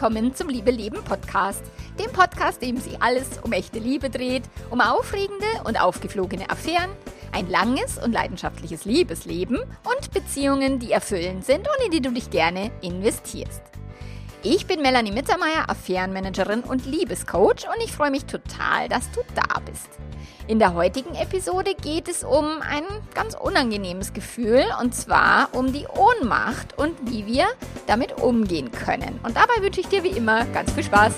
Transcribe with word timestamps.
willkommen 0.00 0.32
zum 0.32 0.48
Liebe 0.48 0.70
Leben 0.70 1.02
Podcast. 1.02 1.60
Dem 1.98 2.12
Podcast, 2.12 2.62
dem 2.62 2.76
sich 2.76 3.02
alles 3.02 3.26
um 3.42 3.50
echte 3.50 3.80
Liebe 3.80 4.08
dreht, 4.10 4.44
um 4.70 4.80
aufregende 4.80 5.44
und 5.64 5.80
aufgeflogene 5.80 6.48
Affären, 6.50 6.90
ein 7.32 7.50
langes 7.50 7.98
und 7.98 8.12
leidenschaftliches 8.12 8.84
Liebesleben 8.84 9.56
und 9.56 10.12
Beziehungen, 10.14 10.78
die 10.78 10.92
erfüllend 10.92 11.44
sind 11.44 11.66
und 11.66 11.84
in 11.84 11.90
die 11.90 12.00
du 12.00 12.12
dich 12.12 12.30
gerne 12.30 12.70
investierst. 12.80 13.77
Ich 14.44 14.66
bin 14.68 14.82
Melanie 14.82 15.10
Mittermeier, 15.10 15.68
Affärenmanagerin 15.68 16.60
und 16.60 16.86
Liebescoach 16.86 17.66
und 17.66 17.82
ich 17.82 17.90
freue 17.90 18.12
mich 18.12 18.24
total, 18.24 18.88
dass 18.88 19.10
du 19.10 19.20
da 19.34 19.58
bist. 19.58 19.88
In 20.46 20.60
der 20.60 20.74
heutigen 20.74 21.16
Episode 21.16 21.74
geht 21.74 22.06
es 22.06 22.22
um 22.22 22.46
ein 22.62 22.84
ganz 23.14 23.34
unangenehmes 23.34 24.12
Gefühl 24.12 24.62
und 24.80 24.94
zwar 24.94 25.48
um 25.54 25.72
die 25.72 25.86
Ohnmacht 25.88 26.78
und 26.78 26.94
wie 27.10 27.26
wir 27.26 27.46
damit 27.88 28.22
umgehen 28.22 28.70
können. 28.70 29.18
Und 29.24 29.36
dabei 29.36 29.60
wünsche 29.60 29.80
ich 29.80 29.88
dir 29.88 30.04
wie 30.04 30.16
immer 30.16 30.44
ganz 30.46 30.70
viel 30.72 30.84
Spaß. 30.84 31.14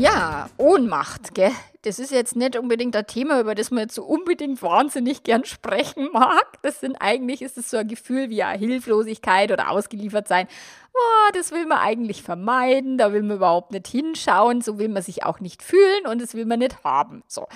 Ja, 0.00 0.48
Ohnmacht, 0.56 1.34
gell? 1.34 1.52
Das 1.82 1.98
ist 1.98 2.10
jetzt 2.10 2.34
nicht 2.34 2.56
unbedingt 2.56 2.96
ein 2.96 3.06
Thema, 3.06 3.38
über 3.38 3.54
das 3.54 3.70
man 3.70 3.82
jetzt 3.82 3.94
so 3.94 4.02
unbedingt 4.02 4.62
wahnsinnig 4.62 5.24
gern 5.24 5.44
sprechen 5.44 6.08
mag. 6.10 6.46
Das 6.62 6.80
sind 6.80 6.96
eigentlich, 6.96 7.42
ist 7.42 7.58
es 7.58 7.68
so 7.68 7.76
ein 7.76 7.86
Gefühl 7.86 8.30
wie 8.30 8.42
eine 8.42 8.58
Hilflosigkeit 8.58 9.52
oder 9.52 9.68
ausgeliefert 9.70 10.26
sein. 10.26 10.48
Oh, 10.94 11.32
das 11.34 11.52
will 11.52 11.66
man 11.66 11.80
eigentlich 11.80 12.22
vermeiden, 12.22 12.96
da 12.96 13.12
will 13.12 13.22
man 13.22 13.36
überhaupt 13.36 13.72
nicht 13.72 13.88
hinschauen, 13.88 14.62
so 14.62 14.78
will 14.78 14.88
man 14.88 15.02
sich 15.02 15.22
auch 15.22 15.38
nicht 15.38 15.62
fühlen 15.62 16.06
und 16.06 16.22
das 16.22 16.32
will 16.32 16.46
man 16.46 16.60
nicht 16.60 16.82
haben. 16.82 17.22
So. 17.26 17.46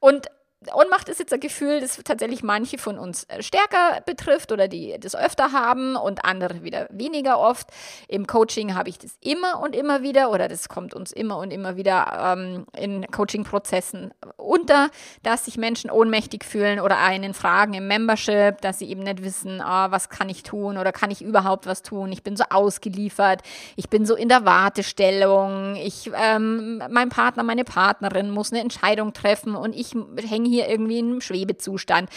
Und 0.00 0.26
Ohnmacht 0.72 1.08
ist 1.08 1.18
jetzt 1.18 1.32
ein 1.32 1.40
Gefühl, 1.40 1.80
das 1.80 2.00
tatsächlich 2.04 2.42
manche 2.42 2.78
von 2.78 2.98
uns 2.98 3.24
äh, 3.24 3.42
stärker 3.42 4.00
betrifft 4.06 4.52
oder 4.52 4.68
die 4.68 4.96
das 5.00 5.14
öfter 5.14 5.52
haben 5.52 5.96
und 5.96 6.24
andere 6.24 6.62
wieder 6.62 6.86
weniger 6.90 7.38
oft. 7.38 7.68
Im 8.08 8.26
Coaching 8.26 8.74
habe 8.74 8.88
ich 8.88 8.98
das 8.98 9.16
immer 9.20 9.60
und 9.60 9.74
immer 9.74 10.02
wieder 10.02 10.30
oder 10.30 10.48
das 10.48 10.68
kommt 10.68 10.94
uns 10.94 11.12
immer 11.12 11.38
und 11.38 11.52
immer 11.52 11.76
wieder 11.76 12.34
ähm, 12.36 12.66
in 12.76 13.06
Coaching-Prozessen 13.10 14.12
unter, 14.36 14.90
dass 15.22 15.44
sich 15.44 15.56
Menschen 15.56 15.90
ohnmächtig 15.90 16.44
fühlen 16.44 16.80
oder 16.80 16.98
einen 16.98 17.34
fragen 17.34 17.74
im 17.74 17.88
Membership, 17.88 18.60
dass 18.60 18.78
sie 18.78 18.88
eben 18.88 19.02
nicht 19.02 19.22
wissen, 19.22 19.60
oh, 19.60 19.86
was 19.90 20.08
kann 20.08 20.28
ich 20.28 20.42
tun 20.42 20.78
oder 20.78 20.92
kann 20.92 21.10
ich 21.10 21.22
überhaupt 21.22 21.66
was 21.66 21.82
tun. 21.82 22.12
Ich 22.12 22.22
bin 22.22 22.36
so 22.36 22.44
ausgeliefert, 22.50 23.42
ich 23.76 23.88
bin 23.88 24.06
so 24.06 24.14
in 24.14 24.28
der 24.28 24.44
Wartestellung, 24.44 25.76
ich, 25.76 26.10
ähm, 26.14 26.82
mein 26.90 27.08
Partner, 27.08 27.42
meine 27.42 27.64
Partnerin 27.64 28.30
muss 28.30 28.52
eine 28.52 28.60
Entscheidung 28.60 29.12
treffen 29.12 29.56
und 29.56 29.74
ich 29.74 29.94
hänge 30.28 30.48
hier 30.48 30.53
hier 30.54 30.68
irgendwie 30.68 30.98
in 30.98 31.10
einem 31.10 31.20
Schwebezustand. 31.20 32.10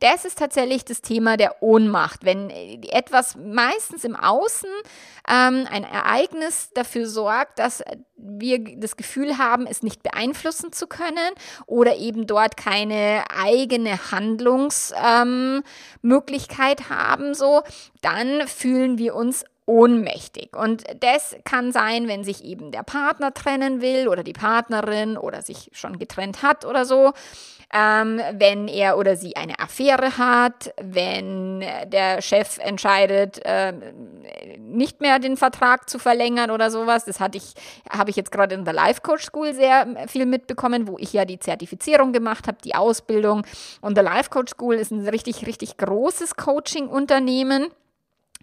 Das 0.00 0.24
ist 0.24 0.38
tatsächlich 0.38 0.84
das 0.84 1.02
Thema 1.02 1.36
der 1.36 1.62
Ohnmacht. 1.62 2.24
Wenn 2.24 2.50
etwas 2.50 3.36
meistens 3.36 4.04
im 4.04 4.16
Außen 4.16 4.70
ähm, 5.28 5.66
ein 5.70 5.84
Ereignis 5.84 6.70
dafür 6.74 7.06
sorgt, 7.06 7.58
dass 7.58 7.82
wir 8.16 8.64
das 8.76 8.96
Gefühl 8.96 9.36
haben, 9.38 9.66
es 9.66 9.82
nicht 9.82 10.02
beeinflussen 10.02 10.72
zu 10.72 10.86
können 10.86 11.34
oder 11.66 11.96
eben 11.96 12.26
dort 12.26 12.56
keine 12.56 13.24
eigene 13.28 14.10
Handlungsmöglichkeit 14.10 16.80
ähm, 16.80 16.88
haben, 16.88 17.34
so, 17.34 17.62
dann 18.00 18.48
fühlen 18.48 18.96
wir 18.98 19.14
uns 19.14 19.44
ohnmächtig. 19.66 20.56
Und 20.56 20.84
das 21.00 21.36
kann 21.44 21.72
sein, 21.72 22.06
wenn 22.06 22.24
sich 22.24 22.44
eben 22.44 22.70
der 22.70 22.84
Partner 22.84 23.34
trennen 23.34 23.80
will 23.80 24.08
oder 24.08 24.22
die 24.22 24.32
Partnerin 24.32 25.18
oder 25.18 25.42
sich 25.42 25.70
schon 25.72 25.98
getrennt 25.98 26.42
hat 26.42 26.64
oder 26.64 26.84
so 26.84 27.12
ähm, 27.72 28.20
wenn 28.32 28.68
er 28.68 28.96
oder 28.96 29.16
sie 29.16 29.36
eine 29.36 29.58
Affäre 29.58 30.18
hat, 30.18 30.72
wenn 30.80 31.64
der 31.86 32.22
Chef 32.22 32.58
entscheidet, 32.58 33.44
äh, 33.44 33.72
nicht 34.58 35.00
mehr 35.00 35.18
den 35.18 35.36
Vertrag 35.36 35.88
zu 35.90 35.98
verlängern 35.98 36.50
oder 36.50 36.70
sowas. 36.70 37.04
Das 37.04 37.20
hatte 37.20 37.38
ich, 37.38 37.54
habe 37.90 38.10
ich 38.10 38.16
jetzt 38.16 38.30
gerade 38.30 38.54
in 38.54 38.64
der 38.64 38.74
Life 38.74 39.00
Coach 39.00 39.24
School 39.24 39.54
sehr 39.54 39.86
viel 40.06 40.26
mitbekommen, 40.26 40.86
wo 40.86 40.96
ich 40.98 41.12
ja 41.12 41.24
die 41.24 41.38
Zertifizierung 41.38 42.12
gemacht 42.12 42.46
habe, 42.46 42.58
die 42.64 42.74
Ausbildung. 42.74 43.44
Und 43.80 43.96
der 43.96 44.04
Life 44.04 44.30
Coach 44.30 44.52
School 44.52 44.76
ist 44.76 44.92
ein 44.92 45.08
richtig, 45.08 45.46
richtig 45.46 45.76
großes 45.76 46.36
Coaching-Unternehmen. 46.36 47.68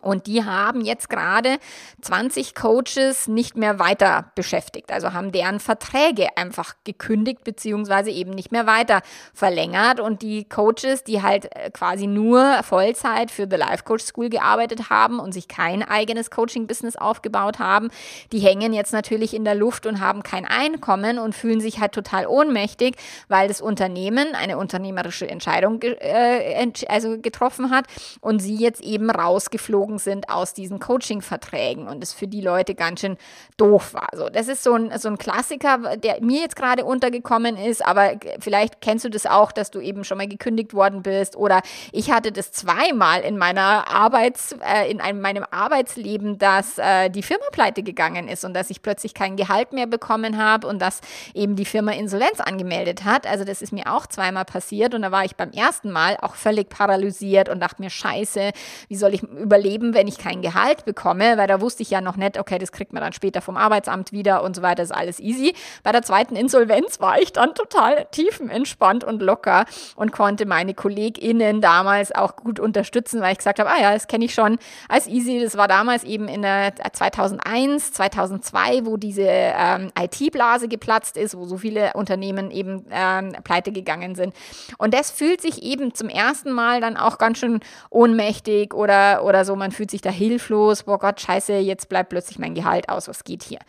Und 0.03 0.27
die 0.27 0.43
haben 0.43 0.81
jetzt 0.81 1.09
gerade 1.09 1.57
20 2.01 2.55
Coaches 2.55 3.27
nicht 3.27 3.55
mehr 3.55 3.79
weiter 3.79 4.31
beschäftigt, 4.35 4.91
also 4.91 5.13
haben 5.13 5.31
deren 5.31 5.59
Verträge 5.59 6.27
einfach 6.37 6.75
gekündigt 6.83 7.43
beziehungsweise 7.43 8.11
eben 8.11 8.31
nicht 8.31 8.51
mehr 8.51 8.67
weiter 8.67 9.01
verlängert. 9.33 9.99
Und 9.99 10.21
die 10.21 10.43
Coaches, 10.43 11.03
die 11.03 11.21
halt 11.21 11.45
äh, 11.55 11.71
quasi 11.71 12.07
nur 12.07 12.61
Vollzeit 12.63 13.31
für 13.31 13.47
The 13.49 13.55
Life 13.55 13.83
Coach 13.83 14.03
School 14.03 14.29
gearbeitet 14.29 14.89
haben 14.89 15.19
und 15.19 15.33
sich 15.33 15.47
kein 15.47 15.83
eigenes 15.83 16.29
Coaching-Business 16.31 16.95
aufgebaut 16.95 17.59
haben, 17.59 17.89
die 18.31 18.39
hängen 18.39 18.73
jetzt 18.73 18.93
natürlich 18.93 19.33
in 19.33 19.45
der 19.45 19.55
Luft 19.55 19.85
und 19.85 20.01
haben 20.01 20.23
kein 20.23 20.45
Einkommen 20.45 21.19
und 21.19 21.33
fühlen 21.33 21.61
sich 21.61 21.79
halt 21.79 21.93
total 21.93 22.27
ohnmächtig, 22.27 22.95
weil 23.27 23.47
das 23.47 23.61
Unternehmen 23.61 24.35
eine 24.35 24.57
unternehmerische 24.57 25.27
Entscheidung 25.27 25.81
äh, 25.81 26.71
also 26.87 27.17
getroffen 27.19 27.69
hat 27.69 27.85
und 28.21 28.39
sie 28.39 28.55
jetzt 28.55 28.81
eben 28.81 29.09
rausgeflogen 29.09 29.92
rausgeflogen 29.93 29.99
sind 29.99 30.29
aus 30.29 30.53
diesen 30.53 30.79
Coaching-Verträgen 30.79 31.87
und 31.87 32.03
es 32.03 32.13
für 32.13 32.27
die 32.27 32.41
Leute 32.41 32.75
ganz 32.75 33.01
schön 33.01 33.17
doof 33.57 33.93
war. 33.93 34.09
So, 34.13 34.29
das 34.29 34.47
ist 34.47 34.63
so 34.63 34.73
ein, 34.73 34.97
so 34.97 35.09
ein 35.09 35.17
Klassiker, 35.17 35.97
der 35.97 36.21
mir 36.21 36.41
jetzt 36.41 36.55
gerade 36.55 36.85
untergekommen 36.85 37.57
ist, 37.57 37.85
aber 37.85 38.13
vielleicht 38.39 38.81
kennst 38.81 39.05
du 39.05 39.09
das 39.09 39.25
auch, 39.25 39.51
dass 39.51 39.71
du 39.71 39.79
eben 39.79 40.03
schon 40.03 40.17
mal 40.17 40.27
gekündigt 40.27 40.73
worden 40.73 41.03
bist 41.03 41.35
oder 41.35 41.61
ich 41.91 42.11
hatte 42.11 42.31
das 42.31 42.51
zweimal 42.51 43.21
in 43.21 43.37
meiner 43.37 43.87
Arbeits, 43.87 44.55
äh, 44.61 44.89
in 44.89 45.01
einem, 45.01 45.21
meinem 45.21 45.45
Arbeitsleben, 45.49 46.37
dass 46.37 46.77
äh, 46.77 47.09
die 47.09 47.23
Firma 47.23 47.45
pleite 47.51 47.83
gegangen 47.83 48.27
ist 48.27 48.43
und 48.45 48.53
dass 48.53 48.69
ich 48.69 48.81
plötzlich 48.81 49.13
kein 49.13 49.35
Gehalt 49.35 49.73
mehr 49.73 49.87
bekommen 49.87 50.37
habe 50.37 50.67
und 50.67 50.81
dass 50.81 51.01
eben 51.33 51.55
die 51.55 51.65
Firma 51.65 51.91
Insolvenz 51.91 52.39
angemeldet 52.39 53.03
hat. 53.03 53.27
Also 53.27 53.43
das 53.43 53.61
ist 53.61 53.71
mir 53.71 53.93
auch 53.93 54.07
zweimal 54.07 54.45
passiert 54.45 54.93
und 54.93 55.01
da 55.01 55.11
war 55.11 55.25
ich 55.25 55.35
beim 55.35 55.51
ersten 55.51 55.91
Mal 55.91 56.17
auch 56.21 56.35
völlig 56.35 56.69
paralysiert 56.69 57.49
und 57.49 57.59
dachte 57.59 57.81
mir, 57.81 57.89
scheiße, 57.89 58.51
wie 58.87 58.95
soll 58.95 59.13
ich 59.13 59.23
überleben? 59.23 59.82
Leben, 59.83 59.93
wenn 59.93 60.07
ich 60.07 60.17
kein 60.17 60.41
Gehalt 60.41 60.85
bekomme, 60.85 61.37
weil 61.37 61.47
da 61.47 61.61
wusste 61.61 61.83
ich 61.83 61.89
ja 61.89 62.01
noch 62.01 62.15
nicht, 62.15 62.39
okay, 62.39 62.57
das 62.57 62.71
kriegt 62.71 62.93
man 62.93 63.01
dann 63.03 63.13
später 63.13 63.41
vom 63.41 63.57
Arbeitsamt 63.57 64.11
wieder 64.11 64.43
und 64.43 64.55
so 64.55 64.61
weiter, 64.61 64.83
ist 64.83 64.93
alles 64.93 65.19
easy. 65.19 65.53
Bei 65.83 65.91
der 65.91 66.01
zweiten 66.01 66.35
Insolvenz 66.35 66.99
war 66.99 67.19
ich 67.19 67.33
dann 67.33 67.53
total 67.53 68.05
tiefenentspannt 68.11 69.03
und 69.03 69.21
locker 69.21 69.65
und 69.95 70.11
konnte 70.11 70.45
meine 70.45 70.73
KollegInnen 70.73 71.61
damals 71.61 72.13
auch 72.13 72.35
gut 72.35 72.59
unterstützen, 72.59 73.21
weil 73.21 73.33
ich 73.33 73.37
gesagt 73.39 73.59
habe, 73.59 73.69
ah 73.69 73.81
ja, 73.81 73.93
das 73.93 74.07
kenne 74.07 74.25
ich 74.25 74.33
schon 74.33 74.57
als 74.87 75.07
easy. 75.07 75.41
Das 75.41 75.57
war 75.57 75.67
damals 75.67 76.03
eben 76.03 76.27
in 76.27 76.41
der 76.41 76.73
2001, 76.91 77.93
2002, 77.93 78.85
wo 78.85 78.97
diese 78.97 79.25
ähm, 79.25 79.91
IT-Blase 79.99 80.67
geplatzt 80.67 81.17
ist, 81.17 81.35
wo 81.37 81.45
so 81.45 81.57
viele 81.57 81.93
Unternehmen 81.93 82.51
eben 82.51 82.85
ähm, 82.91 83.33
pleite 83.43 83.71
gegangen 83.71 84.15
sind. 84.15 84.33
Und 84.77 84.93
das 84.93 85.11
fühlt 85.11 85.41
sich 85.41 85.63
eben 85.63 85.93
zum 85.93 86.09
ersten 86.09 86.51
Mal 86.51 86.81
dann 86.81 86.97
auch 86.97 87.17
ganz 87.17 87.39
schön 87.39 87.59
ohnmächtig 87.89 88.73
oder, 88.73 89.23
oder 89.23 89.45
so. 89.45 89.55
Man 89.55 89.72
fühlt 89.73 89.91
sich 89.91 90.01
da 90.01 90.09
hilflos, 90.09 90.83
boah 90.83 90.99
Gott, 90.99 91.19
scheiße, 91.19 91.53
jetzt 91.57 91.89
bleibt 91.89 92.09
plötzlich 92.09 92.39
mein 92.39 92.53
Gehalt 92.53 92.89
aus, 92.89 93.07
was 93.07 93.23
geht 93.23 93.43
hier? 93.43 93.59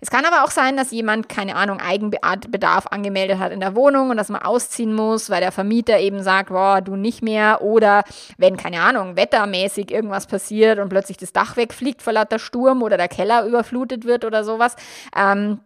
Es 0.00 0.10
kann 0.10 0.24
aber 0.24 0.44
auch 0.44 0.50
sein, 0.50 0.76
dass 0.76 0.92
jemand, 0.92 1.28
keine 1.28 1.56
Ahnung, 1.56 1.80
Eigenbedarf 1.80 2.86
angemeldet 2.86 3.38
hat 3.38 3.52
in 3.52 3.60
der 3.60 3.74
Wohnung 3.74 4.10
und 4.10 4.16
dass 4.16 4.28
man 4.28 4.42
ausziehen 4.42 4.94
muss, 4.94 5.28
weil 5.28 5.40
der 5.40 5.52
Vermieter 5.52 5.98
eben 5.98 6.22
sagt, 6.22 6.50
boah, 6.50 6.80
du 6.80 6.96
nicht 6.96 7.22
mehr. 7.22 7.62
Oder 7.62 8.04
wenn, 8.36 8.56
keine 8.56 8.80
Ahnung, 8.80 9.16
wettermäßig 9.16 9.90
irgendwas 9.90 10.26
passiert 10.26 10.78
und 10.78 10.88
plötzlich 10.88 11.16
das 11.16 11.32
Dach 11.32 11.56
wegfliegt 11.56 12.02
vor 12.02 12.12
lauter 12.12 12.38
Sturm 12.38 12.82
oder 12.82 12.96
der 12.96 13.08
Keller 13.08 13.44
überflutet 13.44 14.04
wird 14.04 14.24
oder 14.24 14.44
sowas. 14.44 14.76
Ähm, 15.16 15.60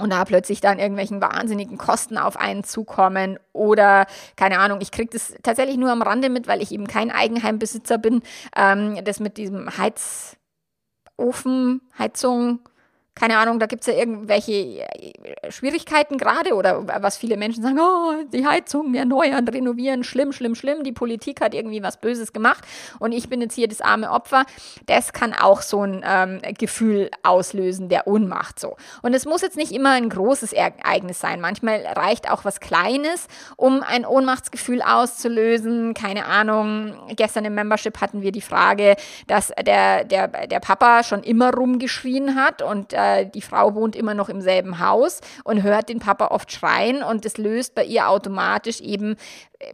und 0.00 0.10
da 0.10 0.24
plötzlich 0.24 0.60
dann 0.60 0.78
irgendwelchen 0.78 1.20
wahnsinnigen 1.20 1.78
Kosten 1.78 2.18
auf 2.18 2.36
einen 2.36 2.64
zukommen 2.64 3.38
oder 3.52 4.06
keine 4.36 4.58
Ahnung, 4.58 4.80
ich 4.80 4.90
kriege 4.90 5.10
das 5.12 5.34
tatsächlich 5.42 5.76
nur 5.76 5.90
am 5.90 6.02
Rande 6.02 6.28
mit, 6.28 6.46
weil 6.46 6.62
ich 6.62 6.72
eben 6.72 6.86
kein 6.86 7.10
Eigenheimbesitzer 7.10 7.98
bin, 7.98 8.22
ähm, 8.56 9.02
das 9.04 9.20
mit 9.20 9.36
diesem 9.36 9.70
Heizofen, 9.76 10.38
Heizung, 11.98 12.60
keine 13.20 13.36
Ahnung, 13.36 13.58
da 13.58 13.66
gibt 13.66 13.82
es 13.82 13.86
ja 13.86 14.00
irgendwelche 14.00 14.52
äh, 14.52 15.50
Schwierigkeiten 15.50 16.16
gerade 16.16 16.54
oder 16.54 16.86
was 17.02 17.18
viele 17.18 17.36
Menschen 17.36 17.62
sagen, 17.62 17.78
oh, 17.78 18.14
die 18.32 18.46
Heizung 18.46 18.94
erneuern, 18.94 19.46
renovieren, 19.46 20.04
schlimm, 20.04 20.32
schlimm, 20.32 20.54
schlimm, 20.54 20.84
die 20.84 20.92
Politik 20.92 21.42
hat 21.42 21.52
irgendwie 21.54 21.82
was 21.82 21.98
Böses 21.98 22.32
gemacht 22.32 22.64
und 22.98 23.12
ich 23.12 23.28
bin 23.28 23.42
jetzt 23.42 23.56
hier 23.56 23.68
das 23.68 23.82
arme 23.82 24.10
Opfer. 24.10 24.46
Das 24.86 25.12
kann 25.12 25.34
auch 25.34 25.60
so 25.60 25.82
ein 25.82 26.02
ähm, 26.02 26.40
Gefühl 26.56 27.10
auslösen 27.22 27.90
der 27.90 28.06
Ohnmacht 28.06 28.58
so. 28.58 28.76
Und 29.02 29.12
es 29.12 29.26
muss 29.26 29.42
jetzt 29.42 29.58
nicht 29.58 29.72
immer 29.72 29.90
ein 29.90 30.08
großes 30.08 30.54
Ereignis 30.54 31.20
sein. 31.20 31.42
Manchmal 31.42 31.84
reicht 31.94 32.30
auch 32.30 32.46
was 32.46 32.58
Kleines, 32.58 33.26
um 33.56 33.82
ein 33.82 34.06
Ohnmachtsgefühl 34.06 34.80
auszulösen. 34.80 35.92
Keine 35.92 36.24
Ahnung, 36.24 36.94
gestern 37.16 37.44
im 37.44 37.54
Membership 37.54 38.00
hatten 38.00 38.22
wir 38.22 38.32
die 38.32 38.40
Frage, 38.40 38.96
dass 39.26 39.52
der, 39.62 40.04
der, 40.04 40.28
der 40.46 40.60
Papa 40.60 41.02
schon 41.02 41.22
immer 41.22 41.52
rumgeschrien 41.52 42.34
hat 42.34 42.62
und 42.62 42.94
äh, 42.94 43.09
äh, 43.18 43.26
die 43.26 43.42
Frau 43.42 43.74
wohnt 43.74 43.96
immer 43.96 44.14
noch 44.14 44.28
im 44.28 44.40
selben 44.40 44.78
Haus 44.78 45.20
und 45.44 45.62
hört 45.62 45.88
den 45.88 45.98
Papa 45.98 46.28
oft 46.28 46.52
schreien 46.52 47.02
und 47.02 47.24
das 47.24 47.38
löst 47.38 47.74
bei 47.74 47.84
ihr 47.84 48.08
automatisch 48.08 48.80
eben 48.80 49.16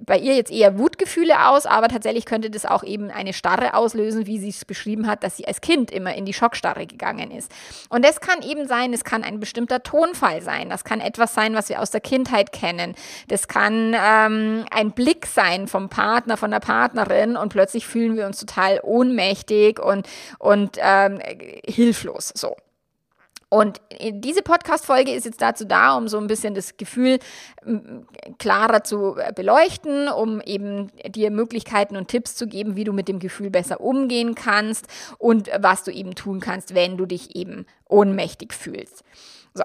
bei 0.01 0.19
ihr 0.19 0.35
jetzt 0.35 0.51
eher 0.51 0.79
Wutgefühle 0.79 1.49
aus, 1.49 1.65
aber 1.65 1.89
tatsächlich 1.89 2.27
könnte 2.27 2.51
das 2.51 2.67
auch 2.67 2.83
eben 2.83 3.11
eine 3.11 3.33
Starre 3.33 3.75
auslösen, 3.75 4.27
wie 4.27 4.39
sie 4.39 4.49
es 4.49 4.65
beschrieben 4.65 5.07
hat, 5.07 5.23
dass 5.23 5.37
sie 5.37 5.47
als 5.47 5.61
Kind 5.61 5.91
immer 5.91 6.15
in 6.15 6.25
die 6.25 6.33
Schockstarre 6.33 6.87
gegangen 6.87 7.31
ist. 7.31 7.53
Und 7.89 8.05
das 8.05 8.21
kann 8.21 8.43
eben 8.43 8.67
sein, 8.67 8.93
es 8.93 9.05
kann 9.05 9.23
ein 9.23 9.39
bestimmter 9.39 9.83
Tonfall 9.83 10.43
sein, 10.43 10.71
das 10.71 10.85
kann 10.85 11.01
etwas 11.01 11.35
sein, 11.35 11.55
was 11.55 11.69
wir 11.69 11.81
aus 11.81 11.91
der 11.91 12.01
Kindheit 12.01 12.53
kennen, 12.53 12.95
das 13.29 13.47
kann 13.47 13.95
ähm, 13.95 14.65
ein 14.71 14.91
Blick 14.93 15.27
sein 15.27 15.69
vom 15.69 15.89
Partner, 15.89 16.37
von 16.37 16.51
der 16.51 16.61
Partnerin 16.61 17.37
und 17.37 17.51
plötzlich 17.51 17.87
fühlen 17.87 18.17
wir 18.17 18.27
uns 18.27 18.41
total 18.41 18.81
ohnmächtig 18.83 19.79
und, 19.79 20.09
und 20.39 20.79
ähm, 20.81 21.21
hilflos 21.65 22.33
so. 22.35 22.57
Und 23.49 23.81
diese 24.01 24.43
Podcast-Folge 24.43 25.13
ist 25.13 25.25
jetzt 25.25 25.41
dazu 25.41 25.65
da, 25.65 25.97
um 25.97 26.09
so 26.09 26.19
ein 26.19 26.27
bisschen 26.27 26.55
das 26.55 26.77
Gefühl 26.77 27.21
klarer 28.39 28.83
zu 28.83 29.17
äh, 29.17 29.33
beleuchten, 29.33 30.09
um 30.09 30.41
eben 30.41 30.91
dir 31.07 31.31
Möglichkeiten 31.31 31.97
und 31.97 32.09
Tipps 32.09 32.35
zu 32.35 32.49
geben, 32.49 32.75
wie 32.75 32.83
du 32.83 32.93
mit 32.93 33.07
dem 33.07 33.21
Gefühl 33.21 33.51
besser 33.51 33.81
umgehen 33.81 34.35
kannst 34.35 34.87
und 35.19 35.49
was 35.61 35.85
du 35.85 35.93
eben 35.93 36.17
tun 36.17 36.41
kannst, 36.41 36.75
wenn 36.75 36.97
du 36.97 37.07
dich 37.07 37.37
eben 37.37 37.67
ohnmächtig 37.89 38.53
fühlst. 38.53 39.05
So, 39.55 39.65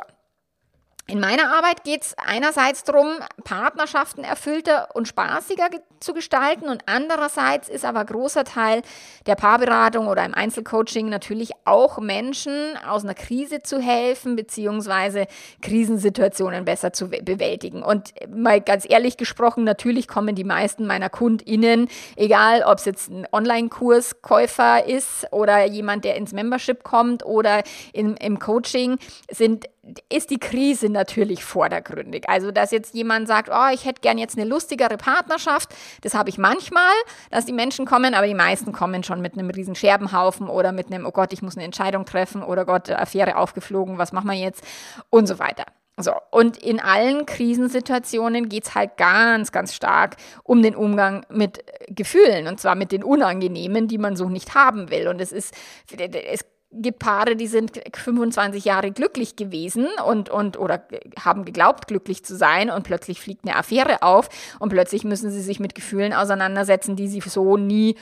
in 1.08 1.20
meiner 1.20 1.52
Arbeit 1.52 1.84
geht 1.84 2.04
es 2.04 2.16
einerseits 2.18 2.84
darum, 2.84 3.16
Partnerschaften 3.44 4.24
erfüllter 4.24 4.96
und 4.96 5.08
spaßiger 5.08 5.70
zu 6.02 6.14
gestalten 6.14 6.68
und 6.68 6.84
andererseits 6.88 7.70
ist 7.70 7.86
aber 7.86 8.04
großer 8.04 8.44
Teil 8.44 8.82
der 9.26 9.36
Paarberatung 9.36 10.08
oder 10.08 10.26
im 10.26 10.34
Einzelcoaching 10.34 11.10
natürlich 11.10 11.52
auch 11.66 12.00
Menschen 12.00 12.78
aus 12.88 13.04
einer 13.04 13.14
Krise 13.14 13.62
zu 13.62 13.80
helfen 13.80 14.36
beziehungsweise 14.36 15.28
Krisensituationen 15.62 16.66
besser 16.66 16.92
zu 16.92 17.10
bewältigen. 17.10 17.84
Und 17.84 18.14
mal 18.30 18.62
ganz 18.62 18.90
ehrlich 18.90 19.18
gesprochen, 19.18 19.64
natürlich 19.64 20.08
kommen 20.08 20.36
die 20.36 20.44
meisten 20.44 20.88
meiner 20.88 21.10
KundInnen, 21.10 21.88
egal 22.16 22.64
ob 22.64 22.80
es 22.80 22.86
jetzt 22.86 23.10
ein 23.10 23.28
Online-Kurskäufer 23.32 24.86
ist 24.86 25.28
oder 25.32 25.66
jemand, 25.66 26.04
der 26.04 26.16
ins 26.16 26.34
Membership 26.34 26.84
kommt 26.84 27.26
oder 27.26 27.64
in, 27.94 28.18
im 28.18 28.40
Coaching, 28.40 28.98
sind 29.30 29.68
ist 30.10 30.30
die 30.30 30.38
Krise 30.38 30.90
natürlich 30.90 31.44
vordergründig. 31.44 32.30
Also, 32.30 32.52
dass 32.52 32.72
jetzt 32.72 32.94
jemand 32.94 33.28
sagt, 33.28 33.50
oh, 33.52 33.74
ich 33.74 33.86
hätte 33.86 34.02
gern 34.02 34.20
jetzt 34.20 34.38
eine 34.38 34.48
lustigere 34.48 34.98
Partnerschaft, 34.98 35.74
das 36.02 36.14
habe 36.14 36.30
ich 36.30 36.38
manchmal, 36.38 36.94
dass 37.30 37.46
die 37.46 37.54
Menschen 37.54 37.86
kommen, 37.86 38.14
aber 38.14 38.28
die 38.28 38.34
meisten 38.34 38.72
kommen 38.72 39.04
schon 39.04 39.22
mit 39.22 39.34
einem 39.34 39.50
riesen 39.50 39.76
Scherbenhaufen 39.76 40.48
oder 40.48 40.72
mit 40.72 40.88
einem, 40.88 41.06
oh 41.06 41.12
Gott, 41.12 41.34
ich 41.34 41.42
muss 41.42 41.56
eine 41.56 41.66
Entscheidung 41.66 42.06
treffen 42.06 42.44
oder 42.44 42.66
Gott, 42.66 42.90
Affäre 42.90 43.38
aufgeflogen, 43.38 43.98
was 43.98 44.12
machen 44.12 44.30
wir 44.30 44.38
jetzt 44.38 44.64
und 45.10 45.28
so 45.28 45.40
weiter. 45.40 45.66
So, 45.98 46.14
und 46.32 46.58
in 46.58 46.80
allen 46.80 47.26
Krisensituationen 47.26 48.50
geht 48.50 48.64
es 48.64 48.76
halt 48.76 48.98
ganz, 48.98 49.52
ganz 49.52 49.76
stark 49.76 50.16
um 50.44 50.64
den 50.64 50.76
Umgang 50.76 51.26
mit 51.30 51.64
Gefühlen 51.88 52.48
und 52.48 52.60
zwar 52.60 52.76
mit 52.76 52.92
den 52.92 53.04
unangenehmen, 53.04 53.88
die 53.88 53.98
man 53.98 54.16
so 54.16 54.30
nicht 54.30 54.56
haben 54.56 54.90
will. 54.90 55.08
Und 55.08 55.22
es 55.22 55.32
ist, 55.32 55.54
es 55.92 56.46
gibt 56.74 57.00
Paare, 57.00 57.36
die 57.36 57.48
sind 57.48 57.82
25 57.94 58.64
Jahre 58.64 58.92
glücklich 58.92 59.36
gewesen 59.36 59.88
und, 60.06 60.30
und 60.30 60.58
oder 60.58 60.84
haben 61.20 61.46
geglaubt, 61.46 61.88
glücklich 61.88 62.24
zu 62.24 62.36
sein 62.36 62.70
und 62.70 62.84
plötzlich 62.84 63.20
fliegt 63.20 63.46
eine 63.46 63.56
Affäre 63.56 64.04
auf 64.04 64.30
und 64.60 64.70
plötzlich 64.70 65.04
müssen 65.04 65.32
sie 65.32 65.42
sich 65.42 65.60
mit 65.60 65.76
Gefühlen 65.76 66.14
auseinandersetzen, 66.14 66.96
die 66.96 67.08
sie 67.08 67.22
so 67.22 67.58
nie 67.58 67.96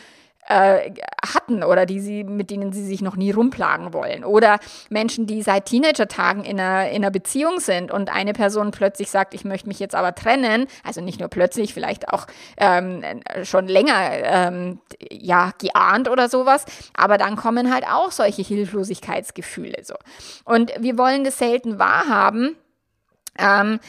äh, 0.50 0.92
hatten 1.34 1.64
oder 1.64 1.86
die 1.86 2.00
sie, 2.00 2.24
mit 2.24 2.50
denen 2.50 2.74
sie 2.74 2.84
sich 2.84 3.02
noch 3.02 3.16
nie 3.16 3.32
rumplagen 3.32 3.94
wollen. 3.94 4.26
Oder 4.26 4.60
Menschen, 4.90 5.28
die 5.28 5.42
seit 5.44 5.66
Teenager-Tagen 5.68 6.44
in 6.44 6.60
einer, 6.60 6.90
in 6.90 6.98
einer 6.98 7.12
Beziehung 7.12 7.60
sind 7.60 7.92
und 7.92 8.12
eine 8.12 8.34
Person 8.34 8.72
plötzlich 8.72 9.12
sagt, 9.12 9.34
ich 9.34 9.46
möchte 9.46 9.68
mich 9.68 9.80
jetzt 9.80 9.96
aber 9.96 10.16
trennen, 10.16 10.68
also 10.84 11.02
nicht 11.02 11.20
nur 11.20 11.30
plötzlich, 11.30 11.74
vielleicht 11.74 12.10
auch 12.10 12.26
ähm, 12.58 13.04
schon 13.44 13.68
länger 13.68 14.12
ähm, 14.24 14.80
ja, 15.12 15.52
geahnt 15.60 16.10
oder 16.10 16.30
sowas, 16.30 16.66
aber 16.98 17.18
dann 17.18 17.36
kommen 17.36 17.72
halt 17.72 17.86
auch 17.86 18.12
solche 18.12 18.42
Hilflosigkeitsgefühle 18.42 19.84
so. 19.84 19.96
Und 20.46 20.72
wir 20.80 20.98
wollen 20.98 21.24
das 21.24 21.38
selten 21.38 21.78
wahrhaben, 21.78 22.56
ähm, 23.38 23.80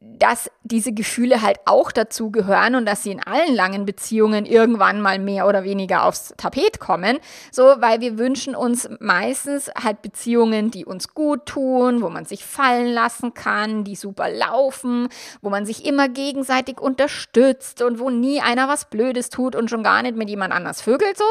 dass 0.00 0.50
diese 0.62 0.92
Gefühle 0.92 1.42
halt 1.42 1.58
auch 1.64 1.90
dazu 1.90 2.30
gehören 2.30 2.76
und 2.76 2.86
dass 2.86 3.02
sie 3.02 3.10
in 3.10 3.22
allen 3.22 3.54
langen 3.54 3.84
Beziehungen 3.84 4.46
irgendwann 4.46 5.00
mal 5.00 5.18
mehr 5.18 5.48
oder 5.48 5.64
weniger 5.64 6.04
aufs 6.04 6.32
Tapet 6.36 6.78
kommen. 6.78 7.18
So, 7.50 7.62
weil 7.78 8.00
wir 8.00 8.18
wünschen 8.18 8.54
uns 8.54 8.88
meistens 9.00 9.68
halt 9.82 10.00
Beziehungen, 10.00 10.70
die 10.70 10.84
uns 10.84 11.08
gut 11.14 11.46
tun, 11.46 12.02
wo 12.02 12.08
man 12.08 12.24
sich 12.24 12.44
fallen 12.44 12.86
lassen 12.92 13.34
kann, 13.34 13.82
die 13.82 13.96
super 13.96 14.30
laufen, 14.30 15.08
wo 15.40 15.50
man 15.50 15.66
sich 15.66 15.84
immer 15.84 16.08
gegenseitig 16.08 16.80
unterstützt 16.80 17.82
und 17.82 17.98
wo 17.98 18.08
nie 18.08 18.40
einer 18.40 18.68
was 18.68 18.84
Blödes 18.84 19.28
tut 19.28 19.56
und 19.56 19.70
schon 19.70 19.82
gar 19.82 20.02
nicht 20.02 20.16
mit 20.16 20.30
jemand 20.30 20.52
anders 20.52 20.82
vögelt 20.82 21.18
so. 21.18 21.24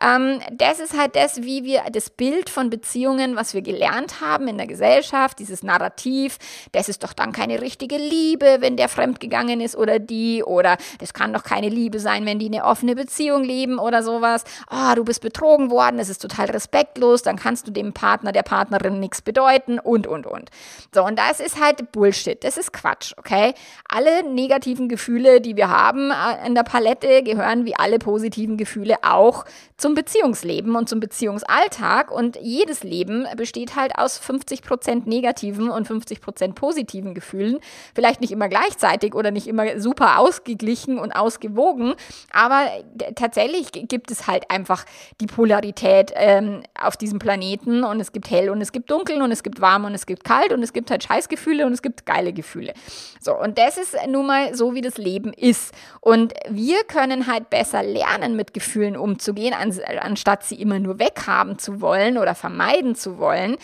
Ähm, 0.00 0.40
das 0.52 0.78
ist 0.78 0.96
halt 0.96 1.16
das, 1.16 1.42
wie 1.42 1.64
wir 1.64 1.82
das 1.90 2.10
Bild 2.10 2.48
von 2.48 2.70
Beziehungen, 2.70 3.34
was 3.34 3.54
wir 3.54 3.62
gelernt 3.62 4.20
haben 4.20 4.46
in 4.46 4.56
der 4.56 4.68
Gesellschaft, 4.68 5.40
dieses 5.40 5.62
Narrativ, 5.62 6.38
das 6.70 6.88
ist 6.88 7.02
doch 7.02 7.12
dann 7.12 7.32
keine 7.32 7.60
richtige 7.60 7.96
Liebe, 8.08 8.58
wenn 8.60 8.76
der 8.76 8.88
fremdgegangen 8.88 9.60
ist 9.60 9.76
oder 9.76 9.98
die 9.98 10.42
oder 10.42 10.76
das 10.98 11.12
kann 11.12 11.32
doch 11.32 11.42
keine 11.42 11.68
Liebe 11.68 11.98
sein, 12.00 12.26
wenn 12.26 12.38
die 12.38 12.46
eine 12.46 12.64
offene 12.64 12.94
Beziehung 12.94 13.44
leben 13.44 13.78
oder 13.78 14.02
sowas. 14.02 14.44
Oh, 14.70 14.94
du 14.94 15.04
bist 15.04 15.20
betrogen 15.20 15.70
worden, 15.70 15.98
das 15.98 16.08
ist 16.08 16.22
total 16.22 16.46
respektlos, 16.46 17.22
dann 17.22 17.36
kannst 17.36 17.66
du 17.66 17.70
dem 17.70 17.92
Partner, 17.92 18.32
der 18.32 18.42
Partnerin 18.42 19.00
nichts 19.00 19.22
bedeuten 19.22 19.78
und 19.78 20.06
und 20.06 20.26
und. 20.26 20.50
So 20.94 21.04
und 21.04 21.18
das 21.18 21.40
ist 21.40 21.60
halt 21.60 21.92
Bullshit, 21.92 22.42
das 22.42 22.56
ist 22.56 22.72
Quatsch, 22.72 23.12
okay? 23.16 23.54
Alle 23.88 24.22
negativen 24.28 24.88
Gefühle, 24.88 25.40
die 25.40 25.56
wir 25.56 25.68
haben 25.68 26.10
äh, 26.10 26.46
in 26.46 26.54
der 26.54 26.62
Palette, 26.62 27.22
gehören 27.22 27.64
wie 27.64 27.76
alle 27.76 27.98
positiven 27.98 28.56
Gefühle 28.56 28.96
auch 29.02 29.44
zum 29.76 29.94
Beziehungsleben 29.94 30.74
und 30.76 30.88
zum 30.88 31.00
Beziehungsalltag 31.00 32.10
und 32.10 32.38
jedes 32.40 32.82
Leben 32.82 33.26
besteht 33.36 33.76
halt 33.76 33.98
aus 33.98 34.20
50% 34.20 35.08
negativen 35.08 35.70
und 35.70 35.88
50% 35.88 36.54
positiven 36.54 37.14
Gefühlen. 37.14 37.58
Vielleicht 37.96 38.20
nicht 38.20 38.30
immer 38.30 38.48
gleichzeitig 38.48 39.14
oder 39.14 39.30
nicht 39.30 39.46
immer 39.46 39.80
super 39.80 40.18
ausgeglichen 40.18 40.98
und 40.98 41.12
ausgewogen, 41.12 41.94
aber 42.30 42.66
tatsächlich 43.14 43.72
gibt 43.72 44.10
es 44.10 44.26
halt 44.26 44.50
einfach 44.50 44.84
die 45.20 45.26
Polarität 45.26 46.12
ähm, 46.14 46.62
auf 46.78 46.98
diesem 46.98 47.18
Planeten 47.18 47.84
und 47.84 48.00
es 48.00 48.12
gibt 48.12 48.30
hell 48.30 48.50
und 48.50 48.60
es 48.60 48.70
gibt 48.70 48.90
dunkel 48.90 49.22
und 49.22 49.32
es 49.32 49.42
gibt 49.42 49.62
warm 49.62 49.86
und 49.86 49.94
es 49.94 50.04
gibt 50.04 50.24
kalt 50.24 50.52
und 50.52 50.62
es 50.62 50.74
gibt 50.74 50.90
halt 50.90 51.04
Scheißgefühle 51.04 51.64
und 51.64 51.72
es 51.72 51.80
gibt 51.80 52.04
geile 52.04 52.34
Gefühle. 52.34 52.74
So, 53.18 53.34
und 53.34 53.56
das 53.56 53.78
ist 53.78 53.96
nun 54.06 54.26
mal 54.26 54.54
so, 54.54 54.74
wie 54.74 54.82
das 54.82 54.98
Leben 54.98 55.32
ist. 55.32 55.74
Und 56.00 56.34
wir 56.50 56.84
können 56.84 57.26
halt 57.26 57.48
besser 57.48 57.82
lernen, 57.82 58.36
mit 58.36 58.52
Gefühlen 58.52 58.96
umzugehen, 58.96 59.54
anstatt 60.00 60.44
sie 60.44 60.60
immer 60.60 60.78
nur 60.78 60.98
weghaben 60.98 61.58
zu 61.58 61.80
wollen 61.80 62.18
oder 62.18 62.34
vermeiden 62.34 62.94
zu 62.94 63.18
wollen, 63.18 63.56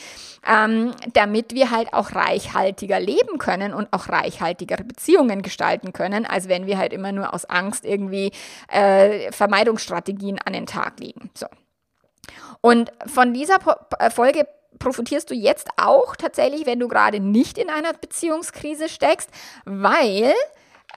ähm, 0.48 0.92
damit 1.12 1.54
wir 1.54 1.70
halt 1.70 1.92
auch 1.92 2.14
reichhaltiger 2.14 2.98
leben 2.98 3.38
können 3.38 3.74
und 3.74 3.92
auch 3.92 4.08
reichhaltigere 4.22 4.84
Beziehungen 4.84 5.42
gestalten 5.42 5.92
können, 5.92 6.26
als 6.26 6.48
wenn 6.48 6.66
wir 6.66 6.78
halt 6.78 6.92
immer 6.92 7.12
nur 7.12 7.34
aus 7.34 7.44
Angst 7.44 7.84
irgendwie 7.84 8.32
äh, 8.68 9.32
Vermeidungsstrategien 9.32 10.38
an 10.38 10.52
den 10.52 10.66
Tag 10.66 11.00
legen. 11.00 11.30
So. 11.34 11.46
Und 12.60 12.92
von 13.06 13.34
dieser 13.34 13.58
äh, 13.98 14.10
Folge 14.10 14.46
profitierst 14.78 15.30
du 15.30 15.34
jetzt 15.34 15.68
auch 15.76 16.16
tatsächlich, 16.16 16.66
wenn 16.66 16.80
du 16.80 16.88
gerade 16.88 17.20
nicht 17.20 17.58
in 17.58 17.70
einer 17.70 17.92
Beziehungskrise 17.92 18.88
steckst, 18.88 19.30
weil 19.64 20.32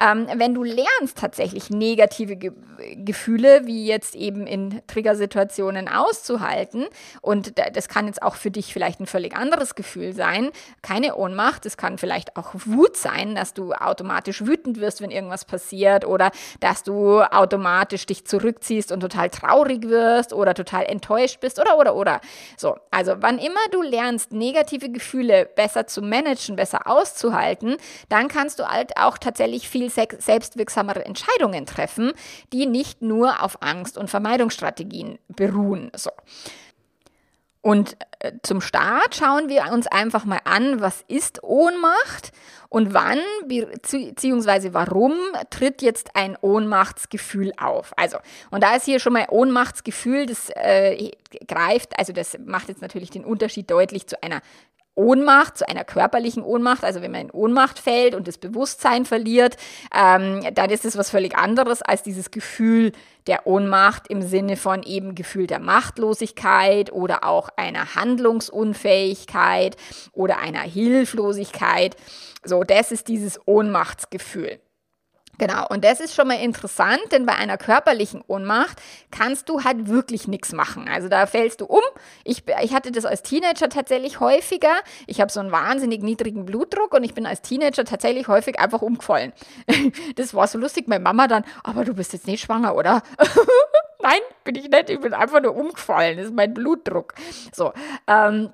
ähm, 0.02 0.28
wenn 0.36 0.54
du 0.54 0.64
lernst, 0.64 1.18
tatsächlich 1.18 1.70
negative 1.70 2.36
Ge 2.36 2.52
Gefühle, 2.98 3.66
wie 3.66 3.86
jetzt 3.86 4.16
eben 4.16 4.46
in 4.46 4.82
Triggersituationen 4.88 5.88
auszuhalten, 5.88 6.88
und 7.22 7.54
das 7.74 7.88
kann 7.88 8.08
jetzt 8.08 8.22
auch 8.22 8.36
für 8.36 8.52
dich 8.52 8.74
vielleicht 8.74 9.00
ein 9.00 9.06
völlig 9.06 9.34
anderes 9.34 9.76
Gefühl 9.76 10.12
sein, 10.12 10.52
keine 10.82 11.16
Ohnmacht, 11.16 11.66
es 11.66 11.78
kann 11.78 11.98
vielleicht 11.98 12.36
auch 12.36 12.52
Wut 12.54 12.98
sein, 12.98 13.34
dass 13.34 13.54
du 13.54 13.72
automatisch 13.72 14.46
wütend 14.46 14.82
wirst, 14.82 15.00
wenn 15.02 15.10
irgendwas 15.10 15.46
passiert, 15.46 16.04
oder 16.06 16.32
dass 16.60 16.84
du 16.84 17.22
automatisch 17.22 18.06
dich 18.06 18.26
zurückziehst 18.26 18.92
und 18.92 19.00
total 19.00 19.30
traurig 19.30 19.88
wirst 19.88 20.34
oder 20.34 20.54
total 20.54 20.84
enttäuscht 20.84 21.40
bist, 21.40 21.62
oder, 21.62 21.78
oder, 21.78 21.96
oder. 21.96 22.20
So, 22.58 22.76
also 22.92 23.16
wann 23.20 23.38
immer 23.38 23.62
du 23.72 23.82
lernst, 23.82 24.34
negative 24.34 24.90
Gefühle 24.90 25.46
besser 25.46 25.88
zu 25.88 26.02
managen, 26.02 26.58
besser 26.58 26.88
auszuhalten, 26.88 27.78
dann 28.10 28.28
kannst 28.28 28.60
du 28.60 28.68
halt 28.68 28.98
auch 28.98 29.18
tatsächlich 29.18 29.70
viel 29.70 29.85
viel 29.90 30.20
selbstwirksamere 30.20 31.06
Entscheidungen 31.06 31.66
treffen, 31.66 32.14
die 32.54 32.66
nicht 32.66 33.02
nur 33.02 33.44
auf 33.44 33.62
Angst 33.62 33.98
und 33.98 34.10
Vermeidungsstrategien 34.10 35.20
beruhen. 35.28 35.92
So. 35.96 36.12
Und 37.66 37.98
äh, 38.20 38.34
zum 38.44 38.62
Start 38.62 39.16
schauen 39.16 39.50
wir 39.50 39.72
uns 39.74 39.88
einfach 39.88 40.24
mal 40.24 40.42
an, 40.44 40.82
was 40.82 41.04
ist 41.08 41.42
Ohnmacht 41.42 42.32
und 42.70 42.94
wann 42.94 43.18
bzw. 43.48 44.70
warum 44.74 45.14
tritt 45.50 45.82
jetzt 45.82 46.12
ein 46.16 46.38
Ohnmachtsgefühl 46.40 47.54
auf. 47.58 47.92
Also, 47.98 48.20
und 48.52 48.62
da 48.62 48.76
ist 48.76 48.86
hier 48.86 49.00
schon 49.00 49.14
mal 49.14 49.26
Ohnmachtsgefühl, 49.32 50.28
das 50.28 50.52
äh, 50.52 51.10
greift, 51.48 51.98
also 51.98 52.14
das 52.14 52.38
macht 52.46 52.68
jetzt 52.68 52.84
natürlich 52.84 53.10
den 53.10 53.26
Unterschied 53.26 53.72
deutlich 53.72 54.06
zu 54.06 54.22
einer 54.22 54.42
Ohnmacht, 54.96 55.58
zu 55.58 55.68
einer 55.68 55.84
körperlichen 55.84 56.44
Ohnmacht, 56.44 56.84
also 56.84 57.02
wenn 57.02 57.12
man 57.12 57.22
in 57.22 57.32
Ohnmacht 57.32 57.80
fällt 57.80 58.16
und 58.16 58.28
das 58.28 58.38
Bewusstsein 58.38 59.06
verliert, 59.06 59.58
ähm, 59.94 60.42
dann 60.54 60.70
ist 60.70 60.86
es 60.86 60.98
was 60.98 61.10
völlig 61.10 61.38
anderes 61.38 61.82
als 61.82 62.04
dieses 62.04 62.32
Gefühl 62.32 62.92
der 63.28 63.48
Ohnmacht 63.48 64.08
im 64.08 64.22
Sinne 64.22 64.56
von 64.56 64.84
eben 64.84 65.16
Gefühl 65.16 65.48
der 65.48 65.60
Machtlosigkeit 65.60 66.92
oder 66.92 67.24
auch 67.24 67.50
einer 67.56 67.96
Handlungsunfähigkeit 67.96 69.78
oder 70.14 70.38
einer 70.40 70.62
Hilflosigkeit. 70.62 71.96
So, 72.44 72.64
das 72.64 72.92
ist 72.92 73.08
dieses 73.08 73.40
Ohnmachtsgefühl. 73.46 74.60
Genau, 75.38 75.68
und 75.70 75.84
das 75.84 76.00
ist 76.00 76.16
schon 76.16 76.28
mal 76.28 76.40
interessant, 76.40 77.02
denn 77.12 77.26
bei 77.26 77.34
einer 77.34 77.58
körperlichen 77.58 78.24
Ohnmacht 78.28 78.82
kannst 79.12 79.50
du 79.50 79.64
halt 79.64 79.88
wirklich 79.88 80.28
nichts 80.28 80.54
machen. 80.54 80.88
Also 80.88 81.10
da 81.10 81.26
fällst 81.26 81.62
du 81.62 81.66
um. 81.66 81.82
Ich, 82.24 82.44
ich 82.64 82.74
hatte 82.74 82.92
das 82.92 83.06
als 83.06 83.24
Teenager 83.24 83.70
tatsächlich 83.70 84.20
häufiger. 84.20 84.74
Ich 85.08 85.22
habe 85.22 85.32
so 85.32 85.40
einen 85.40 85.52
wahnsinnig 85.52 86.04
niedrigen 86.04 86.46
Blutdruck 86.46 86.94
und 86.94 87.04
ich 87.04 87.14
bin 87.14 87.26
als 87.26 87.42
Teenager 87.42 87.86
tatsächlich 87.86 88.28
häufig 88.28 88.60
einfach 88.60 88.82
umgefallen. 88.82 89.34
Das 90.16 90.34
war 90.34 90.48
so 90.48 90.58
lustig, 90.58 90.88
meine 90.88 91.04
Mama 91.04 91.28
dann, 91.28 91.44
aber 91.64 91.84
du 91.84 91.94
bist 91.94 92.14
jetzt 92.14 92.28
nicht 92.28 92.44
schwanger, 92.44 92.76
oder? 92.76 93.02
Nein, 94.02 94.20
bin 94.44 94.56
ich 94.56 94.70
nicht, 94.70 94.90
ich 94.90 95.00
bin 95.00 95.14
einfach 95.14 95.42
nur 95.42 95.56
umgefallen. 95.56 96.18
Das 96.18 96.28
ist 96.28 96.36
mein 96.36 96.54
Blutdruck. 96.54 97.14
So, 97.54 97.74
ähm, 98.08 98.50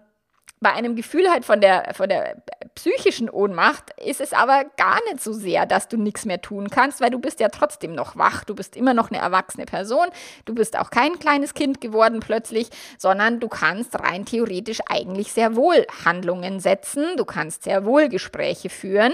bei 0.62 0.72
einem 0.74 0.96
Gefühl 0.96 1.28
halt 1.30 1.44
von 1.44 1.60
der, 1.60 1.94
von 1.96 2.08
der 2.08 2.44
psychischen 2.76 3.32
Ohnmacht 3.32 3.92
ist 4.00 4.22
es 4.22 4.32
aber 4.32 4.64
gar 4.78 5.00
nicht 5.06 5.22
so 5.22 5.34
sehr, 5.34 5.66
dass 5.66 5.88
du 5.88 5.98
nichts 5.98 6.26
mehr 6.26 6.40
tun 6.40 6.70
kannst, 6.70 7.02
weil 7.02 7.10
du 7.10 7.20
bist 7.20 7.40
ja 7.40 7.50
trotzdem 7.50 7.94
noch 7.94 8.16
wach. 8.16 8.44
Du 8.44 8.54
bist 8.54 8.76
immer 8.76 8.94
noch 8.94 9.10
eine 9.10 9.20
erwachsene 9.20 9.66
Person. 9.66 10.06
Du 10.46 10.54
bist 10.54 10.78
auch 10.78 10.92
kein 10.92 11.18
kleines 11.18 11.56
Kind 11.56 11.82
geworden 11.82 12.20
plötzlich, 12.20 12.70
sondern 13.00 13.40
du 13.40 13.48
kannst 13.48 14.00
rein 14.00 14.26
theoretisch 14.26 14.80
eigentlich 14.88 15.34
sehr 15.34 15.56
wohl 15.56 15.86
Handlungen 16.06 16.60
setzen. 16.60 17.06
Du 17.18 17.26
kannst 17.26 17.64
sehr 17.64 17.84
wohl 17.84 18.08
Gespräche 18.08 18.70
führen. 18.70 19.14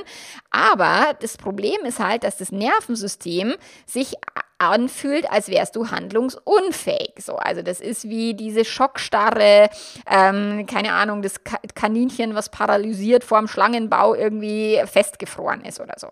Aber 0.51 1.15
das 1.21 1.37
Problem 1.37 1.79
ist 1.85 1.99
halt, 1.99 2.25
dass 2.25 2.37
das 2.37 2.51
Nervensystem 2.51 3.55
sich 3.85 4.15
anfühlt, 4.59 5.29
als 5.29 5.49
wärst 5.49 5.75
du 5.75 5.91
handlungsunfähig. 5.91 7.13
So, 7.19 7.35
also 7.35 7.61
das 7.61 7.79
ist 7.79 8.09
wie 8.09 8.33
diese 8.33 8.65
Schockstarre, 8.65 9.69
ähm, 10.09 10.65
keine 10.65 10.93
Ahnung, 10.93 11.21
das 11.21 11.36
Kaninchen, 11.75 12.35
was 12.35 12.49
paralysiert 12.49 13.23
vorm 13.23 13.47
Schlangenbau 13.47 14.15
irgendwie 14.15 14.81
festgefroren 14.85 15.63
ist 15.63 15.79
oder 15.79 15.95
so. 15.97 16.07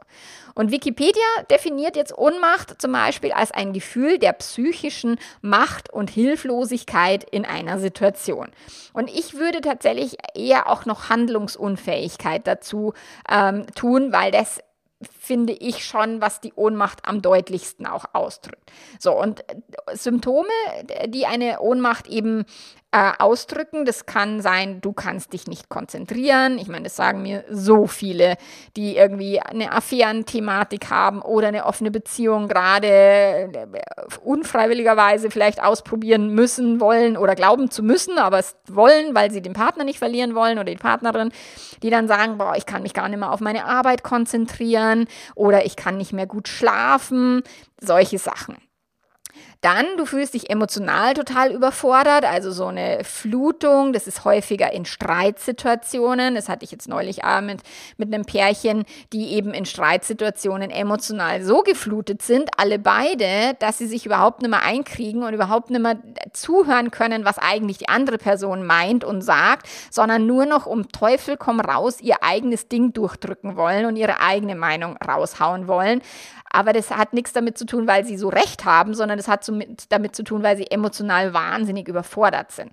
Und 0.53 0.71
Wikipedia 0.71 1.23
definiert 1.49 1.95
jetzt 1.95 2.17
Ohnmacht 2.17 2.81
zum 2.81 2.93
Beispiel 2.93 3.33
als 3.33 3.51
ein 3.51 3.73
Gefühl 3.73 4.19
der 4.19 4.33
psychischen 4.33 5.17
Macht 5.41 5.91
und 5.91 6.09
Hilflosigkeit 6.09 7.23
in 7.29 7.45
einer 7.45 7.79
Situation. 7.79 8.47
Und 8.93 9.09
ich 9.09 9.33
würde 9.33 9.61
tatsächlich 9.61 10.17
eher 10.33 10.69
auch 10.69 10.85
noch 10.85 11.09
Handlungsunfähigkeit 11.09 12.47
dazu 12.47 12.93
ähm, 13.29 13.65
tun, 13.75 14.13
weil 14.13 14.31
das 14.31 14.59
finde 15.19 15.53
ich 15.53 15.85
schon, 15.85 16.21
was 16.21 16.39
die 16.39 16.53
Ohnmacht 16.53 17.07
am 17.07 17.21
deutlichsten 17.21 17.85
auch 17.85 18.05
ausdrückt. 18.13 18.71
So, 18.99 19.11
und 19.11 19.41
äh, 19.49 19.55
Symptome, 19.93 20.47
die 21.07 21.25
eine 21.25 21.59
Ohnmacht 21.59 22.07
eben 22.07 22.45
äh, 22.95 23.11
ausdrücken. 23.19 23.83
Das 23.83 24.05
kann 24.05 24.39
sein, 24.39 24.79
du 24.79 24.93
kannst 24.93 25.33
dich 25.33 25.47
nicht 25.47 25.67
konzentrieren. 25.67 26.57
Ich 26.57 26.69
meine, 26.69 26.83
das 26.83 26.95
sagen 26.95 27.23
mir 27.23 27.43
so 27.49 27.87
viele, 27.87 28.37
die 28.77 28.95
irgendwie 28.95 29.41
eine 29.41 29.73
Affären-Thematik 29.73 30.89
haben 30.89 31.21
oder 31.21 31.49
eine 31.49 31.65
offene 31.65 31.91
Beziehung 31.91 32.47
gerade 32.47 32.87
äh, 32.87 33.67
unfreiwilligerweise 34.23 35.29
vielleicht 35.29 35.61
ausprobieren 35.61 36.33
müssen, 36.33 36.79
wollen 36.79 37.17
oder 37.17 37.35
glauben 37.35 37.69
zu 37.69 37.83
müssen, 37.83 38.17
aber 38.17 38.39
es 38.39 38.55
wollen, 38.69 39.13
weil 39.13 39.29
sie 39.29 39.41
den 39.41 39.51
Partner 39.51 39.83
nicht 39.83 39.99
verlieren 39.99 40.33
wollen 40.33 40.57
oder 40.57 40.71
die 40.71 40.77
Partnerin, 40.77 41.33
die 41.83 41.89
dann 41.89 42.07
sagen, 42.07 42.37
boah, 42.37 42.55
ich 42.55 42.65
kann 42.65 42.81
mich 42.81 42.93
gar 42.93 43.09
nicht 43.09 43.19
mehr 43.19 43.33
auf 43.33 43.41
meine 43.41 43.65
Arbeit 43.65 44.03
konzentrieren 44.03 45.07
oder 45.35 45.65
ich 45.65 45.75
kann 45.75 45.97
nicht 45.97 46.13
mehr 46.13 46.27
gut 46.27 46.47
schlafen, 46.47 47.43
solche 47.81 48.19
Sachen. 48.19 48.55
Dann, 49.65 49.97
du 49.97 50.05
fühlst 50.05 50.35
dich 50.35 50.51
emotional 50.51 51.15
total 51.15 51.51
überfordert, 51.51 52.23
also 52.23 52.51
so 52.51 52.67
eine 52.67 53.03
Flutung, 53.03 53.93
das 53.93 54.05
ist 54.05 54.23
häufiger 54.23 54.71
in 54.71 54.85
Streitsituationen. 54.85 56.35
Das 56.35 56.49
hatte 56.49 56.63
ich 56.65 56.69
jetzt 56.69 56.87
neulich 56.87 57.23
auch 57.23 57.41
mit, 57.41 57.61
mit 57.97 58.13
einem 58.13 58.25
Pärchen, 58.25 58.85
die 59.11 59.33
eben 59.33 59.55
in 59.55 59.65
Streitsituationen 59.65 60.69
emotional 60.69 61.41
so 61.41 61.63
geflutet 61.63 62.21
sind, 62.21 62.51
alle 62.57 62.77
beide, 62.77 63.55
dass 63.57 63.79
sie 63.79 63.87
sich 63.87 64.05
überhaupt 64.05 64.43
nicht 64.43 64.51
mehr 64.51 64.61
einkriegen 64.61 65.23
und 65.23 65.33
überhaupt 65.33 65.71
nicht 65.71 65.81
mehr 65.81 65.97
zuhören 66.31 66.91
können, 66.91 67.25
was 67.25 67.39
eigentlich 67.39 67.79
die 67.79 67.89
andere 67.89 68.19
Person 68.19 68.67
meint 68.67 69.03
und 69.03 69.23
sagt, 69.23 69.67
sondern 69.89 70.27
nur 70.27 70.45
noch 70.45 70.67
um 70.67 70.89
Teufel 70.89 71.37
komm 71.37 71.59
raus 71.59 72.01
ihr 72.01 72.21
eigenes 72.21 72.67
Ding 72.67 72.93
durchdrücken 72.93 73.55
wollen 73.55 73.87
und 73.87 73.95
ihre 73.95 74.21
eigene 74.21 74.53
Meinung 74.53 74.95
raushauen 74.97 75.67
wollen. 75.67 76.03
Aber 76.55 76.71
das 76.71 76.89
hat 76.89 77.11
nichts 77.11 77.33
damit 77.33 77.57
zu 77.57 77.65
tun, 77.65 77.85
weil 77.85 78.05
sie 78.05 78.15
so 78.15 78.29
recht 78.29 78.63
haben, 78.63 78.93
sondern 78.93 79.19
es 79.19 79.27
hat 79.27 79.43
so 79.43 79.51
mit, 79.57 79.91
damit 79.91 80.15
zu 80.15 80.23
tun, 80.23 80.43
weil 80.43 80.57
sie 80.57 80.69
emotional 80.69 81.33
wahnsinnig 81.33 81.87
überfordert 81.87 82.51
sind. 82.51 82.71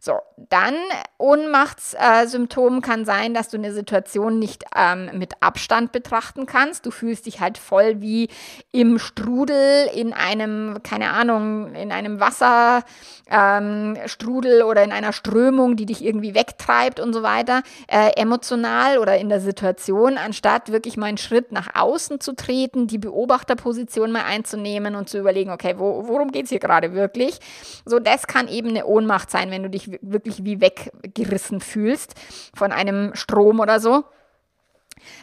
So, 0.00 0.20
dann 0.36 0.76
Ohnmachtssymptom 1.18 2.78
äh, 2.78 2.80
kann 2.80 3.04
sein, 3.04 3.34
dass 3.34 3.48
du 3.48 3.56
eine 3.56 3.72
Situation 3.72 4.38
nicht 4.38 4.64
ähm, 4.76 5.10
mit 5.14 5.42
Abstand 5.42 5.90
betrachten 5.90 6.46
kannst. 6.46 6.86
Du 6.86 6.92
fühlst 6.92 7.26
dich 7.26 7.40
halt 7.40 7.58
voll 7.58 8.00
wie 8.00 8.28
im 8.70 9.00
Strudel 9.00 9.88
in 9.92 10.12
einem, 10.12 10.84
keine 10.84 11.10
Ahnung, 11.10 11.74
in 11.74 11.90
einem 11.90 12.20
Wasserstrudel 12.20 14.60
ähm, 14.60 14.66
oder 14.68 14.84
in 14.84 14.92
einer 14.92 15.12
Strömung, 15.12 15.74
die 15.74 15.86
dich 15.86 16.04
irgendwie 16.04 16.36
wegtreibt 16.36 17.00
und 17.00 17.12
so 17.12 17.24
weiter, 17.24 17.64
äh, 17.88 18.12
emotional 18.14 18.98
oder 18.98 19.18
in 19.18 19.28
der 19.28 19.40
Situation, 19.40 20.16
anstatt 20.16 20.70
wirklich 20.70 20.96
mal 20.96 21.06
einen 21.06 21.18
Schritt 21.18 21.50
nach 21.50 21.74
außen 21.74 22.20
zu 22.20 22.36
treten, 22.36 22.86
die 22.86 22.98
Beobachterposition 22.98 24.12
mal 24.12 24.22
einzunehmen 24.22 24.94
und 24.94 25.08
zu 25.08 25.18
überlegen, 25.18 25.50
okay, 25.50 25.74
wo, 25.76 26.06
worum 26.06 26.30
geht 26.30 26.44
es 26.44 26.50
hier 26.50 26.60
gerade 26.60 26.94
wirklich? 26.94 27.40
So, 27.84 27.98
das 27.98 28.28
kann 28.28 28.46
eben 28.46 28.68
eine 28.68 28.86
Ohnmacht 28.86 29.32
sein, 29.32 29.50
wenn 29.50 29.64
du 29.64 29.70
dich 29.70 29.87
wirklich 30.02 30.44
wie 30.44 30.60
weggerissen 30.60 31.60
fühlst 31.60 32.14
von 32.54 32.72
einem 32.72 33.14
Strom 33.14 33.60
oder 33.60 33.80
so. 33.80 34.04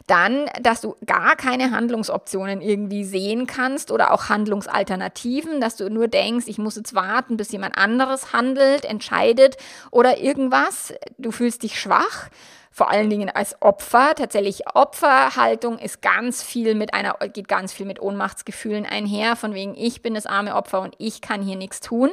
Dann, 0.07 0.45
dass 0.61 0.81
du 0.81 0.95
gar 1.05 1.35
keine 1.35 1.71
Handlungsoptionen 1.71 2.61
irgendwie 2.61 3.03
sehen 3.03 3.47
kannst 3.47 3.91
oder 3.91 4.13
auch 4.13 4.29
Handlungsalternativen, 4.29 5.59
dass 5.59 5.75
du 5.75 5.89
nur 5.89 6.07
denkst, 6.07 6.45
ich 6.47 6.57
muss 6.57 6.75
jetzt 6.75 6.95
warten, 6.95 7.37
bis 7.37 7.51
jemand 7.51 7.77
anderes 7.77 8.33
handelt, 8.33 8.85
entscheidet 8.85 9.57
oder 9.91 10.19
irgendwas. 10.19 10.93
Du 11.17 11.31
fühlst 11.31 11.63
dich 11.63 11.79
schwach 11.79 12.29
vor 12.71 12.91
allen 12.91 13.09
Dingen 13.09 13.29
als 13.29 13.61
Opfer. 13.61 14.15
Tatsächlich 14.15 14.63
Opferhaltung 14.73 15.79
ist 15.79 16.01
ganz 16.01 16.43
viel 16.43 16.75
mit 16.75 16.93
einer, 16.93 17.13
geht 17.31 17.47
ganz 17.47 17.71
viel 17.71 17.85
mit 17.85 18.01
Ohnmachtsgefühlen 18.01 18.85
einher, 18.85 19.37
von 19.37 19.53
wegen 19.53 19.75
ich 19.75 20.01
bin 20.01 20.13
das 20.13 20.25
arme 20.25 20.55
Opfer 20.55 20.81
und 20.81 20.93
ich 20.97 21.21
kann 21.21 21.41
hier 21.41 21.55
nichts 21.55 21.79
tun. 21.79 22.09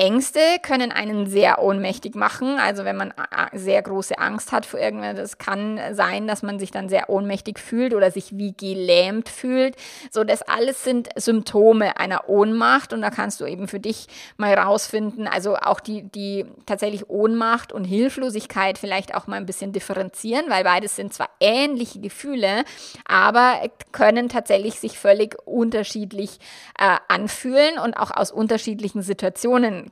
Ängste 0.00 0.40
können 0.62 0.92
einen 0.92 1.26
sehr 1.26 1.62
ohnmächtig 1.62 2.14
machen. 2.14 2.58
Also 2.58 2.86
wenn 2.86 2.96
man 2.96 3.10
äh, 3.10 3.58
sehr 3.58 3.82
große 3.82 4.18
Angst 4.18 4.50
hat 4.50 4.64
vor 4.64 4.80
irgendwas, 4.80 5.14
das 5.14 5.36
kann 5.36 5.78
sein, 5.92 6.26
dass 6.26 6.42
man 6.42 6.58
sich 6.58 6.70
dann 6.70 6.88
sehr 6.88 7.10
ohnmächtig 7.10 7.58
fühlt 7.58 7.92
oder 7.92 8.10
sich 8.10 8.38
wie 8.38 8.54
gelähmt 8.54 9.28
fühlt. 9.28 9.76
So, 10.10 10.24
das 10.24 10.40
alles 10.40 10.84
sind 10.84 11.10
Symptome 11.16 11.98
einer 11.98 12.30
Ohnmacht 12.30 12.94
und 12.94 13.02
da 13.02 13.10
kannst 13.10 13.42
du 13.42 13.44
eben 13.44 13.68
für 13.68 13.78
dich 13.78 14.06
mal 14.38 14.54
rausfinden, 14.54 15.26
also 15.26 15.56
auch 15.56 15.80
die, 15.80 16.02
die 16.02 16.46
tatsächlich 16.64 17.10
Ohnmacht 17.10 17.70
und 17.70 17.84
Hilflosigkeit 17.84 18.78
vielleicht 18.78 19.14
auch 19.14 19.26
mal 19.26 19.36
ein 19.36 19.44
bisschen 19.44 19.72
differenzieren, 19.72 20.46
weil 20.48 20.64
beides 20.64 20.96
sind 20.96 21.12
zwar 21.12 21.28
ähnliche 21.40 22.00
Gefühle, 22.00 22.64
aber 23.06 23.60
können 23.92 24.30
tatsächlich 24.30 24.80
sich 24.80 24.98
völlig 24.98 25.36
unterschiedlich 25.44 26.38
äh, 26.78 26.96
anfühlen 27.08 27.78
und 27.78 27.98
auch 27.98 28.10
aus 28.12 28.32
unterschiedlichen 28.32 29.02
Situationen 29.02 29.89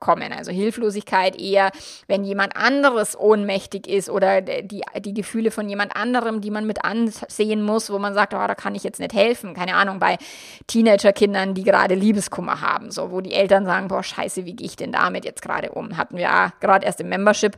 kommen. 0.00 0.32
Also 0.32 0.52
Hilflosigkeit 0.52 1.40
eher, 1.40 1.70
wenn 2.06 2.24
jemand 2.24 2.56
anderes 2.56 3.18
ohnmächtig 3.18 3.86
ist 3.86 4.10
oder 4.10 4.40
die, 4.40 4.82
die 4.98 5.14
Gefühle 5.14 5.50
von 5.50 5.68
jemand 5.68 5.96
anderem, 5.96 6.40
die 6.40 6.50
man 6.50 6.66
mit 6.66 6.84
ansehen 6.84 7.62
muss, 7.62 7.90
wo 7.90 7.98
man 7.98 8.14
sagt, 8.14 8.34
oh, 8.34 8.46
da 8.46 8.54
kann 8.54 8.74
ich 8.74 8.84
jetzt 8.84 9.00
nicht 9.00 9.14
helfen. 9.14 9.54
Keine 9.54 9.74
Ahnung, 9.74 9.98
bei 9.98 10.18
Teenagerkindern, 10.66 11.54
die 11.54 11.64
gerade 11.64 11.94
Liebeskummer 11.94 12.60
haben, 12.60 12.90
so 12.90 13.10
wo 13.10 13.20
die 13.20 13.32
Eltern 13.32 13.64
sagen, 13.64 13.88
boah, 13.88 14.02
scheiße, 14.02 14.44
wie 14.44 14.54
gehe 14.54 14.66
ich 14.66 14.76
denn 14.76 14.92
damit 14.92 15.24
jetzt 15.24 15.42
gerade 15.42 15.72
um? 15.72 15.96
Hatten 15.96 16.16
wir 16.16 16.52
gerade 16.60 16.86
erst 16.86 17.00
im 17.00 17.08
Membership. 17.08 17.56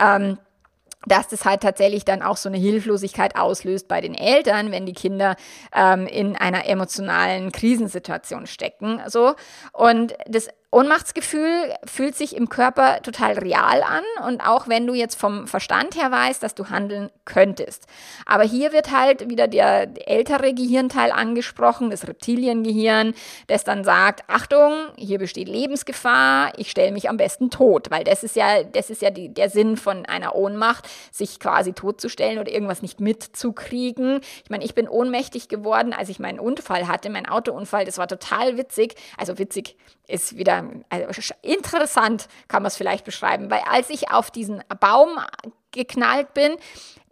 Ähm, 0.00 0.38
dass 1.06 1.28
das 1.28 1.44
halt 1.44 1.62
tatsächlich 1.62 2.04
dann 2.04 2.22
auch 2.22 2.36
so 2.36 2.48
eine 2.48 2.58
Hilflosigkeit 2.58 3.36
auslöst 3.36 3.88
bei 3.88 4.00
den 4.00 4.14
Eltern, 4.14 4.72
wenn 4.72 4.86
die 4.86 4.92
Kinder 4.92 5.36
ähm, 5.74 6.06
in 6.06 6.36
einer 6.36 6.66
emotionalen 6.66 7.52
Krisensituation 7.52 8.46
stecken. 8.46 9.00
So. 9.06 9.34
Und 9.72 10.14
das 10.26 10.48
Ohnmachtsgefühl 10.70 11.72
fühlt 11.86 12.14
sich 12.14 12.36
im 12.36 12.50
Körper 12.50 13.00
total 13.00 13.38
real 13.38 13.82
an 13.82 14.04
und 14.26 14.42
auch 14.42 14.68
wenn 14.68 14.86
du 14.86 14.92
jetzt 14.92 15.14
vom 15.14 15.46
Verstand 15.46 15.96
her 15.96 16.10
weißt, 16.10 16.42
dass 16.42 16.54
du 16.54 16.68
handeln 16.68 17.10
könntest. 17.24 17.86
Aber 18.26 18.42
hier 18.42 18.72
wird 18.72 18.90
halt 18.90 19.30
wieder 19.30 19.48
der 19.48 19.88
ältere 20.06 20.52
Gehirnteil 20.52 21.10
angesprochen, 21.10 21.88
das 21.88 22.06
Reptiliengehirn, 22.06 23.14
das 23.46 23.64
dann 23.64 23.82
sagt, 23.82 24.28
Achtung, 24.28 24.74
hier 24.96 25.18
besteht 25.18 25.48
Lebensgefahr, 25.48 26.52
ich 26.58 26.70
stelle 26.70 26.92
mich 26.92 27.08
am 27.08 27.16
besten 27.16 27.48
tot, 27.48 27.90
weil 27.90 28.04
das 28.04 28.22
ist 28.22 28.36
ja, 28.36 28.62
das 28.62 28.90
ist 28.90 29.00
ja 29.00 29.08
die, 29.08 29.32
der 29.32 29.48
Sinn 29.48 29.78
von 29.78 30.04
einer 30.04 30.34
Ohnmacht, 30.34 30.86
sich 31.10 31.40
quasi 31.40 31.72
totzustellen 31.72 32.38
oder 32.38 32.52
irgendwas 32.52 32.82
nicht 32.82 33.00
mitzukriegen. 33.00 34.20
Ich 34.44 34.50
meine, 34.50 34.66
ich 34.66 34.74
bin 34.74 34.86
ohnmächtig 34.86 35.48
geworden, 35.48 35.94
als 35.94 36.10
ich 36.10 36.18
meinen 36.18 36.38
Unfall 36.38 36.88
hatte, 36.88 37.08
meinen 37.08 37.26
Autounfall, 37.26 37.86
das 37.86 37.96
war 37.96 38.06
total 38.06 38.58
witzig, 38.58 38.96
also 39.16 39.38
witzig 39.38 39.78
ist 40.08 40.36
wieder 40.36 40.57
also 40.88 41.32
interessant, 41.42 42.28
kann 42.48 42.62
man 42.62 42.68
es 42.68 42.76
vielleicht 42.76 43.04
beschreiben, 43.04 43.50
weil 43.50 43.62
als 43.70 43.90
ich 43.90 44.10
auf 44.10 44.30
diesen 44.30 44.62
Baum 44.80 45.18
geknallt 45.72 46.34
bin, 46.34 46.56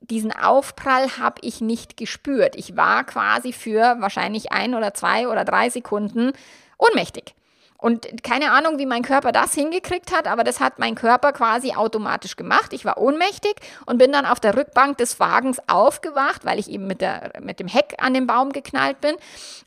diesen 0.01 0.33
Aufprall 0.33 1.19
habe 1.19 1.41
ich 1.43 1.61
nicht 1.61 1.97
gespürt. 1.97 2.55
Ich 2.57 2.77
war 2.77 3.05
quasi 3.05 3.53
für 3.53 3.97
wahrscheinlich 4.01 4.53
ein 4.53 4.75
oder 4.75 4.95
zwei 4.95 5.29
oder 5.29 5.45
drei 5.45 5.71
Sekunden 5.71 6.33
ohnmächtig. 6.79 7.35
Und 7.79 8.23
keine 8.23 8.53
Ahnung, 8.53 8.79
wie 8.79 8.87
mein 8.87 9.03
Körper 9.03 9.33
das 9.33 9.53
hingekriegt 9.55 10.15
hat, 10.15 10.27
aber 10.27 10.45
das 10.45 10.61
hat 10.61 10.79
mein 10.79 10.95
Körper 10.95 11.33
quasi 11.33 11.75
automatisch 11.75 12.37
gemacht. 12.37 12.73
Ich 12.73 12.85
war 12.87 12.99
ohnmächtig 12.99 13.55
und 13.85 13.99
bin 13.99 14.13
dann 14.13 14.25
auf 14.25 14.41
der 14.41 14.57
Rückbank 14.57 14.97
des 14.97 15.21
Wagens 15.21 15.61
aufgewacht, 15.69 16.45
weil 16.45 16.59
ich 16.59 16.71
eben 16.71 16.87
mit, 16.87 17.03
der, 17.03 17.33
mit 17.41 17.61
dem 17.61 17.69
Heck 17.69 17.95
an 17.99 18.15
den 18.15 18.27
Baum 18.27 18.53
geknallt 18.53 19.01
bin. 19.03 19.15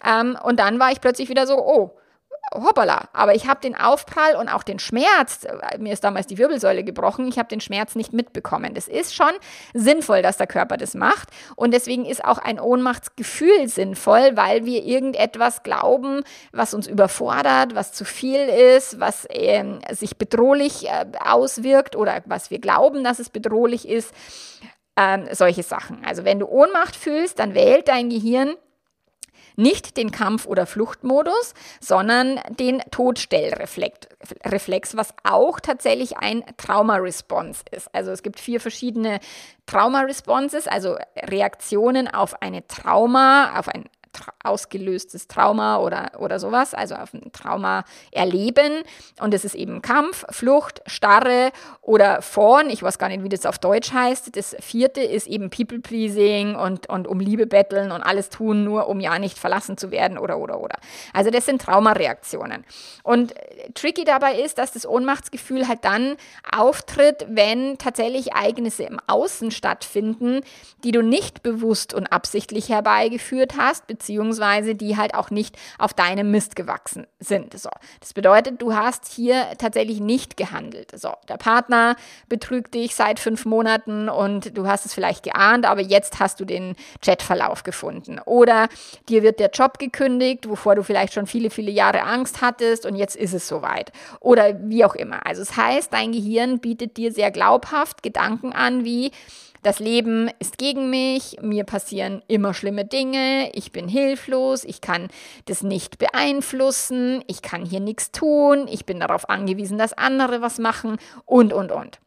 Ähm, 0.03 0.37
und 0.43 0.59
dann 0.59 0.79
war 0.79 0.91
ich 0.91 1.01
plötzlich 1.01 1.29
wieder 1.29 1.45
so, 1.45 1.57
oh, 1.59 1.91
hoppala, 2.53 3.09
aber 3.13 3.35
ich 3.35 3.47
habe 3.47 3.61
den 3.61 3.75
Aufprall 3.75 4.35
und 4.35 4.49
auch 4.49 4.63
den 4.63 4.79
Schmerz, 4.79 5.45
mir 5.77 5.93
ist 5.93 6.03
damals 6.03 6.27
die 6.27 6.37
Wirbelsäule 6.37 6.83
gebrochen, 6.83 7.27
ich 7.27 7.37
habe 7.37 7.49
den 7.49 7.61
Schmerz 7.61 7.95
nicht 7.95 8.13
mitbekommen. 8.13 8.73
Das 8.73 8.87
ist 8.87 9.15
schon 9.15 9.31
sinnvoll, 9.73 10.21
dass 10.21 10.37
der 10.37 10.47
Körper 10.47 10.77
das 10.77 10.93
macht 10.93 11.29
und 11.55 11.73
deswegen 11.73 12.05
ist 12.05 12.23
auch 12.23 12.37
ein 12.37 12.59
Ohnmachtsgefühl 12.59 13.67
sinnvoll, 13.67 14.31
weil 14.35 14.65
wir 14.65 14.83
irgendetwas 14.83 15.63
glauben, 15.63 16.23
was 16.51 16.73
uns 16.73 16.87
überfordert, 16.87 17.75
was 17.75 17.93
zu 17.93 18.05
viel 18.05 18.39
ist, 18.39 18.99
was 18.99 19.25
äh, 19.29 19.63
sich 19.91 20.17
bedrohlich 20.17 20.87
äh, 20.87 21.05
auswirkt 21.19 21.95
oder 21.95 22.21
was 22.25 22.51
wir 22.51 22.59
glauben, 22.59 23.03
dass 23.03 23.19
es 23.19 23.29
bedrohlich 23.29 23.87
ist. 23.87 24.13
Ähm, 24.95 25.27
solche 25.31 25.63
Sachen. 25.63 26.03
Also 26.05 26.25
wenn 26.25 26.39
du 26.39 26.47
Ohnmacht 26.47 26.95
fühlst, 26.95 27.39
dann 27.39 27.53
wählt 27.53 27.87
dein 27.87 28.09
Gehirn 28.09 28.55
nicht 29.59 29.97
den 29.97 30.11
Kampf- 30.11 30.45
oder 30.45 30.65
Fluchtmodus, 30.65 31.53
sondern 31.79 32.39
den 32.49 32.81
Todstellreflex, 32.91 34.95
was 34.95 35.13
auch 35.23 35.59
tatsächlich 35.59 36.17
ein 36.17 36.43
Trauma-Response 36.57 37.63
ist. 37.71 37.93
Also 37.93 38.11
es 38.11 38.23
gibt 38.23 38.39
vier 38.39 38.61
verschiedene 38.61 39.19
Trauma-Responses, 39.65 40.67
also 40.67 40.97
Reaktionen 41.15 42.07
auf 42.07 42.41
eine 42.41 42.65
Trauma, 42.67 43.59
auf 43.59 43.67
ein 43.67 43.85
ausgelöstes 44.43 45.27
Trauma 45.27 45.77
oder, 45.77 46.11
oder 46.19 46.39
sowas, 46.39 46.73
also 46.73 46.95
auf 46.95 47.13
ein 47.13 47.31
Trauma 47.31 47.83
erleben. 48.11 48.83
Und 49.21 49.33
es 49.33 49.45
ist 49.45 49.55
eben 49.55 49.81
Kampf, 49.81 50.25
Flucht, 50.29 50.81
Starre 50.85 51.51
oder 51.81 52.21
Fawn. 52.21 52.69
Ich 52.69 52.83
weiß 52.83 52.97
gar 52.97 53.09
nicht, 53.09 53.23
wie 53.23 53.29
das 53.29 53.45
auf 53.45 53.59
Deutsch 53.59 53.91
heißt. 53.91 54.35
Das 54.35 54.55
vierte 54.59 55.01
ist 55.01 55.27
eben 55.27 55.49
People-Pleasing 55.49 56.55
und, 56.55 56.89
und 56.89 57.07
um 57.07 57.19
Liebe 57.19 57.47
betteln 57.47 57.91
und 57.91 58.01
alles 58.01 58.29
tun, 58.29 58.63
nur 58.63 58.87
um 58.87 58.99
ja 58.99 59.19
nicht 59.19 59.37
verlassen 59.37 59.77
zu 59.77 59.91
werden 59.91 60.17
oder, 60.17 60.37
oder, 60.37 60.59
oder. 60.59 60.77
Also 61.13 61.29
das 61.29 61.45
sind 61.45 61.61
Traumareaktionen. 61.61 62.65
Und 63.03 63.33
tricky 63.73 64.03
dabei 64.03 64.39
ist, 64.39 64.57
dass 64.57 64.71
das 64.71 64.85
Ohnmachtsgefühl 64.85 65.67
halt 65.67 65.83
dann 65.83 66.15
auftritt, 66.51 67.25
wenn 67.29 67.77
tatsächlich 67.77 68.31
Ereignisse 68.31 68.83
im 68.83 68.99
Außen 69.07 69.51
stattfinden, 69.51 70.41
die 70.83 70.91
du 70.91 71.01
nicht 71.01 71.43
bewusst 71.43 71.93
und 71.93 72.07
absichtlich 72.07 72.69
herbeigeführt 72.69 73.53
hast, 73.57 73.87
beziehungsweise 73.99 74.75
die 74.75 74.97
halt 74.97 75.13
auch 75.13 75.29
nicht 75.29 75.57
auf 75.77 75.93
deinem 75.93 76.31
Mist 76.31 76.55
gewachsen 76.55 77.05
sind. 77.19 77.59
So, 77.59 77.69
das 77.99 78.13
bedeutet, 78.13 78.61
du 78.61 78.73
hast 78.73 79.11
hier 79.11 79.45
tatsächlich 79.57 79.99
nicht 79.99 80.37
gehandelt. 80.37 80.91
So, 80.95 81.11
der 81.27 81.37
Partner 81.37 81.95
betrügt 82.29 82.73
dich 82.73 82.95
seit 82.95 83.19
fünf 83.19 83.45
Monaten 83.45 84.07
und 84.07 84.57
du 84.57 84.67
hast 84.67 84.85
es 84.85 84.93
vielleicht 84.93 85.23
geahnt, 85.23 85.65
aber 85.65 85.81
jetzt 85.81 86.19
hast 86.19 86.39
du 86.39 86.45
den 86.45 86.75
Chatverlauf 87.03 87.63
gefunden. 87.63 88.19
Oder 88.25 88.69
dir 89.09 89.21
wird 89.21 89.39
der 89.39 89.49
Job 89.49 89.77
gekündigt, 89.79 90.47
wovor 90.47 90.75
du 90.75 90.83
vielleicht 90.83 91.13
schon 91.13 91.27
viele, 91.27 91.49
viele 91.49 91.71
Jahre 91.71 92.03
Angst 92.03 92.41
hattest 92.41 92.85
und 92.85 92.95
jetzt 92.95 93.17
ist 93.17 93.33
es 93.33 93.47
soweit. 93.47 93.91
Oder 94.21 94.55
wie 94.69 94.85
auch 94.85 94.95
immer. 94.95 95.25
Also 95.25 95.41
es 95.41 95.49
das 95.49 95.57
heißt, 95.57 95.93
dein 95.93 96.11
Gehirn 96.11 96.59
bietet 96.59 96.95
dir 96.95 97.11
sehr 97.11 97.31
glaubhaft 97.31 98.03
Gedanken 98.03 98.53
an, 98.53 98.85
wie 98.85 99.11
das 99.63 99.79
Leben 99.79 100.29
ist 100.39 100.57
gegen 100.57 100.89
mich, 100.89 101.37
mir 101.41 101.63
passieren 101.63 102.23
immer 102.27 102.53
schlimme 102.53 102.85
Dinge, 102.85 103.51
ich 103.53 103.71
bin 103.71 103.87
hilflos, 103.87 104.63
ich 104.63 104.81
kann 104.81 105.09
das 105.45 105.63
nicht 105.63 105.97
beeinflussen, 105.97 107.23
ich 107.27 107.41
kann 107.41 107.65
hier 107.65 107.79
nichts 107.79 108.11
tun, 108.11 108.67
ich 108.69 108.85
bin 108.85 108.99
darauf 108.99 109.29
angewiesen, 109.29 109.77
dass 109.77 109.93
andere 109.93 110.41
was 110.41 110.59
machen 110.59 110.97
und, 111.25 111.53
und, 111.53 111.71
und. 111.71 111.99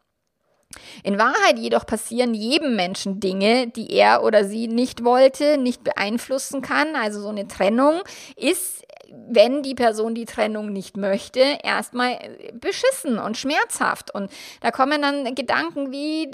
In 1.03 1.19
Wahrheit 1.19 1.59
jedoch 1.59 1.85
passieren 1.85 2.33
jedem 2.33 2.75
Menschen 2.75 3.19
Dinge, 3.19 3.67
die 3.67 3.91
er 3.91 4.23
oder 4.23 4.45
sie 4.45 4.67
nicht 4.67 5.03
wollte, 5.03 5.57
nicht 5.57 5.83
beeinflussen 5.83 6.61
kann. 6.61 6.95
Also 6.95 7.21
so 7.21 7.29
eine 7.29 7.47
Trennung 7.47 8.01
ist 8.35 8.83
wenn 9.27 9.63
die 9.63 9.75
Person 9.75 10.15
die 10.15 10.25
Trennung 10.25 10.71
nicht 10.71 10.97
möchte, 10.97 11.39
erstmal 11.63 12.17
beschissen 12.53 13.17
und 13.19 13.37
schmerzhaft. 13.37 14.13
Und 14.13 14.31
da 14.61 14.71
kommen 14.71 15.01
dann 15.01 15.35
Gedanken 15.35 15.91
wie, 15.91 16.29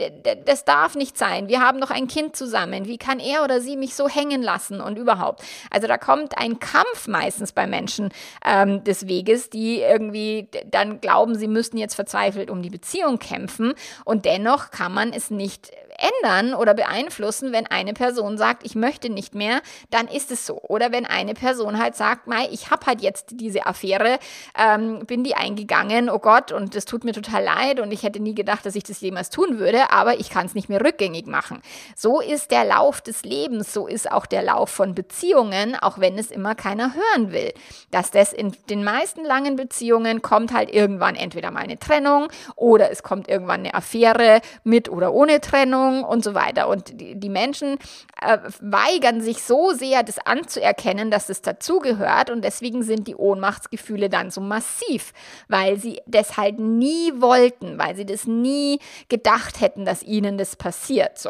das 0.45 0.65
darf 0.65 0.95
nicht 0.95 1.17
sein, 1.17 1.47
wir 1.47 1.61
haben 1.61 1.79
noch 1.79 1.91
ein 1.91 2.07
Kind 2.07 2.35
zusammen, 2.35 2.85
wie 2.85 2.97
kann 2.97 3.19
er 3.19 3.43
oder 3.43 3.61
sie 3.61 3.77
mich 3.77 3.95
so 3.95 4.07
hängen 4.07 4.41
lassen 4.41 4.81
und 4.81 4.97
überhaupt. 4.97 5.43
Also 5.69 5.87
da 5.87 5.97
kommt 5.97 6.37
ein 6.37 6.59
Kampf 6.59 7.07
meistens 7.07 7.51
bei 7.51 7.67
Menschen 7.67 8.09
ähm, 8.45 8.83
des 8.83 9.07
Weges, 9.07 9.49
die 9.49 9.81
irgendwie 9.81 10.47
dann 10.69 11.01
glauben, 11.01 11.35
sie 11.35 11.47
müssten 11.47 11.77
jetzt 11.77 11.95
verzweifelt 11.95 12.49
um 12.49 12.61
die 12.61 12.69
Beziehung 12.69 13.19
kämpfen 13.19 13.73
und 14.05 14.25
dennoch 14.25 14.71
kann 14.71 14.93
man 14.93 15.13
es 15.13 15.29
nicht 15.29 15.71
ändern 15.99 16.53
oder 16.53 16.73
beeinflussen, 16.73 17.51
wenn 17.51 17.67
eine 17.67 17.93
Person 17.93 18.37
sagt, 18.37 18.65
ich 18.65 18.75
möchte 18.75 19.09
nicht 19.09 19.35
mehr, 19.35 19.61
dann 19.89 20.07
ist 20.07 20.31
es 20.31 20.45
so. 20.45 20.59
Oder 20.61 20.91
wenn 20.91 21.05
eine 21.05 21.33
Person 21.33 21.81
halt 21.81 21.95
sagt, 21.95 22.27
Mai, 22.27 22.47
ich 22.51 22.71
habe 22.71 22.85
halt 22.85 23.01
jetzt 23.01 23.27
diese 23.31 23.65
Affäre, 23.65 24.19
ähm, 24.57 25.05
bin 25.05 25.23
die 25.23 25.35
eingegangen, 25.35 26.09
oh 26.09 26.19
Gott, 26.19 26.51
und 26.51 26.75
es 26.75 26.85
tut 26.85 27.03
mir 27.03 27.13
total 27.13 27.43
leid 27.43 27.79
und 27.79 27.91
ich 27.91 28.03
hätte 28.03 28.19
nie 28.19 28.35
gedacht, 28.35 28.65
dass 28.65 28.75
ich 28.75 28.83
das 28.83 29.01
jemals 29.01 29.29
tun 29.29 29.59
würde, 29.59 29.91
aber 29.91 30.19
ich 30.19 30.29
kann 30.29 30.45
es 30.45 30.55
nicht 30.55 30.69
mehr 30.69 30.83
rückgängig 30.83 31.27
machen. 31.27 31.61
So 31.95 32.21
ist 32.21 32.51
der 32.51 32.65
Lauf 32.65 33.01
des 33.01 33.23
Lebens, 33.23 33.73
so 33.73 33.87
ist 33.87 34.11
auch 34.11 34.25
der 34.25 34.43
Lauf 34.43 34.69
von 34.69 34.95
Beziehungen, 34.95 35.75
auch 35.75 35.99
wenn 35.99 36.17
es 36.17 36.31
immer 36.31 36.55
keiner 36.55 36.93
hören 36.93 37.31
will. 37.31 37.53
Dass 37.91 38.11
das 38.11 38.33
in 38.33 38.55
den 38.69 38.83
meisten 38.83 39.23
langen 39.25 39.55
Beziehungen 39.55 40.21
kommt 40.21 40.53
halt 40.53 40.73
irgendwann 40.73 41.15
entweder 41.15 41.51
mal 41.51 41.61
eine 41.61 41.79
Trennung 41.79 42.27
oder 42.55 42.91
es 42.91 43.03
kommt 43.03 43.27
irgendwann 43.27 43.61
eine 43.61 43.73
Affäre 43.73 44.41
mit 44.63 44.89
oder 44.89 45.13
ohne 45.13 45.41
Trennung 45.41 45.88
Beziehung 45.89 46.03
und 46.03 46.23
so 46.23 46.33
weiter. 46.33 46.67
Und 46.67 46.99
die, 46.99 47.15
die 47.15 47.29
Menschen 47.29 47.77
äh, 48.21 48.37
weigern 48.61 49.21
sich 49.21 49.43
so 49.43 49.71
sehr, 49.71 50.03
das 50.03 50.19
anzuerkennen, 50.19 51.11
dass 51.11 51.29
es 51.29 51.41
dazugehört. 51.41 52.29
Und 52.29 52.43
deswegen 52.43 52.83
sind 52.83 53.07
die 53.07 53.15
Ohnmachtsgefühle 53.15 54.09
dann 54.09 54.31
so 54.31 54.41
massiv, 54.41 55.13
weil 55.47 55.77
sie 55.77 56.01
das 56.05 56.37
halt 56.37 56.59
nie 56.59 57.11
wollten, 57.17 57.77
weil 57.77 57.95
sie 57.95 58.05
das 58.05 58.25
nie 58.25 58.79
gedacht 59.09 59.61
hätten, 59.61 59.85
dass 59.85 60.03
ihnen 60.03 60.37
das 60.37 60.55
passiert. 60.55 61.17
So. 61.17 61.29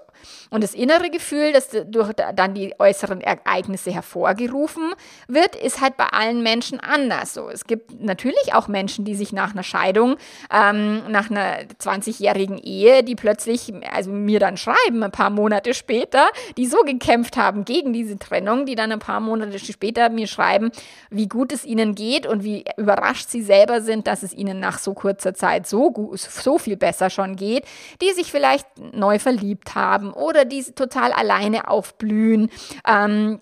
Und 0.49 0.63
das 0.63 0.73
innere 0.73 1.09
Gefühl, 1.09 1.53
das 1.53 1.69
durch 1.85 2.13
dann 2.13 2.53
die 2.53 2.73
äußeren 2.79 3.21
Ereignisse 3.21 3.91
hervorgerufen 3.91 4.93
wird, 5.27 5.55
ist 5.55 5.81
halt 5.81 5.97
bei 5.97 6.05
allen 6.05 6.43
Menschen 6.43 6.79
anders. 6.79 7.33
So. 7.33 7.49
Es 7.49 7.65
gibt 7.65 8.01
natürlich 8.01 8.53
auch 8.53 8.67
Menschen, 8.67 9.05
die 9.05 9.15
sich 9.15 9.31
nach 9.31 9.51
einer 9.51 9.63
Scheidung, 9.63 10.17
ähm, 10.51 11.03
nach 11.09 11.29
einer 11.29 11.59
20-jährigen 11.79 12.57
Ehe, 12.57 13.03
die 13.03 13.15
plötzlich, 13.15 13.71
also 13.91 14.11
mir 14.11 14.39
dann 14.39 14.48
dann 14.49 14.57
schreiben, 14.57 15.03
ein 15.03 15.11
paar 15.11 15.29
Monate 15.29 15.73
später, 15.73 16.27
die 16.57 16.65
so 16.65 16.79
gekämpft 16.83 17.37
haben 17.37 17.65
gegen 17.65 17.93
diese 17.93 18.17
Trennung, 18.17 18.65
die 18.65 18.75
dann 18.75 18.91
ein 18.91 18.99
paar 18.99 19.19
Monate 19.19 19.59
später 19.59 20.09
mir 20.09 20.27
schreiben, 20.27 20.71
wie 21.09 21.27
gut 21.27 21.51
es 21.51 21.65
ihnen 21.65 21.93
geht 21.93 22.25
und 22.25 22.43
wie 22.43 22.65
überrascht 22.77 23.29
sie 23.29 23.43
selber 23.43 23.81
sind, 23.81 24.07
dass 24.07 24.23
es 24.23 24.33
ihnen 24.33 24.59
nach 24.59 24.79
so 24.79 24.93
kurzer 24.93 25.33
Zeit 25.33 25.67
so, 25.67 25.91
gut, 25.91 26.19
so 26.19 26.57
viel 26.57 26.77
besser 26.77 27.09
schon 27.09 27.35
geht, 27.35 27.65
die 28.01 28.11
sich 28.11 28.31
vielleicht 28.31 28.65
neu 28.93 29.19
verliebt 29.19 29.75
haben 29.75 30.11
oder 30.11 30.45
die 30.45 30.63
total 30.63 31.13
alleine 31.13 31.67
aufblühen. 31.67 32.49
Ähm, 32.87 33.39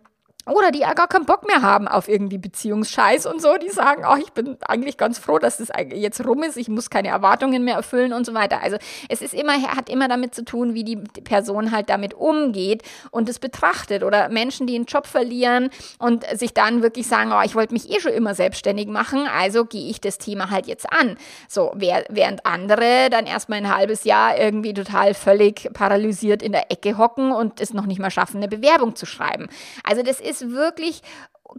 Oder 0.47 0.71
die 0.71 0.79
ja 0.79 0.93
gar 0.93 1.07
keinen 1.07 1.25
Bock 1.25 1.45
mehr 1.45 1.61
haben 1.61 1.87
auf 1.87 2.07
irgendwie 2.07 2.37
Beziehungsscheiß 2.37 3.25
und 3.25 3.41
so. 3.41 3.55
Die 3.57 3.69
sagen, 3.69 4.03
oh, 4.09 4.17
ich 4.17 4.31
bin 4.31 4.57
eigentlich 4.67 4.97
ganz 4.97 5.19
froh, 5.19 5.39
dass 5.39 5.57
das 5.57 5.69
jetzt 5.93 6.25
rum 6.25 6.43
ist. 6.43 6.57
Ich 6.57 6.69
muss 6.69 6.89
keine 6.89 7.09
Erwartungen 7.09 7.63
mehr 7.63 7.75
erfüllen 7.75 8.13
und 8.13 8.25
so 8.25 8.33
weiter. 8.33 8.61
Also 8.61 8.77
es 9.09 9.21
ist 9.21 9.33
immer, 9.33 9.53
hat 9.53 9.89
immer 9.89 10.07
damit 10.07 10.33
zu 10.33 10.45
tun, 10.45 10.73
wie 10.73 10.83
die 10.83 10.95
Person 10.95 11.71
halt 11.71 11.89
damit 11.89 12.13
umgeht 12.13 12.83
und 13.11 13.29
es 13.29 13.39
betrachtet. 13.39 14.03
Oder 14.03 14.29
Menschen, 14.29 14.67
die 14.67 14.75
einen 14.75 14.85
Job 14.85 15.05
verlieren 15.07 15.69
und 15.99 16.25
sich 16.37 16.53
dann 16.53 16.81
wirklich 16.81 17.07
sagen, 17.07 17.31
oh, 17.33 17.41
ich 17.43 17.55
wollte 17.55 17.73
mich 17.73 17.89
eh 17.89 17.99
schon 17.99 18.13
immer 18.13 18.33
selbstständig 18.33 18.87
machen, 18.87 19.27
also 19.27 19.65
gehe 19.65 19.89
ich 19.89 19.99
das 20.01 20.17
Thema 20.17 20.49
halt 20.49 20.67
jetzt 20.67 20.91
an. 20.91 21.17
So, 21.47 21.71
während 21.75 22.45
andere 22.45 23.09
dann 23.09 23.25
erstmal 23.25 23.59
ein 23.59 23.75
halbes 23.75 24.03
Jahr 24.03 24.37
irgendwie 24.37 24.73
total 24.73 25.13
völlig 25.13 25.69
paralysiert 25.73 26.41
in 26.41 26.51
der 26.51 26.71
Ecke 26.71 26.97
hocken 26.97 27.31
und 27.31 27.59
es 27.59 27.73
noch 27.73 27.85
nicht 27.85 27.99
mal 27.99 28.11
schaffen, 28.11 28.37
eine 28.37 28.47
Bewerbung 28.47 28.95
zu 28.95 29.05
schreiben. 29.05 29.47
Also 29.83 30.03
das 30.03 30.19
ist 30.19 30.36
ist 30.41 30.51
wirklich 30.51 31.01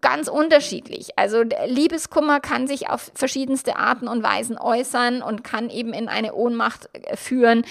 ganz 0.00 0.28
unterschiedlich. 0.28 1.18
Also 1.18 1.42
Liebeskummer 1.66 2.40
kann 2.40 2.66
sich 2.66 2.90
auf 2.90 3.10
verschiedenste 3.14 3.76
Arten 3.76 4.08
und 4.08 4.22
Weisen 4.22 4.58
äußern 4.58 5.22
und 5.22 5.44
kann 5.44 5.70
eben 5.70 5.92
in 5.92 6.08
eine 6.08 6.34
Ohnmacht 6.34 6.88
äh, 6.92 7.16
führen. 7.16 7.64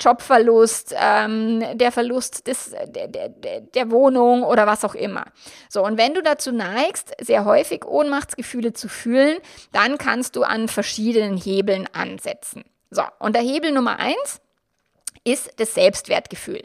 Jobverlust, 0.00 0.94
ähm, 0.98 1.62
der 1.74 1.92
Verlust 1.92 2.48
des, 2.48 2.74
der, 2.88 3.06
der, 3.08 3.60
der 3.60 3.90
Wohnung 3.90 4.42
oder 4.42 4.66
was 4.66 4.84
auch 4.84 4.96
immer. 4.96 5.26
So, 5.68 5.84
und 5.84 5.96
wenn 5.96 6.14
du 6.14 6.22
dazu 6.22 6.50
neigst, 6.50 7.12
sehr 7.20 7.44
häufig 7.44 7.84
Ohnmachtsgefühle 7.84 8.72
zu 8.72 8.88
fühlen, 8.88 9.38
dann 9.70 9.98
kannst 9.98 10.34
du 10.34 10.42
an 10.42 10.66
verschiedenen 10.66 11.36
Hebeln 11.36 11.86
ansetzen. 11.92 12.64
So, 12.90 13.02
und 13.20 13.36
der 13.36 13.42
Hebel 13.42 13.70
Nummer 13.70 14.00
eins 14.00 14.40
ist 15.24 15.52
das 15.60 15.74
Selbstwertgefühl. 15.74 16.62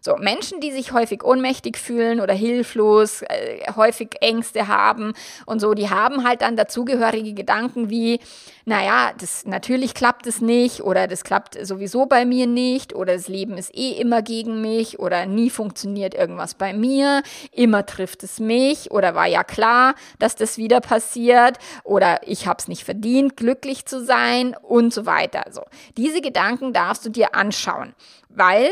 So, 0.00 0.16
Menschen, 0.16 0.60
die 0.60 0.72
sich 0.72 0.92
häufig 0.92 1.24
ohnmächtig 1.24 1.76
fühlen 1.76 2.20
oder 2.20 2.34
hilflos, 2.34 3.22
äh, 3.22 3.72
häufig 3.74 4.10
Ängste 4.20 4.68
haben 4.68 5.12
und 5.46 5.60
so, 5.60 5.74
die 5.74 5.90
haben 5.90 6.24
halt 6.24 6.42
dann 6.42 6.56
dazugehörige 6.56 7.34
Gedanken 7.34 7.90
wie, 7.90 8.20
naja, 8.64 9.12
das, 9.18 9.46
natürlich 9.46 9.94
klappt 9.94 10.26
es 10.26 10.40
nicht 10.40 10.82
oder 10.82 11.06
das 11.06 11.24
klappt 11.24 11.58
sowieso 11.66 12.06
bei 12.06 12.24
mir 12.24 12.46
nicht 12.46 12.94
oder 12.94 13.14
das 13.14 13.28
Leben 13.28 13.56
ist 13.56 13.74
eh 13.74 13.92
immer 13.92 14.22
gegen 14.22 14.60
mich 14.60 14.98
oder 14.98 15.26
nie 15.26 15.50
funktioniert 15.50 16.14
irgendwas 16.14 16.54
bei 16.54 16.72
mir, 16.72 17.22
immer 17.52 17.86
trifft 17.86 18.22
es 18.22 18.40
mich 18.40 18.90
oder 18.90 19.14
war 19.14 19.26
ja 19.26 19.44
klar, 19.44 19.94
dass 20.18 20.36
das 20.36 20.58
wieder 20.58 20.80
passiert 20.80 21.58
oder 21.84 22.20
ich 22.26 22.46
habe 22.46 22.58
es 22.58 22.68
nicht 22.68 22.84
verdient, 22.84 23.36
glücklich 23.36 23.86
zu 23.86 24.04
sein 24.04 24.54
und 24.62 24.92
so 24.92 25.06
weiter. 25.06 25.44
So, 25.50 25.62
diese 25.96 26.20
Gedanken 26.20 26.72
darfst 26.72 27.04
du 27.04 27.10
dir 27.10 27.34
anschauen, 27.34 27.94
weil 28.28 28.68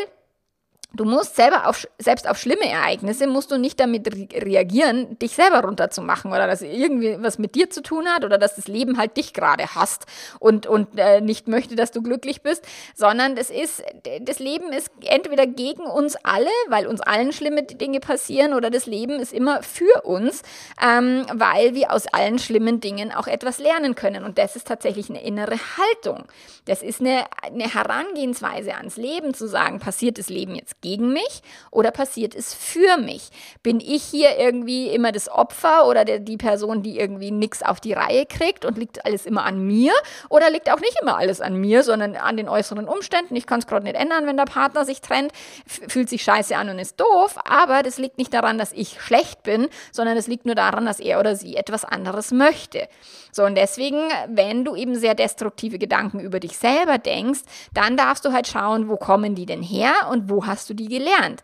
Du 0.96 1.04
musst 1.04 1.36
selber 1.36 1.68
auf, 1.68 1.86
selbst 1.98 2.26
auf 2.26 2.38
schlimme 2.38 2.66
Ereignisse, 2.66 3.26
musst 3.26 3.50
du 3.50 3.58
nicht 3.58 3.78
damit 3.78 4.14
re 4.14 4.28
reagieren, 4.32 5.18
dich 5.18 5.32
selber 5.34 5.60
runterzumachen 5.60 6.32
oder 6.32 6.46
dass 6.46 6.62
irgendwie 6.62 7.16
was 7.20 7.38
mit 7.38 7.54
dir 7.54 7.68
zu 7.68 7.82
tun 7.82 8.06
hat 8.08 8.24
oder 8.24 8.38
dass 8.38 8.56
das 8.56 8.66
Leben 8.66 8.96
halt 8.96 9.16
dich 9.18 9.34
gerade 9.34 9.74
hasst 9.74 10.06
und, 10.38 10.66
und 10.66 10.98
äh, 10.98 11.20
nicht 11.20 11.48
möchte, 11.48 11.76
dass 11.76 11.90
du 11.90 12.02
glücklich 12.02 12.40
bist, 12.40 12.64
sondern 12.94 13.36
das 13.36 13.50
ist, 13.50 13.82
das 14.22 14.38
Leben 14.38 14.72
ist 14.72 14.90
entweder 15.04 15.46
gegen 15.46 15.82
uns 15.82 16.16
alle, 16.22 16.48
weil 16.68 16.86
uns 16.86 17.02
allen 17.02 17.32
schlimme 17.32 17.62
Dinge 17.62 18.00
passieren 18.00 18.54
oder 18.54 18.70
das 18.70 18.86
Leben 18.86 19.20
ist 19.20 19.34
immer 19.34 19.62
für 19.62 20.02
uns, 20.04 20.42
ähm, 20.82 21.26
weil 21.34 21.74
wir 21.74 21.92
aus 21.92 22.06
allen 22.06 22.38
schlimmen 22.38 22.80
Dingen 22.80 23.12
auch 23.12 23.26
etwas 23.26 23.58
lernen 23.58 23.94
können 23.96 24.24
und 24.24 24.38
das 24.38 24.56
ist 24.56 24.66
tatsächlich 24.66 25.10
eine 25.10 25.22
innere 25.22 25.58
Haltung. 25.76 26.24
Das 26.64 26.82
ist 26.82 27.00
eine, 27.00 27.24
eine 27.42 27.72
Herangehensweise 27.72 28.74
ans 28.74 28.96
Leben 28.96 29.34
zu 29.34 29.46
sagen, 29.46 29.78
passiert 29.78 30.18
das 30.18 30.30
Leben 30.30 30.54
jetzt 30.54 30.80
gegen 30.86 31.12
mich 31.12 31.42
oder 31.72 31.90
passiert 31.90 32.36
es 32.36 32.54
für 32.54 32.96
mich? 32.96 33.30
Bin 33.64 33.80
ich 33.80 34.04
hier 34.04 34.38
irgendwie 34.38 34.86
immer 34.88 35.10
das 35.10 35.28
Opfer 35.28 35.88
oder 35.88 36.04
der, 36.04 36.20
die 36.20 36.36
Person, 36.36 36.84
die 36.84 36.96
irgendwie 36.96 37.32
nichts 37.32 37.64
auf 37.64 37.80
die 37.80 37.92
Reihe 37.92 38.24
kriegt 38.24 38.64
und 38.64 38.78
liegt 38.78 39.04
alles 39.04 39.26
immer 39.26 39.44
an 39.44 39.66
mir? 39.66 39.92
Oder 40.28 40.48
liegt 40.48 40.70
auch 40.70 40.78
nicht 40.78 40.96
immer 41.02 41.16
alles 41.16 41.40
an 41.40 41.56
mir, 41.56 41.82
sondern 41.82 42.14
an 42.14 42.36
den 42.36 42.48
äußeren 42.48 42.86
Umständen? 42.86 43.34
Ich 43.34 43.46
kann 43.46 43.58
es 43.58 43.66
gerade 43.66 43.84
nicht 43.84 43.96
ändern, 43.96 44.26
wenn 44.26 44.36
der 44.36 44.44
Partner 44.44 44.84
sich 44.84 45.00
trennt, 45.00 45.32
fühlt 45.66 46.08
sich 46.08 46.22
scheiße 46.22 46.56
an 46.56 46.68
und 46.68 46.78
ist 46.78 47.00
doof, 47.00 47.36
aber 47.44 47.82
das 47.82 47.98
liegt 47.98 48.18
nicht 48.18 48.32
daran, 48.32 48.56
dass 48.56 48.72
ich 48.72 49.00
schlecht 49.00 49.42
bin, 49.42 49.68
sondern 49.90 50.16
es 50.16 50.28
liegt 50.28 50.46
nur 50.46 50.54
daran, 50.54 50.86
dass 50.86 51.00
er 51.00 51.18
oder 51.18 51.34
sie 51.34 51.56
etwas 51.56 51.84
anderes 51.84 52.30
möchte. 52.30 52.88
So, 53.32 53.44
und 53.44 53.54
deswegen, 53.54 53.98
wenn 54.28 54.64
du 54.64 54.74
eben 54.76 54.94
sehr 54.94 55.14
destruktive 55.14 55.78
Gedanken 55.78 56.20
über 56.20 56.40
dich 56.40 56.56
selber 56.56 56.96
denkst, 56.96 57.40
dann 57.74 57.96
darfst 57.96 58.24
du 58.24 58.32
halt 58.32 58.46
schauen, 58.46 58.88
wo 58.88 58.96
kommen 58.96 59.34
die 59.34 59.44
denn 59.44 59.62
her 59.62 59.92
und 60.10 60.30
wo 60.30 60.46
hast 60.46 60.70
du 60.70 60.74
die 60.76 60.88
gelernt? 60.88 61.42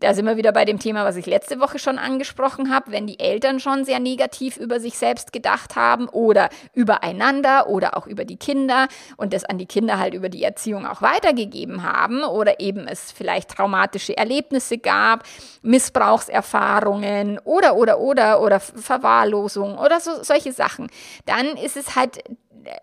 da 0.00 0.14
sind 0.14 0.26
wir 0.26 0.36
wieder 0.36 0.52
bei 0.52 0.64
dem 0.64 0.78
Thema, 0.78 1.04
was 1.04 1.16
ich 1.16 1.26
letzte 1.26 1.60
Woche 1.60 1.78
schon 1.78 1.98
angesprochen 1.98 2.72
habe, 2.72 2.92
wenn 2.92 3.06
die 3.06 3.18
Eltern 3.18 3.60
schon 3.60 3.84
sehr 3.84 3.98
negativ 3.98 4.56
über 4.56 4.80
sich 4.80 4.96
selbst 4.96 5.32
gedacht 5.32 5.76
haben 5.76 6.08
oder 6.08 6.50
übereinander 6.72 7.68
oder 7.68 7.96
auch 7.96 8.06
über 8.06 8.24
die 8.24 8.36
Kinder 8.36 8.88
und 9.16 9.32
das 9.32 9.44
an 9.44 9.58
die 9.58 9.66
Kinder 9.66 9.98
halt 9.98 10.14
über 10.14 10.28
die 10.28 10.42
Erziehung 10.42 10.86
auch 10.86 11.02
weitergegeben 11.02 11.82
haben 11.82 12.22
oder 12.22 12.60
eben 12.60 12.86
es 12.86 13.10
vielleicht 13.12 13.50
traumatische 13.50 14.16
Erlebnisse 14.16 14.78
gab, 14.78 15.24
Missbrauchserfahrungen 15.62 17.38
oder 17.40 17.76
oder 17.76 17.98
oder 17.98 18.40
oder 18.40 18.60
Verwahrlosung 18.60 19.78
oder 19.78 20.00
so, 20.00 20.22
solche 20.22 20.52
Sachen, 20.52 20.88
dann 21.26 21.46
ist 21.56 21.76
es 21.76 21.96
halt 21.96 22.22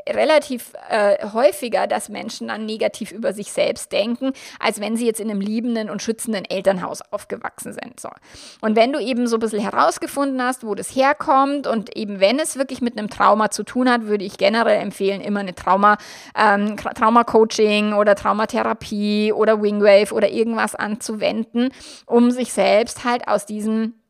relativ 0.09 0.73
äh, 0.89 1.27
häufiger, 1.33 1.87
dass 1.87 2.09
Menschen 2.09 2.47
dann 2.47 2.65
negativ 2.65 3.11
über 3.11 3.33
sich 3.33 3.51
selbst 3.51 3.91
denken, 3.91 4.31
als 4.59 4.79
wenn 4.79 4.95
sie 4.95 5.05
jetzt 5.05 5.19
in 5.19 5.29
einem 5.29 5.41
liebenden 5.41 5.89
und 5.89 6.01
schützenden 6.01 6.45
Elternhaus 6.45 7.01
aufgewachsen 7.11 7.73
sind. 7.73 7.99
So. 7.99 8.09
Und 8.61 8.75
wenn 8.75 8.93
du 8.93 8.99
eben 8.99 9.27
so 9.27 9.37
ein 9.37 9.39
bisschen 9.39 9.61
herausgefunden 9.61 10.41
hast, 10.41 10.65
wo 10.65 10.75
das 10.75 10.95
herkommt 10.95 11.67
und 11.67 11.95
eben 11.95 12.19
wenn 12.19 12.39
es 12.39 12.57
wirklich 12.57 12.81
mit 12.81 12.97
einem 12.97 13.09
Trauma 13.09 13.51
zu 13.51 13.63
tun 13.63 13.89
hat, 13.89 14.05
würde 14.05 14.25
ich 14.25 14.37
generell 14.37 14.81
empfehlen, 14.81 15.21
immer 15.21 15.41
eine 15.41 15.55
Trauma, 15.55 15.97
ähm, 16.37 16.77
Trauma-Coaching 16.77 17.93
oder 17.93 18.15
Traumatherapie 18.15 19.33
oder 19.33 19.61
Wingwave 19.61 20.13
oder 20.13 20.29
irgendwas 20.29 20.75
anzuwenden, 20.75 21.69
um 22.05 22.31
sich 22.31 22.53
selbst 22.53 23.03
halt 23.03 23.27
aus 23.27 23.45
diesen 23.45 24.01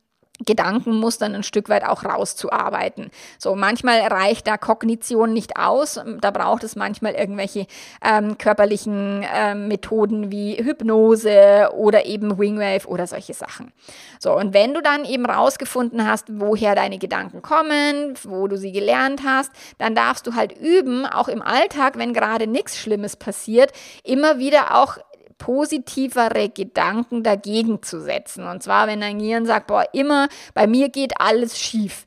Gedankenmustern 0.46 1.36
ein 1.36 1.44
Stück 1.44 1.70
weit 1.70 1.86
auch 1.86 2.04
rauszuarbeiten. 2.06 3.12
So, 3.38 3.56
manchmal 3.56 4.00
reicht 4.02 4.48
da 4.48 4.58
Kognition 4.58 5.34
nicht 5.34 5.58
aus. 5.58 6.00
Da 6.22 6.32
braucht 6.32 6.64
es 6.64 6.76
manchmal 6.76 7.14
irgendwelche 7.14 7.68
ähm, 8.04 8.38
körperlichen 8.38 9.26
ähm, 9.34 9.68
Methoden 9.68 10.32
wie 10.32 10.56
Hypnose 10.58 11.70
oder 11.76 12.06
eben 12.06 12.38
Wingwave 12.38 12.88
oder 12.88 13.08
solche 13.08 13.34
Sachen. 13.34 13.72
So, 14.20 14.36
und 14.36 14.54
wenn 14.54 14.74
du 14.74 14.82
dann 14.82 15.06
eben 15.06 15.26
rausgefunden 15.26 16.08
hast, 16.08 16.28
woher 16.30 16.76
deine 16.76 16.98
Gedanken 16.98 17.42
kommen, 17.42 18.14
wo 18.24 18.48
du 18.48 18.58
sie 18.58 18.72
gelernt 18.72 19.22
hast, 19.26 19.52
dann 19.78 19.96
darfst 19.96 20.28
du 20.28 20.36
halt 20.36 20.58
üben, 20.58 21.06
auch 21.06 21.28
im 21.28 21.42
Alltag, 21.42 21.98
wenn 21.98 22.14
gerade 22.14 22.48
nichts 22.48 22.78
Schlimmes 22.78 23.16
passiert, 23.16 23.72
immer 24.04 24.40
wieder 24.40 24.76
auch 24.76 24.98
positivere 25.38 26.50
Gedanken 26.50 27.24
dagegen 27.24 27.84
zu 27.84 28.02
setzen. 28.02 28.46
Und 28.48 28.64
zwar, 28.64 28.88
wenn 28.88 29.02
dein 29.02 29.20
Gehirn 29.20 29.46
sagt, 29.46 29.68
boah, 29.68 29.86
immer, 29.94 30.28
bei 30.54 30.68
mir 30.68 30.90
geht 30.90 31.20
alles 31.20 31.60
schief 31.60 32.06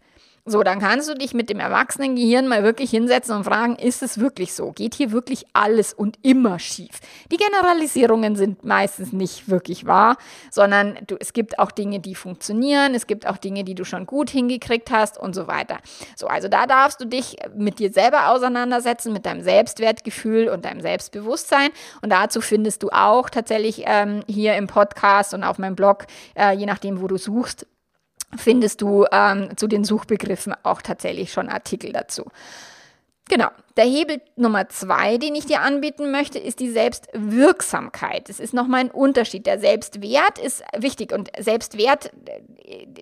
so, 0.51 0.63
dann 0.63 0.81
kannst 0.81 1.09
du 1.09 1.15
dich 1.15 1.35
mit 1.35 1.51
dem 1.51 1.61
erwachsenen 1.61 2.17
Gehirn 2.17 2.49
mal 2.49 2.63
wirklich 2.63 2.91
hinsetzen 2.91 3.37
und 3.37 3.45
fragen, 3.45 3.77
ist 3.77 4.03
es 4.03 4.19
wirklich 4.19 4.53
so? 4.55 4.73
Geht 4.73 4.95
hier 4.95 5.13
wirklich 5.13 5.47
alles 5.53 5.93
und 5.93 6.19
immer 6.23 6.59
schief? 6.59 7.01
Die 7.31 7.37
Generalisierungen 7.37 8.37
sind 8.37 8.65
meistens 8.65 9.13
nicht 9.13 9.49
wirklich 9.49 9.87
wahr, 9.87 10.17
sondern 10.51 10.99
du, 11.07 11.17
es 11.19 11.33
gibt 11.33 11.59
auch 11.59 11.71
Dinge, 11.71 12.01
die 12.01 12.15
funktionieren, 12.15 12.95
es 12.95 13.07
gibt 13.07 13.27
auch 13.27 13.37
Dinge, 13.37 13.65
die 13.65 13.75
du 13.75 13.85
schon 13.85 14.07
gut 14.07 14.31
hingekriegt 14.31 14.91
hast 14.91 15.19
und 15.19 15.35
so 15.35 15.47
weiter. 15.47 15.79
So, 16.17 16.27
also 16.27 16.49
da 16.49 16.67
darfst 16.67 17.01
du 17.01 17.05
dich 17.05 17.37
mit 17.55 17.79
dir 17.79 17.93
selber 17.93 18.31
auseinandersetzen, 18.31 19.13
mit 19.13 19.27
deinem 19.27 19.43
Selbstwertgefühl 19.43 20.49
und 20.49 20.65
deinem 20.65 20.81
Selbstbewusstsein. 20.81 21.71
Und 22.03 22.11
dazu 22.11 22.41
findest 22.41 22.83
du 22.83 22.91
auch 22.91 23.31
tatsächlich 23.31 23.85
ähm, 23.87 24.23
hier 24.27 24.57
im 24.57 24.67
Podcast 24.67 25.35
und 25.35 25.45
auf 25.45 25.59
meinem 25.59 25.77
Blog, 25.77 26.07
äh, 26.35 26.55
je 26.55 26.67
nachdem, 26.67 27.01
wo 27.01 27.07
du 27.07 27.17
suchst, 27.17 27.67
findest 28.37 28.83
du 28.83 29.07
ähm, 29.11 29.57
zu 29.57 29.67
den 29.67 29.85
Suchbegriffen 29.85 30.55
auch 30.63 30.83
tatsächlich 30.83 31.33
schon 31.33 31.49
Artikel 31.49 31.93
dazu. 31.93 32.27
Genau. 33.29 33.49
Der 33.77 33.85
Hebel 33.85 34.21
Nummer 34.37 34.69
zwei, 34.71 35.19
den 35.19 35.35
ich 35.35 35.47
dir 35.47 35.61
anbieten 35.61 36.11
möchte, 36.11 36.39
ist 36.39 36.61
die 36.61 36.71
Selbstwirksamkeit. 36.71 38.29
Das 38.29 38.41
ist 38.41 38.55
nochmal 38.55 38.81
ein 38.81 38.91
Unterschied. 38.91 39.47
Der 39.47 39.61
Selbstwert 39.61 40.39
ist 40.39 40.63
wichtig 40.77 41.13
und 41.13 41.31
Selbstwert, 41.39 42.11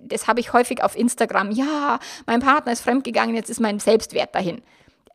das 0.03 0.27
habe 0.27 0.41
ich 0.41 0.53
häufig 0.53 0.83
auf 0.83 0.97
Instagram. 0.97 1.53
Ja, 1.53 1.99
mein 2.27 2.41
Partner 2.41 2.73
ist 2.73 2.83
fremdgegangen, 2.83 3.37
jetzt 3.37 3.51
ist 3.51 3.61
mein 3.61 3.79
Selbstwert 3.79 4.35
dahin 4.35 4.63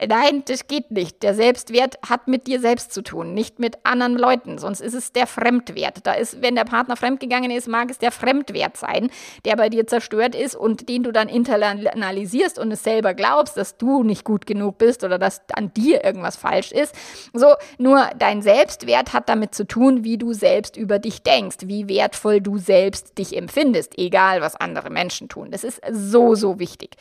Nein, 0.07 0.43
das 0.47 0.65
geht 0.65 0.89
nicht. 0.89 1.21
Der 1.21 1.35
Selbstwert 1.35 1.99
hat 2.07 2.27
mit 2.27 2.47
dir 2.47 2.59
selbst 2.59 2.91
zu 2.91 3.03
tun, 3.03 3.35
nicht 3.35 3.59
mit 3.59 3.77
anderen 3.83 4.17
Leuten. 4.17 4.57
Sonst 4.57 4.81
ist 4.81 4.95
es 4.95 5.11
der 5.11 5.27
Fremdwert. 5.27 5.99
Da 6.07 6.13
ist, 6.13 6.41
wenn 6.41 6.55
der 6.55 6.63
Partner 6.63 6.95
fremdgegangen 6.95 7.51
ist, 7.51 7.67
mag 7.67 7.91
es 7.91 7.99
der 7.99 8.11
Fremdwert 8.11 8.77
sein, 8.77 9.11
der 9.45 9.55
bei 9.57 9.69
dir 9.69 9.85
zerstört 9.85 10.33
ist 10.33 10.55
und 10.55 10.89
den 10.89 11.03
du 11.03 11.11
dann 11.11 11.29
internalisierst 11.29 12.57
und 12.57 12.71
es 12.71 12.83
selber 12.83 13.13
glaubst, 13.13 13.57
dass 13.57 13.77
du 13.77 14.01
nicht 14.01 14.25
gut 14.25 14.47
genug 14.47 14.79
bist 14.79 15.03
oder 15.03 15.19
dass 15.19 15.41
an 15.53 15.71
dir 15.73 16.03
irgendwas 16.03 16.35
falsch 16.35 16.71
ist. 16.71 16.95
So, 17.33 17.53
nur 17.77 18.09
dein 18.17 18.41
Selbstwert 18.41 19.13
hat 19.13 19.29
damit 19.29 19.53
zu 19.53 19.67
tun, 19.67 20.03
wie 20.03 20.17
du 20.17 20.33
selbst 20.33 20.77
über 20.77 20.97
dich 20.97 21.21
denkst, 21.21 21.57
wie 21.65 21.87
wertvoll 21.87 22.41
du 22.41 22.57
selbst 22.57 23.19
dich 23.19 23.37
empfindest, 23.37 23.99
egal 23.99 24.41
was 24.41 24.55
andere 24.55 24.89
Menschen 24.89 25.29
tun. 25.29 25.51
Das 25.51 25.63
ist 25.63 25.79
so, 25.91 26.33
so 26.33 26.57
wichtig. 26.57 26.95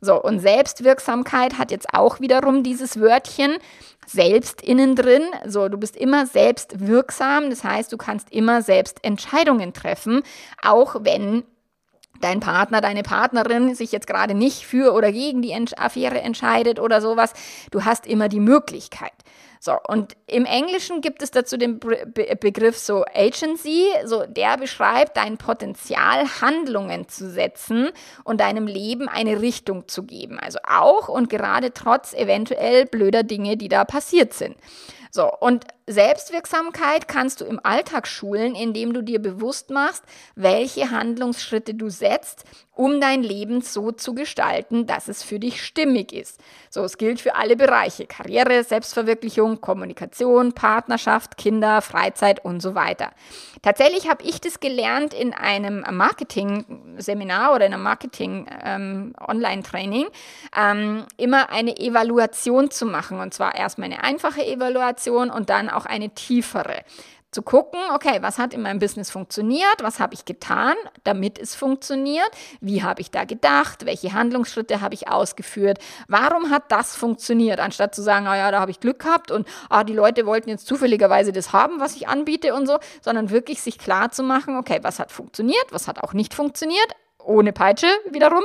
So, 0.00 0.22
und 0.22 0.40
Selbstwirksamkeit 0.40 1.58
hat 1.58 1.70
jetzt 1.70 1.92
auch 1.92 2.18
wiederum 2.46 2.62
dieses 2.62 3.00
Wörtchen 3.00 3.56
selbst 4.06 4.62
innen 4.62 4.94
drin. 4.94 5.22
So, 5.46 5.68
du 5.68 5.78
bist 5.78 5.96
immer 5.96 6.26
selbst 6.26 6.86
wirksam. 6.86 7.50
Das 7.50 7.64
heißt, 7.64 7.92
du 7.92 7.96
kannst 7.96 8.32
immer 8.32 8.62
selbst 8.62 9.04
Entscheidungen 9.04 9.72
treffen, 9.72 10.22
auch 10.62 10.96
wenn 11.00 11.42
dein 12.20 12.40
Partner, 12.40 12.80
deine 12.80 13.02
Partnerin 13.02 13.74
sich 13.74 13.92
jetzt 13.92 14.06
gerade 14.06 14.34
nicht 14.34 14.64
für 14.64 14.94
oder 14.94 15.12
gegen 15.12 15.42
die 15.42 15.54
Affäre 15.76 16.20
entscheidet 16.20 16.78
oder 16.78 17.00
sowas. 17.00 17.32
Du 17.72 17.84
hast 17.84 18.06
immer 18.06 18.28
die 18.28 18.40
Möglichkeit. 18.40 19.12
So, 19.66 19.76
und 19.88 20.16
im 20.28 20.44
Englischen 20.44 21.00
gibt 21.00 21.22
es 21.22 21.32
dazu 21.32 21.56
den 21.56 21.80
Be 21.80 22.36
Begriff 22.38 22.78
so 22.78 23.04
Agency, 23.12 23.86
so 24.04 24.24
der 24.24 24.58
beschreibt 24.58 25.16
dein 25.16 25.38
Potenzial, 25.38 26.40
Handlungen 26.40 27.08
zu 27.08 27.28
setzen 27.28 27.88
und 28.22 28.40
deinem 28.40 28.68
Leben 28.68 29.08
eine 29.08 29.40
Richtung 29.40 29.88
zu 29.88 30.04
geben. 30.04 30.38
Also 30.38 30.60
auch 30.62 31.08
und 31.08 31.28
gerade 31.28 31.72
trotz 31.72 32.14
eventuell 32.14 32.86
blöder 32.86 33.24
Dinge, 33.24 33.56
die 33.56 33.68
da 33.68 33.84
passiert 33.84 34.34
sind. 34.34 34.54
So, 35.10 35.28
und 35.40 35.64
Selbstwirksamkeit 35.88 37.08
kannst 37.08 37.40
du 37.40 37.44
im 37.44 37.58
Alltag 37.60 38.06
schulen, 38.06 38.54
indem 38.54 38.92
du 38.92 39.02
dir 39.02 39.20
bewusst 39.20 39.70
machst, 39.70 40.04
welche 40.36 40.92
Handlungsschritte 40.92 41.74
du 41.74 41.88
setzt, 41.88 42.44
um 42.76 43.00
dein 43.00 43.22
Leben 43.22 43.62
so 43.62 43.90
zu 43.90 44.14
gestalten, 44.14 44.86
dass 44.86 45.08
es 45.08 45.22
für 45.22 45.40
dich 45.40 45.64
stimmig 45.64 46.12
ist. 46.12 46.38
So, 46.68 46.84
es 46.84 46.98
gilt 46.98 47.22
für 47.22 47.34
alle 47.34 47.56
Bereiche. 47.56 48.06
Karriere, 48.06 48.62
Selbstverwirklichung, 48.62 49.62
Kommunikation, 49.62 50.52
Partnerschaft, 50.52 51.38
Kinder, 51.38 51.80
Freizeit 51.80 52.44
und 52.44 52.60
so 52.60 52.74
weiter. 52.74 53.12
Tatsächlich 53.62 54.10
habe 54.10 54.24
ich 54.24 54.42
das 54.42 54.60
gelernt 54.60 55.14
in 55.14 55.32
einem 55.32 55.86
Marketing-Seminar 55.90 57.54
oder 57.54 57.64
in 57.64 57.72
einem 57.72 57.82
Marketing-Online-Training, 57.82 60.08
ähm, 60.54 60.76
ähm, 60.76 61.06
immer 61.16 61.48
eine 61.50 61.78
Evaluation 61.78 62.70
zu 62.70 62.84
machen. 62.84 63.20
Und 63.20 63.32
zwar 63.32 63.54
erstmal 63.54 63.86
eine 63.86 64.04
einfache 64.04 64.44
Evaluation 64.44 65.30
und 65.30 65.48
dann 65.48 65.70
auch 65.70 65.86
eine 65.86 66.10
tiefere 66.10 66.84
zu 67.32 67.42
gucken, 67.42 67.80
okay, 67.94 68.18
was 68.22 68.38
hat 68.38 68.54
in 68.54 68.62
meinem 68.62 68.78
Business 68.78 69.10
funktioniert, 69.10 69.82
was 69.82 70.00
habe 70.00 70.14
ich 70.14 70.24
getan, 70.24 70.74
damit 71.04 71.38
es 71.38 71.54
funktioniert, 71.54 72.30
wie 72.60 72.82
habe 72.82 73.00
ich 73.00 73.10
da 73.10 73.24
gedacht, 73.24 73.84
welche 73.84 74.12
Handlungsschritte 74.12 74.80
habe 74.80 74.94
ich 74.94 75.08
ausgeführt, 75.08 75.78
warum 76.08 76.50
hat 76.50 76.70
das 76.70 76.96
funktioniert, 76.96 77.60
anstatt 77.60 77.94
zu 77.94 78.02
sagen, 78.02 78.26
ah 78.26 78.36
ja, 78.36 78.50
da 78.50 78.60
habe 78.60 78.70
ich 78.70 78.80
Glück 78.80 79.00
gehabt 79.00 79.30
und 79.30 79.46
ah, 79.68 79.84
die 79.84 79.92
Leute 79.92 80.24
wollten 80.26 80.48
jetzt 80.48 80.66
zufälligerweise 80.66 81.32
das 81.32 81.52
haben, 81.52 81.80
was 81.80 81.96
ich 81.96 82.08
anbiete 82.08 82.54
und 82.54 82.66
so, 82.66 82.78
sondern 83.02 83.30
wirklich 83.30 83.60
sich 83.60 83.78
klar 83.78 84.10
zu 84.10 84.22
machen, 84.22 84.56
okay, 84.56 84.78
was 84.82 84.98
hat 84.98 85.12
funktioniert, 85.12 85.66
was 85.70 85.88
hat 85.88 86.02
auch 86.02 86.12
nicht 86.12 86.32
funktioniert, 86.32 86.88
ohne 87.22 87.52
Peitsche 87.52 87.88
wiederum 88.10 88.44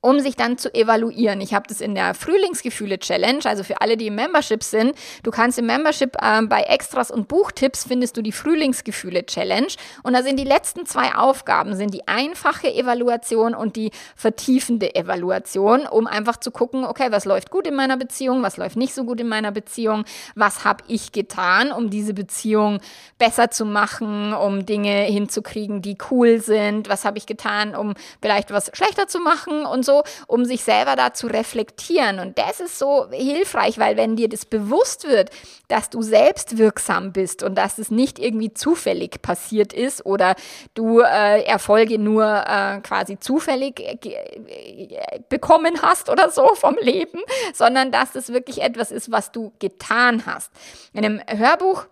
um 0.00 0.20
sich 0.20 0.36
dann 0.36 0.58
zu 0.58 0.72
evaluieren. 0.74 1.40
Ich 1.40 1.54
habe 1.54 1.66
das 1.68 1.80
in 1.80 1.94
der 1.94 2.14
Frühlingsgefühle-Challenge, 2.14 3.40
also 3.44 3.64
für 3.64 3.80
alle, 3.80 3.96
die 3.96 4.06
im 4.06 4.14
Membership 4.14 4.62
sind. 4.62 4.94
Du 5.24 5.32
kannst 5.32 5.58
im 5.58 5.66
Membership 5.66 6.16
äh, 6.22 6.42
bei 6.42 6.62
Extras 6.62 7.10
und 7.10 7.26
Buchtipps 7.26 7.84
findest 7.84 8.16
du 8.16 8.22
die 8.22 8.30
Frühlingsgefühle-Challenge. 8.30 9.68
Und 10.04 10.12
da 10.12 10.22
sind 10.22 10.38
die 10.38 10.44
letzten 10.44 10.86
zwei 10.86 11.16
Aufgaben, 11.16 11.74
sind 11.74 11.92
die 11.94 12.06
einfache 12.06 12.72
Evaluation 12.72 13.54
und 13.54 13.74
die 13.74 13.90
vertiefende 14.14 14.94
Evaluation, 14.94 15.86
um 15.86 16.06
einfach 16.06 16.36
zu 16.36 16.52
gucken, 16.52 16.84
okay, 16.84 17.08
was 17.10 17.24
läuft 17.24 17.50
gut 17.50 17.66
in 17.66 17.74
meiner 17.74 17.96
Beziehung, 17.96 18.42
was 18.42 18.56
läuft 18.56 18.76
nicht 18.76 18.94
so 18.94 19.04
gut 19.04 19.20
in 19.20 19.28
meiner 19.28 19.50
Beziehung, 19.50 20.04
was 20.36 20.64
habe 20.64 20.84
ich 20.86 21.10
getan, 21.10 21.72
um 21.72 21.90
diese 21.90 22.14
Beziehung 22.14 22.80
besser 23.18 23.50
zu 23.50 23.64
machen, 23.64 24.32
um 24.32 24.64
Dinge 24.64 25.02
hinzukriegen, 25.02 25.82
die 25.82 25.98
cool 26.10 26.40
sind, 26.40 26.88
was 26.88 27.04
habe 27.04 27.18
ich 27.18 27.26
getan, 27.26 27.74
um 27.74 27.94
vielleicht 28.22 28.52
was 28.52 28.70
schlechter 28.74 29.08
zu 29.08 29.18
machen 29.18 29.66
und 29.66 29.87
so, 29.88 30.02
um 30.26 30.44
sich 30.44 30.62
selber 30.64 30.96
da 30.96 31.14
zu 31.14 31.28
reflektieren. 31.28 32.18
Und 32.18 32.38
das 32.38 32.60
ist 32.60 32.78
so 32.78 33.08
hilfreich, 33.10 33.78
weil 33.78 33.96
wenn 33.96 34.16
dir 34.16 34.28
das 34.28 34.44
bewusst 34.44 35.08
wird, 35.08 35.30
dass 35.68 35.88
du 35.88 36.02
selbst 36.02 36.58
wirksam 36.58 37.12
bist 37.12 37.42
und 37.42 37.54
dass 37.56 37.78
es 37.78 37.90
nicht 37.90 38.18
irgendwie 38.18 38.52
zufällig 38.52 39.22
passiert 39.22 39.72
ist 39.72 40.04
oder 40.04 40.34
du 40.74 41.00
äh, 41.00 41.42
Erfolge 41.44 41.98
nur 41.98 42.24
äh, 42.24 42.80
quasi 42.82 43.18
zufällig 43.18 43.80
äh, 43.80 45.20
bekommen 45.30 45.80
hast 45.80 46.10
oder 46.10 46.30
so 46.30 46.54
vom 46.54 46.76
Leben, 46.80 47.20
sondern 47.54 47.90
dass 47.90 48.14
es 48.14 48.32
wirklich 48.32 48.60
etwas 48.60 48.90
ist, 48.90 49.10
was 49.10 49.32
du 49.32 49.52
getan 49.58 50.24
hast. 50.26 50.52
In 50.92 51.04
einem 51.04 51.22
Hörbuch 51.26 51.86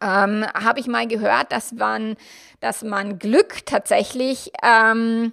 ähm, 0.00 0.44
habe 0.54 0.80
ich 0.80 0.88
mal 0.88 1.06
gehört, 1.06 1.52
dass 1.52 1.72
man, 1.72 2.16
dass 2.60 2.82
man 2.82 3.18
Glück 3.20 3.64
tatsächlich 3.66 4.50
ähm, 4.62 5.32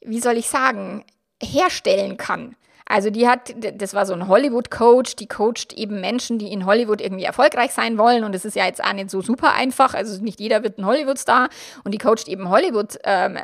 wie 0.00 0.20
soll 0.20 0.36
ich 0.36 0.48
sagen, 0.48 1.04
herstellen 1.42 2.16
kann. 2.16 2.56
Also 2.90 3.10
die 3.10 3.28
hat, 3.28 3.54
das 3.56 3.94
war 3.94 4.04
so 4.04 4.14
ein 4.14 4.26
Hollywood-Coach, 4.26 5.14
die 5.14 5.28
coacht 5.28 5.72
eben 5.76 6.00
Menschen, 6.00 6.40
die 6.40 6.52
in 6.52 6.66
Hollywood 6.66 7.00
irgendwie 7.00 7.22
erfolgreich 7.22 7.70
sein 7.70 7.98
wollen. 7.98 8.24
Und 8.24 8.34
es 8.34 8.44
ist 8.44 8.56
ja 8.56 8.66
jetzt 8.66 8.82
auch 8.82 8.92
nicht 8.92 9.10
so 9.10 9.22
super 9.22 9.52
einfach. 9.52 9.94
Also 9.94 10.20
nicht 10.20 10.40
jeder 10.40 10.64
wird 10.64 10.76
ein 10.76 10.84
Hollywood-Star. 10.84 11.50
Und 11.84 11.92
die 11.92 11.98
coacht 11.98 12.26
eben 12.26 12.48
Hollywood, 12.48 12.98
ähm, 13.04 13.38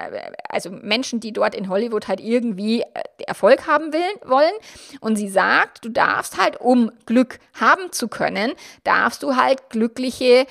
also 0.48 0.72
Menschen, 0.72 1.20
die 1.20 1.32
dort 1.32 1.54
in 1.54 1.68
Hollywood 1.68 2.08
halt 2.08 2.18
irgendwie 2.20 2.80
äh, 2.80 2.84
Erfolg 3.24 3.68
haben 3.68 3.92
will, 3.92 4.00
wollen. 4.24 4.54
Und 4.98 5.14
sie 5.14 5.28
sagt, 5.28 5.84
du 5.84 5.90
darfst 5.90 6.42
halt, 6.42 6.60
um 6.60 6.90
Glück 7.06 7.38
haben 7.54 7.92
zu 7.92 8.08
können, 8.08 8.50
darfst 8.82 9.22
du 9.22 9.36
halt 9.36 9.70
glückliche 9.70 10.46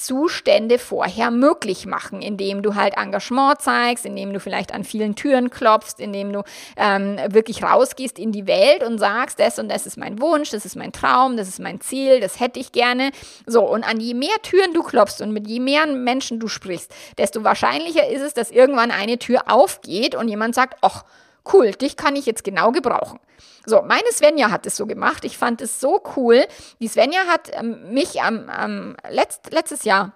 Zustände 0.00 0.78
vorher 0.78 1.30
möglich 1.30 1.86
machen, 1.86 2.22
indem 2.22 2.62
du 2.62 2.74
halt 2.74 2.94
Engagement 2.96 3.60
zeigst, 3.60 4.06
indem 4.06 4.32
du 4.32 4.40
vielleicht 4.40 4.72
an 4.72 4.84
vielen 4.84 5.14
Türen 5.14 5.50
klopfst, 5.50 5.98
indem 5.98 6.32
du 6.32 6.42
ähm, 6.76 7.18
wirklich 7.28 7.62
rausgehst 7.62 8.18
in 8.18 8.32
die 8.32 8.46
Welt 8.46 8.82
und 8.82 8.98
sagst, 8.98 9.38
das 9.38 9.58
und 9.58 9.68
das 9.68 9.86
ist 9.86 9.96
mein 9.96 10.20
Wunsch, 10.20 10.50
das 10.50 10.64
ist 10.64 10.76
mein 10.76 10.92
Traum, 10.92 11.36
das 11.36 11.48
ist 11.48 11.60
mein 11.60 11.80
Ziel, 11.80 12.20
das 12.20 12.40
hätte 12.40 12.58
ich 12.58 12.72
gerne. 12.72 13.10
So, 13.46 13.62
und 13.62 13.84
an 13.84 14.00
je 14.00 14.14
mehr 14.14 14.36
Türen 14.42 14.72
du 14.72 14.82
klopfst 14.82 15.20
und 15.20 15.32
mit 15.32 15.46
je 15.46 15.60
mehr 15.60 15.86
Menschen 15.86 16.40
du 16.40 16.48
sprichst, 16.48 16.92
desto 17.18 17.44
wahrscheinlicher 17.44 18.08
ist 18.08 18.22
es, 18.22 18.34
dass 18.34 18.50
irgendwann 18.50 18.90
eine 18.90 19.18
Tür 19.18 19.44
aufgeht 19.46 20.14
und 20.14 20.28
jemand 20.28 20.54
sagt, 20.54 20.78
ach, 20.80 21.04
cool, 21.52 21.72
dich 21.72 21.96
kann 21.96 22.16
ich 22.16 22.26
jetzt 22.26 22.44
genau 22.44 22.72
gebrauchen. 22.72 23.20
So, 23.66 23.82
meine 23.82 24.10
Svenja 24.12 24.50
hat 24.50 24.66
es 24.66 24.76
so 24.76 24.86
gemacht. 24.86 25.24
Ich 25.24 25.36
fand 25.36 25.60
es 25.60 25.80
so 25.80 26.02
cool. 26.16 26.46
Die 26.80 26.88
Svenja 26.88 27.26
hat 27.26 27.50
ähm, 27.52 27.92
mich 27.92 28.22
am, 28.22 28.48
am 28.48 28.96
letzt, 29.08 29.52
letztes 29.52 29.84
Jahr, 29.84 30.12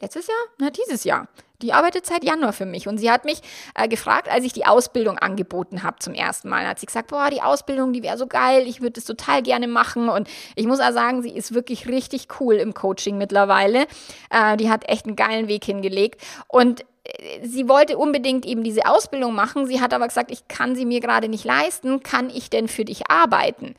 letztes 0.00 0.26
Jahr? 0.26 0.36
Na, 0.58 0.70
dieses 0.70 1.04
Jahr. 1.04 1.28
Die 1.62 1.72
arbeitet 1.72 2.04
seit 2.04 2.24
Januar 2.24 2.52
für 2.52 2.66
mich 2.66 2.88
und 2.88 2.98
sie 2.98 3.10
hat 3.10 3.24
mich 3.24 3.40
äh, 3.74 3.88
gefragt, 3.88 4.28
als 4.28 4.44
ich 4.44 4.52
die 4.52 4.66
Ausbildung 4.66 5.18
angeboten 5.18 5.82
habe 5.82 5.98
zum 6.00 6.12
ersten 6.12 6.48
Mal. 6.48 6.66
Hat 6.66 6.80
sie 6.80 6.86
gesagt, 6.86 7.08
boah, 7.08 7.30
die 7.30 7.40
Ausbildung, 7.40 7.92
die 7.92 8.02
wäre 8.02 8.18
so 8.18 8.26
geil, 8.26 8.66
ich 8.66 8.82
würde 8.82 8.98
es 8.98 9.06
total 9.06 9.42
gerne 9.42 9.68
machen. 9.68 10.08
Und 10.08 10.28
ich 10.56 10.66
muss 10.66 10.80
auch 10.80 10.92
sagen, 10.92 11.22
sie 11.22 11.30
ist 11.30 11.54
wirklich 11.54 11.88
richtig 11.88 12.28
cool 12.40 12.56
im 12.56 12.74
Coaching 12.74 13.16
mittlerweile. 13.16 13.86
Äh, 14.30 14.56
die 14.56 14.68
hat 14.68 14.88
echt 14.90 15.06
einen 15.06 15.16
geilen 15.16 15.48
Weg 15.48 15.64
hingelegt. 15.64 16.20
Und 16.48 16.84
sie 17.42 17.68
wollte 17.68 17.98
unbedingt 17.98 18.46
eben 18.46 18.62
diese 18.62 18.86
Ausbildung 18.86 19.34
machen. 19.34 19.66
Sie 19.66 19.80
hat 19.80 19.92
aber 19.92 20.08
gesagt, 20.08 20.30
ich 20.30 20.48
kann 20.48 20.74
sie 20.74 20.86
mir 20.86 21.00
gerade 21.00 21.28
nicht 21.28 21.44
leisten. 21.44 22.02
Kann 22.02 22.30
ich 22.30 22.50
denn 22.50 22.68
für 22.68 22.84
dich 22.84 23.10
arbeiten? 23.10 23.74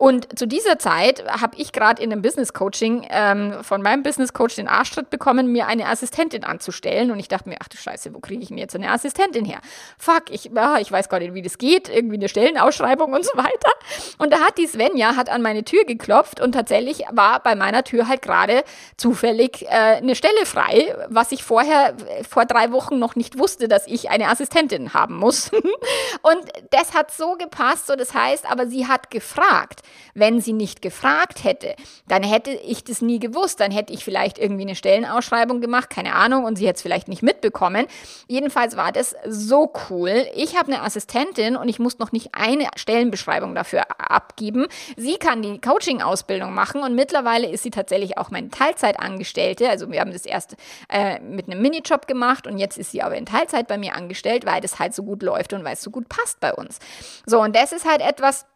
Und 0.00 0.38
zu 0.38 0.46
dieser 0.46 0.78
Zeit 0.78 1.22
habe 1.28 1.58
ich 1.58 1.72
gerade 1.72 2.02
in 2.02 2.10
einem 2.10 2.22
Business 2.22 2.54
Coaching 2.54 3.06
ähm, 3.10 3.62
von 3.62 3.82
meinem 3.82 4.02
Business 4.02 4.32
Coach 4.32 4.56
den 4.56 4.66
Arschtritt 4.66 5.10
bekommen, 5.10 5.52
mir 5.52 5.66
eine 5.66 5.86
Assistentin 5.88 6.42
anzustellen. 6.42 7.10
Und 7.10 7.18
ich 7.18 7.28
dachte 7.28 7.50
mir, 7.50 7.58
ach 7.60 7.68
du 7.68 7.76
Scheiße, 7.76 8.14
wo 8.14 8.18
kriege 8.18 8.42
ich 8.42 8.48
denn 8.48 8.56
jetzt 8.56 8.74
eine 8.74 8.90
Assistentin 8.90 9.44
her? 9.44 9.58
Fuck, 9.98 10.30
ich, 10.30 10.56
ah, 10.56 10.78
ich 10.80 10.90
weiß 10.90 11.10
gar 11.10 11.18
nicht, 11.18 11.34
wie 11.34 11.42
das 11.42 11.58
geht. 11.58 11.90
Irgendwie 11.90 12.14
eine 12.14 12.30
Stellenausschreibung 12.30 13.12
und 13.12 13.26
so 13.26 13.36
weiter. 13.36 13.72
Und 14.16 14.32
da 14.32 14.38
hat 14.38 14.56
die 14.56 14.66
Svenja 14.66 15.16
hat 15.16 15.28
an 15.28 15.42
meine 15.42 15.64
Tür 15.64 15.84
geklopft 15.84 16.40
und 16.40 16.52
tatsächlich 16.52 17.04
war 17.10 17.42
bei 17.42 17.54
meiner 17.54 17.84
Tür 17.84 18.08
halt 18.08 18.22
gerade 18.22 18.64
zufällig 18.96 19.66
äh, 19.66 19.68
eine 19.68 20.14
Stelle 20.14 20.46
frei, 20.46 20.96
was 21.10 21.30
ich 21.30 21.44
vorher 21.44 21.94
vor 22.26 22.46
drei 22.46 22.72
Wochen 22.72 22.98
noch 22.98 23.16
nicht 23.16 23.38
wusste, 23.38 23.68
dass 23.68 23.86
ich 23.86 24.08
eine 24.08 24.28
Assistentin 24.30 24.94
haben 24.94 25.16
muss. 25.16 25.50
und 26.22 26.40
das 26.70 26.94
hat 26.94 27.10
so 27.10 27.34
gepasst. 27.34 27.88
So, 27.88 27.96
das 27.96 28.14
heißt, 28.14 28.50
aber 28.50 28.66
sie 28.66 28.86
hat 28.86 29.10
gefragt. 29.10 29.82
Wenn 30.14 30.40
sie 30.40 30.52
nicht 30.52 30.82
gefragt 30.82 31.44
hätte, 31.44 31.74
dann 32.08 32.22
hätte 32.22 32.50
ich 32.50 32.84
das 32.84 33.02
nie 33.02 33.18
gewusst. 33.18 33.60
Dann 33.60 33.70
hätte 33.70 33.92
ich 33.92 34.04
vielleicht 34.04 34.38
irgendwie 34.38 34.62
eine 34.62 34.74
Stellenausschreibung 34.74 35.60
gemacht, 35.60 35.90
keine 35.90 36.14
Ahnung, 36.14 36.44
und 36.44 36.56
sie 36.56 36.66
hätte 36.66 36.76
es 36.76 36.82
vielleicht 36.82 37.08
nicht 37.08 37.22
mitbekommen. 37.22 37.86
Jedenfalls 38.28 38.76
war 38.76 38.92
das 38.92 39.14
so 39.26 39.72
cool. 39.88 40.26
Ich 40.34 40.56
habe 40.56 40.72
eine 40.72 40.82
Assistentin 40.82 41.56
und 41.56 41.68
ich 41.68 41.78
muss 41.78 41.98
noch 41.98 42.12
nicht 42.12 42.30
eine 42.32 42.68
Stellenbeschreibung 42.76 43.54
dafür 43.54 43.82
abgeben. 43.98 44.66
Sie 44.96 45.16
kann 45.16 45.42
die 45.42 45.60
Coaching-Ausbildung 45.60 46.52
machen 46.54 46.82
und 46.82 46.94
mittlerweile 46.94 47.48
ist 47.48 47.62
sie 47.62 47.70
tatsächlich 47.70 48.18
auch 48.18 48.30
meine 48.30 48.48
Teilzeitangestellte. 48.48 49.68
Also 49.68 49.90
wir 49.90 50.00
haben 50.00 50.12
das 50.12 50.26
erst 50.26 50.56
äh, 50.88 51.20
mit 51.20 51.48
einem 51.48 51.62
Minijob 51.62 52.06
gemacht 52.06 52.46
und 52.46 52.58
jetzt 52.58 52.78
ist 52.78 52.90
sie 52.90 53.02
aber 53.02 53.16
in 53.16 53.26
Teilzeit 53.26 53.68
bei 53.68 53.78
mir 53.78 53.94
angestellt, 53.94 54.46
weil 54.46 54.60
das 54.60 54.78
halt 54.78 54.94
so 54.94 55.02
gut 55.02 55.22
läuft 55.22 55.52
und 55.52 55.64
weil 55.64 55.74
es 55.74 55.82
so 55.82 55.90
gut 55.90 56.08
passt 56.08 56.40
bei 56.40 56.52
uns. 56.52 56.78
So, 57.26 57.40
und 57.40 57.54
das 57.56 57.72
ist 57.72 57.86
halt 57.86 58.00
etwas, 58.00 58.46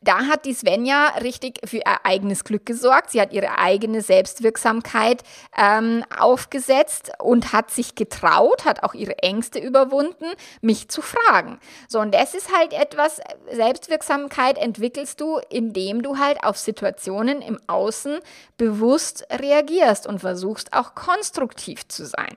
da 0.00 0.26
hat 0.26 0.44
die 0.44 0.54
Svenja 0.54 1.08
richtig 1.22 1.60
für 1.64 1.78
ihr 1.78 2.04
eigenes 2.04 2.44
Glück 2.44 2.66
gesorgt. 2.66 3.10
Sie 3.10 3.20
hat 3.20 3.32
ihre 3.32 3.58
eigene 3.58 4.00
Selbstwirksamkeit 4.02 5.22
ähm, 5.56 6.04
aufgesetzt 6.18 7.12
und 7.18 7.52
hat 7.52 7.70
sich 7.70 7.94
getraut, 7.94 8.64
hat 8.64 8.82
auch 8.82 8.94
ihre 8.94 9.18
Ängste 9.18 9.58
überwunden, 9.58 10.26
mich 10.60 10.88
zu 10.88 11.02
fragen. 11.02 11.58
So, 11.88 12.00
und 12.00 12.14
das 12.14 12.34
ist 12.34 12.56
halt 12.56 12.72
etwas, 12.72 13.20
Selbstwirksamkeit 13.52 14.58
entwickelst 14.58 15.20
du, 15.20 15.38
indem 15.50 16.02
du 16.02 16.18
halt 16.18 16.42
auf 16.44 16.56
Situationen 16.56 17.42
im 17.42 17.58
Außen 17.66 18.18
bewusst 18.56 19.26
reagierst 19.30 20.06
und 20.06 20.20
versuchst 20.20 20.72
auch 20.72 20.94
konstruktiv 20.94 21.86
zu 21.88 22.06
sein. 22.06 22.36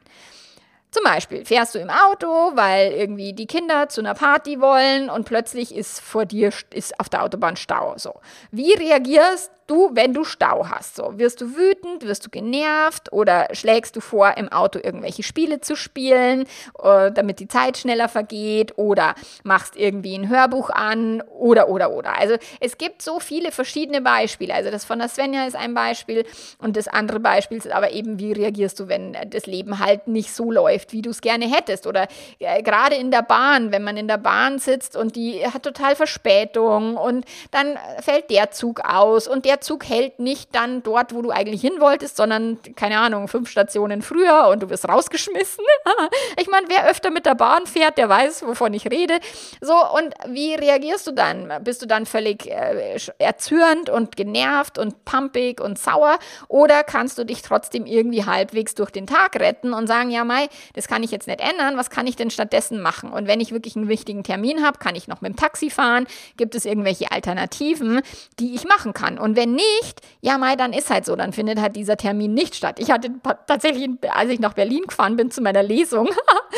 Zum 0.93 1.03
Beispiel 1.05 1.43
fährst 1.43 1.73
du 1.73 1.79
im 1.79 1.89
Auto, 1.89 2.27
weil 2.53 2.91
irgendwie 2.91 3.33
die 3.33 3.47
Kinder 3.47 3.89
zu 3.89 3.99
einer 3.99 4.13
Party 4.13 4.61
wollen 4.61 5.09
und 5.09 5.25
plötzlich 5.25 5.73
ist 5.73 5.99
vor 5.99 6.27
dir 6.27 6.51
ist 6.69 6.99
auf 6.99 7.09
der 7.09 7.23
Autobahn 7.23 7.55
Stau. 7.55 7.95
So, 7.97 8.13
wie 8.51 8.73
reagierst 8.73 9.49
du, 9.67 9.91
wenn 9.93 10.13
du 10.13 10.23
Stau 10.23 10.67
hast? 10.69 10.95
So, 10.95 11.17
wirst 11.17 11.41
du 11.41 11.55
wütend, 11.55 12.05
wirst 12.07 12.25
du 12.25 12.29
genervt 12.29 13.11
oder 13.11 13.47
schlägst 13.53 13.95
du 13.95 14.01
vor, 14.01 14.37
im 14.37 14.49
Auto 14.49 14.79
irgendwelche 14.81 15.23
Spiele 15.23 15.61
zu 15.61 15.75
spielen, 15.75 16.45
äh, 16.81 17.11
damit 17.11 17.39
die 17.39 17.47
Zeit 17.47 17.77
schneller 17.77 18.09
vergeht 18.09 18.77
oder 18.77 19.15
machst 19.43 19.75
irgendwie 19.75 20.17
ein 20.17 20.29
Hörbuch 20.29 20.69
an 20.69 21.21
oder, 21.21 21.69
oder, 21.69 21.91
oder. 21.91 22.17
Also 22.17 22.35
es 22.59 22.77
gibt 22.77 23.01
so 23.01 23.19
viele 23.19 23.51
verschiedene 23.51 24.01
Beispiele. 24.01 24.53
Also 24.53 24.71
das 24.71 24.85
von 24.85 24.99
der 24.99 25.09
Svenja 25.09 25.45
ist 25.45 25.55
ein 25.55 25.73
Beispiel 25.73 26.25
und 26.59 26.77
das 26.77 26.87
andere 26.87 27.19
Beispiel 27.19 27.57
ist 27.57 27.71
aber 27.71 27.91
eben, 27.91 28.19
wie 28.19 28.33
reagierst 28.33 28.79
du, 28.79 28.87
wenn 28.87 29.17
das 29.27 29.45
Leben 29.45 29.79
halt 29.79 30.07
nicht 30.07 30.33
so 30.33 30.51
läuft, 30.51 30.93
wie 30.93 31.01
du 31.01 31.09
es 31.09 31.21
gerne 31.21 31.45
hättest 31.45 31.87
oder 31.87 32.07
äh, 32.39 32.61
gerade 32.63 32.95
in 32.95 33.11
der 33.11 33.21
Bahn, 33.23 33.71
wenn 33.71 33.83
man 33.83 33.97
in 33.97 34.07
der 34.07 34.17
Bahn 34.17 34.59
sitzt 34.59 34.95
und 34.95 35.15
die 35.15 35.45
hat 35.45 35.63
total 35.63 35.95
Verspätung 35.95 36.97
und 36.97 37.25
dann 37.51 37.77
fällt 38.01 38.29
der 38.29 38.51
Zug 38.51 38.81
aus 38.81 39.27
und 39.27 39.45
der 39.45 39.52
Zug 39.61 39.87
hält 39.87 40.19
nicht 40.19 40.53
dann 40.53 40.83
dort, 40.83 41.13
wo 41.13 41.21
du 41.21 41.31
eigentlich 41.31 41.61
hin 41.61 41.73
wolltest, 41.79 42.17
sondern, 42.17 42.59
keine 42.75 42.99
Ahnung, 42.99 43.27
fünf 43.27 43.49
Stationen 43.49 44.01
früher 44.01 44.47
und 44.49 44.63
du 44.63 44.69
wirst 44.69 44.87
rausgeschmissen. 44.87 45.63
ich 46.39 46.47
meine, 46.49 46.67
wer 46.69 46.89
öfter 46.89 47.11
mit 47.11 47.25
der 47.25 47.35
Bahn 47.35 47.65
fährt, 47.65 47.97
der 47.97 48.09
weiß, 48.09 48.45
wovon 48.45 48.73
ich 48.73 48.89
rede. 48.89 49.19
So, 49.61 49.73
und 49.73 50.13
wie 50.27 50.55
reagierst 50.55 51.07
du 51.07 51.11
dann? 51.11 51.51
Bist 51.63 51.81
du 51.81 51.85
dann 51.85 52.05
völlig 52.05 52.49
äh, 52.49 52.97
erzürnt 53.17 53.89
und 53.89 54.15
genervt 54.15 54.77
und 54.77 55.05
pumpig 55.05 55.59
und 55.61 55.77
sauer? 55.77 56.17
Oder 56.47 56.83
kannst 56.83 57.17
du 57.17 57.25
dich 57.25 57.41
trotzdem 57.41 57.85
irgendwie 57.85 58.25
halbwegs 58.25 58.75
durch 58.75 58.91
den 58.91 59.07
Tag 59.07 59.35
retten 59.39 59.73
und 59.73 59.87
sagen, 59.87 60.09
ja, 60.09 60.23
Mai, 60.23 60.47
das 60.73 60.87
kann 60.87 61.03
ich 61.03 61.11
jetzt 61.11 61.27
nicht 61.27 61.41
ändern, 61.41 61.77
was 61.77 61.89
kann 61.89 62.07
ich 62.07 62.15
denn 62.15 62.29
stattdessen 62.29 62.81
machen? 62.81 63.11
Und 63.11 63.27
wenn 63.27 63.39
ich 63.39 63.51
wirklich 63.51 63.75
einen 63.75 63.87
wichtigen 63.87 64.23
Termin 64.23 64.63
habe, 64.65 64.79
kann 64.79 64.95
ich 64.95 65.07
noch 65.07 65.21
mit 65.21 65.33
dem 65.33 65.35
Taxi 65.35 65.69
fahren? 65.69 66.07
Gibt 66.37 66.55
es 66.55 66.65
irgendwelche 66.65 67.11
Alternativen, 67.11 68.01
die 68.39 68.55
ich 68.55 68.65
machen 68.65 68.93
kann? 68.93 69.17
Und 69.17 69.35
wenn 69.35 69.42
nicht, 69.45 70.01
ja, 70.21 70.37
Mai, 70.37 70.55
dann 70.55 70.73
ist 70.73 70.89
halt 70.89 71.05
so, 71.05 71.15
dann 71.15 71.33
findet 71.33 71.59
halt 71.59 71.75
dieser 71.75 71.97
Termin 71.97 72.33
nicht 72.33 72.55
statt. 72.55 72.79
Ich 72.79 72.91
hatte 72.91 73.11
tatsächlich, 73.47 73.89
als 74.09 74.29
ich 74.29 74.39
nach 74.39 74.53
Berlin 74.53 74.83
gefahren 74.87 75.15
bin 75.15 75.31
zu 75.31 75.41
meiner 75.41 75.63
Lesung, 75.63 76.09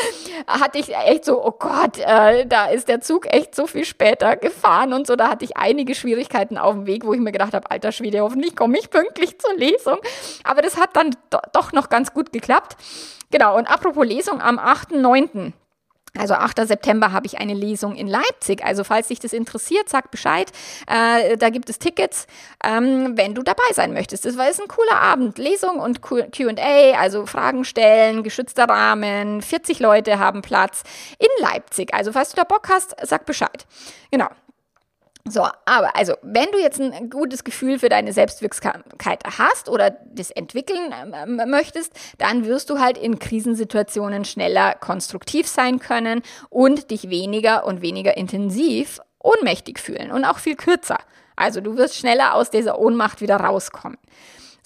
hatte 0.48 0.80
ich 0.80 0.96
echt 0.96 1.26
so, 1.26 1.44
oh 1.44 1.52
Gott, 1.52 1.98
äh, 2.00 2.46
da 2.46 2.68
ist 2.68 2.88
der 2.88 3.02
Zug 3.02 3.32
echt 3.34 3.56
so 3.56 3.68
viel 3.68 3.86
später 3.86 4.36
gefahren 4.36 4.94
und 4.94 5.08
so, 5.08 5.16
da 5.16 5.30
hatte 5.30 5.46
ich 5.46 5.58
einige 5.58 5.96
Schwierigkeiten 5.96 6.58
auf 6.58 6.74
dem 6.74 6.86
Weg, 6.86 7.06
wo 7.06 7.14
ich 7.14 7.20
mir 7.20 7.32
gedacht 7.32 7.54
habe, 7.54 7.70
alter 7.72 7.92
Schwede, 7.92 8.22
hoffentlich 8.22 8.56
komme 8.56 8.78
ich 8.78 8.90
pünktlich 8.90 9.40
zur 9.40 9.56
Lesung. 9.56 9.98
Aber 10.44 10.62
das 10.62 10.78
hat 10.78 10.96
dann 10.96 11.12
do 11.30 11.40
doch 11.54 11.72
noch 11.74 11.90
ganz 11.90 12.14
gut 12.14 12.32
geklappt. 12.32 12.76
Genau, 13.32 13.58
und 13.58 13.68
apropos 13.70 14.06
Lesung 14.06 14.42
am 14.42 14.60
8.9. 14.60 15.54
Also 16.18 16.36
8. 16.36 16.68
September 16.68 17.12
habe 17.12 17.28
ich 17.28 17.38
eine 17.40 17.54
Lesung 17.54 17.96
in 17.96 18.08
Leipzig. 18.08 18.64
Also 18.64 18.84
falls 18.84 19.10
dich 19.10 19.20
das 19.20 19.34
interessiert, 19.34 19.90
sag 19.90 20.12
Bescheid. 20.12 20.52
Äh, 20.88 21.38
da 21.38 21.50
gibt 21.50 21.70
es 21.70 21.80
Tickets, 21.80 22.28
ähm, 22.64 23.18
wenn 23.18 23.36
du 23.36 23.44
dabei 23.44 23.64
sein 23.74 23.94
möchtest. 23.94 24.26
Das 24.26 24.38
war 24.38 24.50
ist 24.50 24.62
ein 24.62 24.68
cooler 24.68 25.00
Abend. 25.02 25.38
Lesung 25.38 25.80
und 25.80 26.02
QA, 26.02 26.98
also 26.98 27.26
Fragen 27.26 27.66
stellen, 27.66 28.24
geschützter 28.24 28.66
Rahmen. 28.66 29.42
40 29.42 29.80
Leute 29.80 30.20
haben 30.20 30.42
Platz 30.42 30.84
in 31.20 31.44
Leipzig. 31.44 31.94
Also 31.94 32.12
falls 32.12 32.32
du 32.32 32.38
da 32.38 32.44
Bock 32.44 32.70
hast, 32.70 32.96
sag 33.04 33.26
Bescheid. 33.26 33.66
Genau. 34.12 34.30
So, 35.28 35.42
aber 35.66 35.96
also, 35.96 36.14
wenn 36.22 36.52
du 36.52 36.60
jetzt 36.60 36.80
ein 36.80 37.10
gutes 37.10 37.44
Gefühl 37.44 37.80
für 37.80 37.90
deine 37.90 38.14
Selbstwirksamkeit 38.14 39.24
hast 39.40 39.70
oder 39.70 39.90
das 39.90 40.30
entwickeln 40.30 40.92
äh, 40.92 41.46
möchtest, 41.48 41.94
dann 42.20 42.46
wirst 42.46 42.70
du 42.70 42.80
halt 42.80 42.96
in 42.96 43.18
Krisensituationen 43.18 44.24
schneller 44.24 44.76
konstruktiv 44.76 45.48
sein 45.48 45.80
können 45.80 46.22
und 46.52 46.92
dich 46.92 47.10
weniger 47.10 47.66
und 47.66 47.82
weniger 47.82 48.16
intensiv 48.18 49.00
ohnmächtig 49.20 49.80
fühlen 49.80 50.12
und 50.12 50.26
auch 50.26 50.38
viel 50.38 50.56
kürzer. 50.56 51.00
Also 51.36 51.60
du 51.60 51.76
wirst 51.76 51.96
schneller 51.96 52.36
aus 52.36 52.52
dieser 52.52 52.78
Ohnmacht 52.78 53.20
wieder 53.20 53.38
rauskommen. 53.38 53.98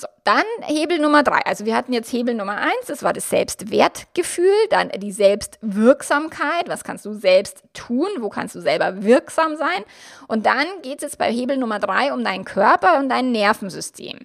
So, 0.01 0.07
dann 0.23 0.45
Hebel 0.61 0.97
Nummer 0.97 1.23
drei. 1.23 1.41
Also 1.45 1.65
wir 1.65 1.75
hatten 1.75 1.91
jetzt 1.91 2.13
Hebel 2.13 2.33
Nummer 2.33 2.55
eins, 2.55 2.85
das 2.87 3.03
war 3.03 3.11
das 3.11 3.29
Selbstwertgefühl, 3.29 4.55
dann 4.69 4.87
die 4.95 5.11
Selbstwirksamkeit, 5.11 6.69
was 6.69 6.85
kannst 6.85 7.05
du 7.05 7.11
selbst 7.11 7.63
tun, 7.73 8.07
wo 8.19 8.29
kannst 8.29 8.55
du 8.55 8.61
selber 8.61 9.03
wirksam 9.03 9.57
sein. 9.57 9.83
Und 10.29 10.45
dann 10.45 10.67
geht 10.83 10.99
es 10.99 11.01
jetzt 11.01 11.17
bei 11.17 11.29
Hebel 11.29 11.57
Nummer 11.57 11.79
drei 11.79 12.13
um 12.13 12.23
deinen 12.23 12.45
Körper 12.45 12.97
und 12.97 13.09
dein 13.09 13.33
Nervensystem. 13.33 14.19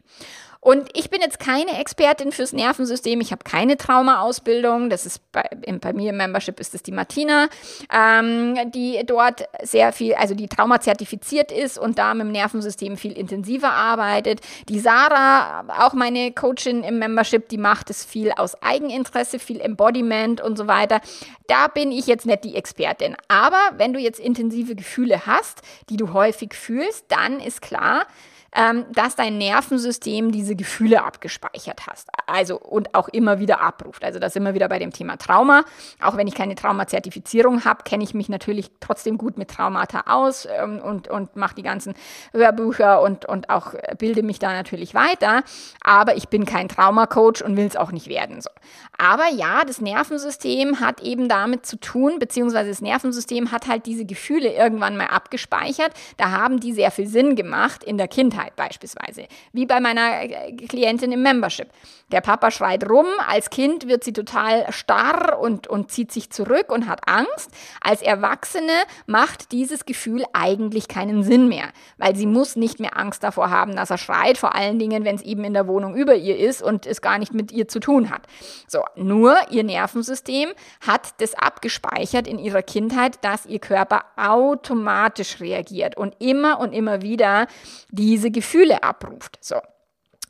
Und 0.64 0.88
ich 0.94 1.10
bin 1.10 1.20
jetzt 1.20 1.38
keine 1.38 1.78
Expertin 1.78 2.32
fürs 2.32 2.54
Nervensystem. 2.54 3.20
Ich 3.20 3.32
habe 3.32 3.44
keine 3.44 3.76
Trauma-Ausbildung. 3.76 4.88
Das 4.88 5.04
ist 5.04 5.20
bei, 5.30 5.46
bei, 5.78 5.92
mir 5.92 6.08
im 6.08 6.16
Membership 6.16 6.58
ist 6.58 6.74
es 6.74 6.82
die 6.82 6.90
Martina, 6.90 7.48
ähm, 7.92 8.56
die 8.70 9.02
dort 9.04 9.44
sehr 9.62 9.92
viel, 9.92 10.14
also 10.14 10.34
die 10.34 10.48
Trauma-zertifiziert 10.48 11.52
ist 11.52 11.76
und 11.76 11.98
da 11.98 12.14
mit 12.14 12.24
dem 12.24 12.32
Nervensystem 12.32 12.96
viel 12.96 13.12
intensiver 13.12 13.72
arbeitet. 13.72 14.40
Die 14.70 14.80
Sarah, 14.80 15.66
auch 15.84 15.92
meine 15.92 16.32
Coachin 16.32 16.82
im 16.82 16.98
Membership, 16.98 17.50
die 17.50 17.58
macht 17.58 17.90
es 17.90 18.02
viel 18.02 18.32
aus 18.32 18.62
Eigeninteresse, 18.62 19.38
viel 19.38 19.60
Embodiment 19.60 20.40
und 20.40 20.56
so 20.56 20.66
weiter. 20.66 21.02
Da 21.46 21.68
bin 21.68 21.92
ich 21.92 22.06
jetzt 22.06 22.24
nicht 22.24 22.42
die 22.42 22.56
Expertin. 22.56 23.16
Aber 23.28 23.60
wenn 23.76 23.92
du 23.92 24.00
jetzt 24.00 24.18
intensive 24.18 24.74
Gefühle 24.76 25.26
hast, 25.26 25.60
die 25.90 25.98
du 25.98 26.14
häufig 26.14 26.54
fühlst, 26.54 27.04
dann 27.08 27.38
ist 27.38 27.60
klar, 27.60 28.06
ähm, 28.54 28.86
dass 28.92 29.16
dein 29.16 29.38
Nervensystem 29.38 30.30
diese 30.32 30.54
Gefühle 30.54 31.02
abgespeichert 31.02 31.86
hast. 31.86 32.08
Also 32.26 32.58
und 32.58 32.94
auch 32.94 33.08
immer 33.08 33.40
wieder 33.40 33.60
abruft. 33.60 34.04
Also 34.04 34.18
das 34.18 34.36
immer 34.36 34.54
wieder 34.54 34.68
bei 34.68 34.78
dem 34.78 34.92
Thema 34.92 35.16
Trauma. 35.16 35.64
Auch 36.00 36.16
wenn 36.16 36.26
ich 36.26 36.34
keine 36.34 36.54
Traumazertifizierung 36.54 37.64
habe, 37.64 37.82
kenne 37.84 38.04
ich 38.04 38.14
mich 38.14 38.28
natürlich 38.28 38.70
trotzdem 38.80 39.18
gut 39.18 39.38
mit 39.38 39.50
Traumata 39.50 40.04
aus 40.06 40.46
ähm, 40.46 40.78
und, 40.78 41.08
und 41.08 41.36
mache 41.36 41.54
die 41.56 41.62
ganzen 41.62 41.94
Hörbücher 42.32 43.02
und, 43.02 43.24
und 43.24 43.50
auch 43.50 43.74
bilde 43.98 44.22
mich 44.22 44.38
da 44.38 44.52
natürlich 44.52 44.94
weiter. 44.94 45.42
Aber 45.82 46.16
ich 46.16 46.28
bin 46.28 46.44
kein 46.44 46.68
Traumacoach 46.68 47.42
und 47.44 47.56
will 47.56 47.66
es 47.66 47.76
auch 47.76 47.92
nicht 47.92 48.08
werden. 48.08 48.40
So. 48.40 48.50
Aber 48.98 49.28
ja, 49.28 49.64
das 49.64 49.80
Nervensystem 49.80 50.80
hat 50.80 51.00
eben 51.00 51.28
damit 51.28 51.66
zu 51.66 51.76
tun, 51.76 52.18
beziehungsweise 52.18 52.70
das 52.70 52.80
Nervensystem 52.80 53.50
hat 53.50 53.66
halt 53.66 53.86
diese 53.86 54.04
Gefühle 54.04 54.52
irgendwann 54.52 54.96
mal 54.96 55.06
abgespeichert. 55.06 55.92
Da 56.16 56.30
haben 56.30 56.60
die 56.60 56.72
sehr 56.72 56.90
viel 56.90 57.06
Sinn 57.06 57.34
gemacht 57.36 57.82
in 57.82 57.98
der 57.98 58.08
Kindheit. 58.08 58.56
Beispielsweise, 58.56 59.26
wie 59.52 59.66
bei 59.66 59.80
meiner 59.80 60.22
äh, 60.22 60.52
Klientin 60.52 61.12
im 61.12 61.22
Membership. 61.22 61.68
Der 62.12 62.20
Papa 62.20 62.50
schreit 62.50 62.88
rum, 62.88 63.06
als 63.26 63.50
Kind 63.50 63.88
wird 63.88 64.04
sie 64.04 64.12
total 64.12 64.70
starr 64.72 65.38
und, 65.40 65.66
und 65.66 65.90
zieht 65.90 66.12
sich 66.12 66.30
zurück 66.30 66.70
und 66.70 66.86
hat 66.86 67.08
Angst. 67.08 67.50
Als 67.80 68.02
Erwachsene 68.02 68.72
macht 69.06 69.52
dieses 69.52 69.84
Gefühl 69.86 70.24
eigentlich 70.32 70.86
keinen 70.86 71.24
Sinn 71.24 71.48
mehr, 71.48 71.70
weil 71.98 72.14
sie 72.14 72.26
muss 72.26 72.56
nicht 72.56 72.78
mehr 72.78 72.96
Angst 72.96 73.24
davor 73.24 73.50
haben, 73.50 73.74
dass 73.74 73.90
er 73.90 73.98
schreit, 73.98 74.38
vor 74.38 74.54
allen 74.54 74.78
Dingen, 74.78 75.04
wenn 75.04 75.16
es 75.16 75.22
eben 75.22 75.44
in 75.44 75.54
der 75.54 75.66
Wohnung 75.66 75.96
über 75.96 76.14
ihr 76.14 76.38
ist 76.38 76.62
und 76.62 76.86
es 76.86 77.00
gar 77.00 77.18
nicht 77.18 77.34
mit 77.34 77.50
ihr 77.50 77.68
zu 77.68 77.80
tun 77.80 78.10
hat. 78.10 78.22
So, 78.68 78.83
nur 78.96 79.36
ihr 79.50 79.64
Nervensystem 79.64 80.50
hat 80.86 81.20
das 81.20 81.34
abgespeichert 81.34 82.26
in 82.26 82.38
ihrer 82.38 82.62
Kindheit, 82.62 83.24
dass 83.24 83.46
ihr 83.46 83.58
Körper 83.58 84.04
automatisch 84.16 85.40
reagiert 85.40 85.96
und 85.96 86.14
immer 86.20 86.60
und 86.60 86.72
immer 86.72 87.02
wieder 87.02 87.46
diese 87.90 88.30
Gefühle 88.30 88.82
abruft. 88.82 89.38
So. 89.40 89.56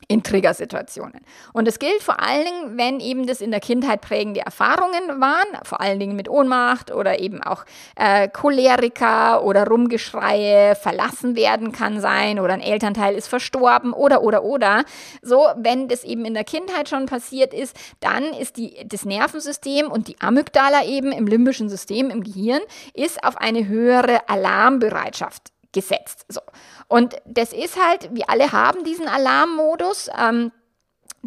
In 0.09 0.23
Triggersituationen. 0.23 1.21
Und 1.53 1.69
es 1.69 1.79
gilt 1.79 2.03
vor 2.03 2.21
allen 2.21 2.45
Dingen, 2.45 2.79
wenn 2.79 3.01
eben 3.01 3.27
das 3.27 3.41
in 3.41 3.51
der 3.51 3.61
Kindheit 3.61 4.01
prägende 4.01 4.41
Erfahrungen 4.41 5.21
waren, 5.21 5.65
vor 5.65 5.81
allen 5.81 5.99
Dingen 5.99 6.17
mit 6.17 6.29
Ohnmacht 6.29 6.93
oder 6.93 7.19
eben 7.19 7.43
auch 7.43 7.65
äh, 7.97 8.29
Choleriker 8.29 9.45
oder 9.45 9.67
Rumgeschreie, 9.67 10.75
verlassen 10.75 11.37
werden 11.37 11.73
kann 11.73 12.01
sein 12.01 12.39
oder 12.39 12.55
ein 12.55 12.61
Elternteil 12.61 13.15
ist 13.15 13.29
verstorben 13.29 13.93
oder 13.93 14.23
oder 14.23 14.45
oder. 14.45 14.85
So, 15.23 15.47
wenn 15.57 15.89
das 15.89 16.05
eben 16.05 16.25
in 16.25 16.35
der 16.35 16.45
Kindheit 16.45 16.89
schon 16.89 17.07
passiert 17.07 17.55
ist, 17.55 17.77
dann 18.01 18.25
ist 18.25 18.57
die, 18.57 18.77
das 18.87 19.05
Nervensystem 19.05 19.91
und 19.91 20.09
die 20.09 20.21
Amygdala 20.21 20.85
eben 20.85 21.13
im 21.13 21.27
limbischen 21.27 21.69
System 21.69 22.11
im 22.11 22.23
Gehirn 22.23 22.61
ist 22.93 23.23
auf 23.25 23.37
eine 23.39 23.67
höhere 23.67 24.29
Alarmbereitschaft 24.29 25.55
gesetzt. 25.75 26.25
So. 26.29 26.41
Und 26.89 27.17
das 27.27 27.53
ist 27.53 27.83
halt, 27.83 28.15
wir 28.15 28.29
alle 28.29 28.53
haben 28.53 28.85
diesen 28.85 29.09
Alarmmodus. 29.09 30.11
Ähm, 30.19 30.53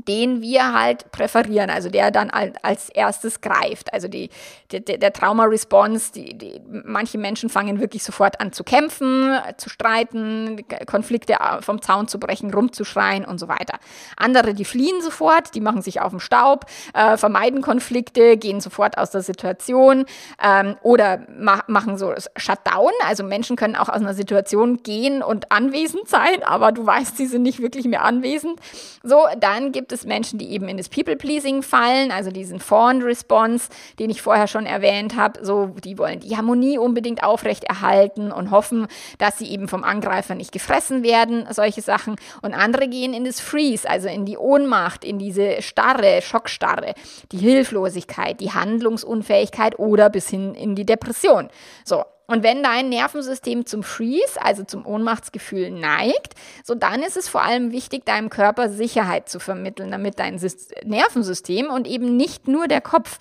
den 0.06 0.42
wir 0.42 0.74
halt 0.74 1.12
präferieren, 1.12 1.70
also 1.70 1.90
der 1.90 2.12
dann 2.12 2.30
als 2.30 2.90
erstes 2.90 3.42
greift. 3.42 3.94
Also 3.94 4.08
die, 4.08 4.30
der, 4.72 4.82
der 4.82 5.14
Trauma-Response, 5.14 6.12
die, 6.14 6.38
die, 6.38 6.62
manche 6.68 7.18
Menschen 7.18 7.50
fangen 7.50 7.80
wirklich 7.80 8.04
sofort 8.04 8.40
an 8.40 8.54
zu 8.54 8.64
kämpfen, 8.64 9.38
zu 9.58 9.70
streiten, 9.70 10.64
Konflikte 10.86 11.34
äh, 11.34 11.62
vom 11.62 11.82
Zaun 11.82 12.08
zu 12.08 12.20
brechen, 12.20 12.54
rumzuschreien 12.54 13.26
und 13.26 13.40
so 13.40 13.48
weiter. 13.48 13.80
Andere, 14.16 14.54
die 14.54 14.66
fliehen 14.66 15.02
sofort, 15.02 15.56
die 15.56 15.62
machen 15.62 15.82
sich 15.82 16.00
auf 16.02 16.12
den 16.12 16.20
Staub, 16.20 16.66
äh, 16.94 17.18
vermeiden 17.18 17.62
Konflikte, 17.62 18.38
gehen 18.38 18.62
sofort 18.62 18.98
aus 18.98 19.12
der 19.12 19.22
Situation 19.22 20.06
ähm, 20.44 20.76
oder 20.82 21.22
ma 21.38 21.64
machen 21.68 21.98
so 21.98 22.14
Shutdown. 22.36 22.92
Also 23.06 23.24
Menschen 23.24 23.56
können 23.56 23.76
auch 23.76 23.90
aus 23.90 24.02
einer 24.02 24.14
Situation 24.14 24.84
gehen 24.84 25.24
und 25.24 25.52
anwesend 25.52 26.08
sein, 26.08 26.44
aber 26.44 26.72
du 26.72 26.86
weißt, 26.86 27.18
sie 27.18 27.26
sind 27.26 27.44
nicht 27.44 27.62
wirklich 27.62 27.86
mehr 27.86 28.04
anwesend. 28.04 28.60
So, 29.04 29.26
dann 29.40 29.72
gibt 29.72 29.87
gibt 29.88 30.02
es 30.02 30.06
Menschen, 30.06 30.38
die 30.38 30.52
eben 30.52 30.68
in 30.68 30.76
das 30.76 30.90
People-Pleasing 30.90 31.64
fallen, 31.64 32.12
also 32.12 32.30
diesen 32.30 32.60
Fawn-Response, 32.60 33.70
den 34.00 34.10
ich 34.10 34.22
vorher 34.22 34.48
schon 34.48 34.66
erwähnt 34.66 35.16
habe. 35.16 35.46
So, 35.46 35.68
die 35.82 35.98
wollen 35.98 36.20
die 36.20 36.36
Harmonie 36.36 36.78
unbedingt 36.78 37.24
aufrechterhalten 37.24 38.34
und 38.34 38.52
hoffen, 38.52 38.88
dass 39.18 39.38
sie 39.38 39.50
eben 39.50 39.70
vom 39.70 39.86
Angreifer 39.86 40.36
nicht 40.36 40.52
gefressen 40.52 41.04
werden, 41.04 41.48
solche 41.52 41.82
Sachen. 41.82 42.18
Und 42.42 42.54
andere 42.54 42.90
gehen 42.90 43.14
in 43.14 43.24
das 43.24 43.40
Freeze, 43.40 43.90
also 43.90 44.10
in 44.10 44.26
die 44.26 44.36
Ohnmacht, 44.36 45.06
in 45.06 45.20
diese 45.20 45.62
Starre, 45.62 46.22
Schockstarre, 46.22 46.94
die 47.32 47.38
Hilflosigkeit, 47.38 48.42
die 48.42 48.52
Handlungsunfähigkeit 48.52 49.80
oder 49.80 50.10
bis 50.10 50.30
hin 50.30 50.54
in 50.54 50.76
die 50.76 50.86
Depression. 50.86 51.48
So, 51.86 52.04
und 52.28 52.44
wenn 52.44 52.62
dein 52.62 52.90
Nervensystem 52.90 53.66
zum 53.66 53.84
Freeze, 53.84 54.42
also 54.42 54.64
zum 54.64 54.86
Ohnmachtsgefühl 54.86 55.72
neigt, 55.72 56.36
so 56.64 56.76
dann 56.76 57.02
ist 57.02 57.16
es 57.16 57.30
vor 57.30 57.42
allem 57.42 57.72
wichtig, 57.72 58.06
deinem 58.06 58.30
Körper 58.30 58.70
Sicherheit 58.70 59.30
zu 59.30 59.40
vermitteln, 59.40 59.92
damit 59.92 60.20
dein 60.20 60.40
Nervensystem 60.84 61.68
und 61.68 61.88
eben 61.88 62.18
nicht 62.18 62.50
nur 62.50 62.68
der 62.68 62.82
Kopf 62.82 63.18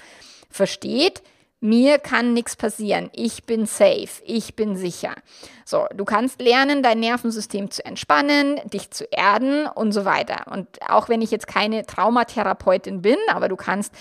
versteht, 0.50 1.22
mir 1.68 1.98
kann 1.98 2.32
nichts 2.32 2.56
passieren. 2.56 3.10
Ich 3.12 3.44
bin 3.44 3.66
safe. 3.66 4.22
Ich 4.24 4.54
bin 4.54 4.76
sicher. 4.76 5.14
So, 5.64 5.86
du 5.94 6.04
kannst 6.04 6.40
lernen, 6.40 6.82
dein 6.82 7.00
Nervensystem 7.00 7.70
zu 7.70 7.84
entspannen, 7.84 8.60
dich 8.72 8.90
zu 8.90 9.04
erden 9.10 9.66
und 9.66 9.92
so 9.92 10.04
weiter. 10.04 10.50
Und 10.52 10.68
auch 10.88 11.08
wenn 11.08 11.22
ich 11.22 11.30
jetzt 11.30 11.46
keine 11.46 11.84
Traumatherapeutin 11.84 13.02
bin, 13.02 13.16
aber 13.28 13.48
du 13.48 13.56
kannst 13.56 13.92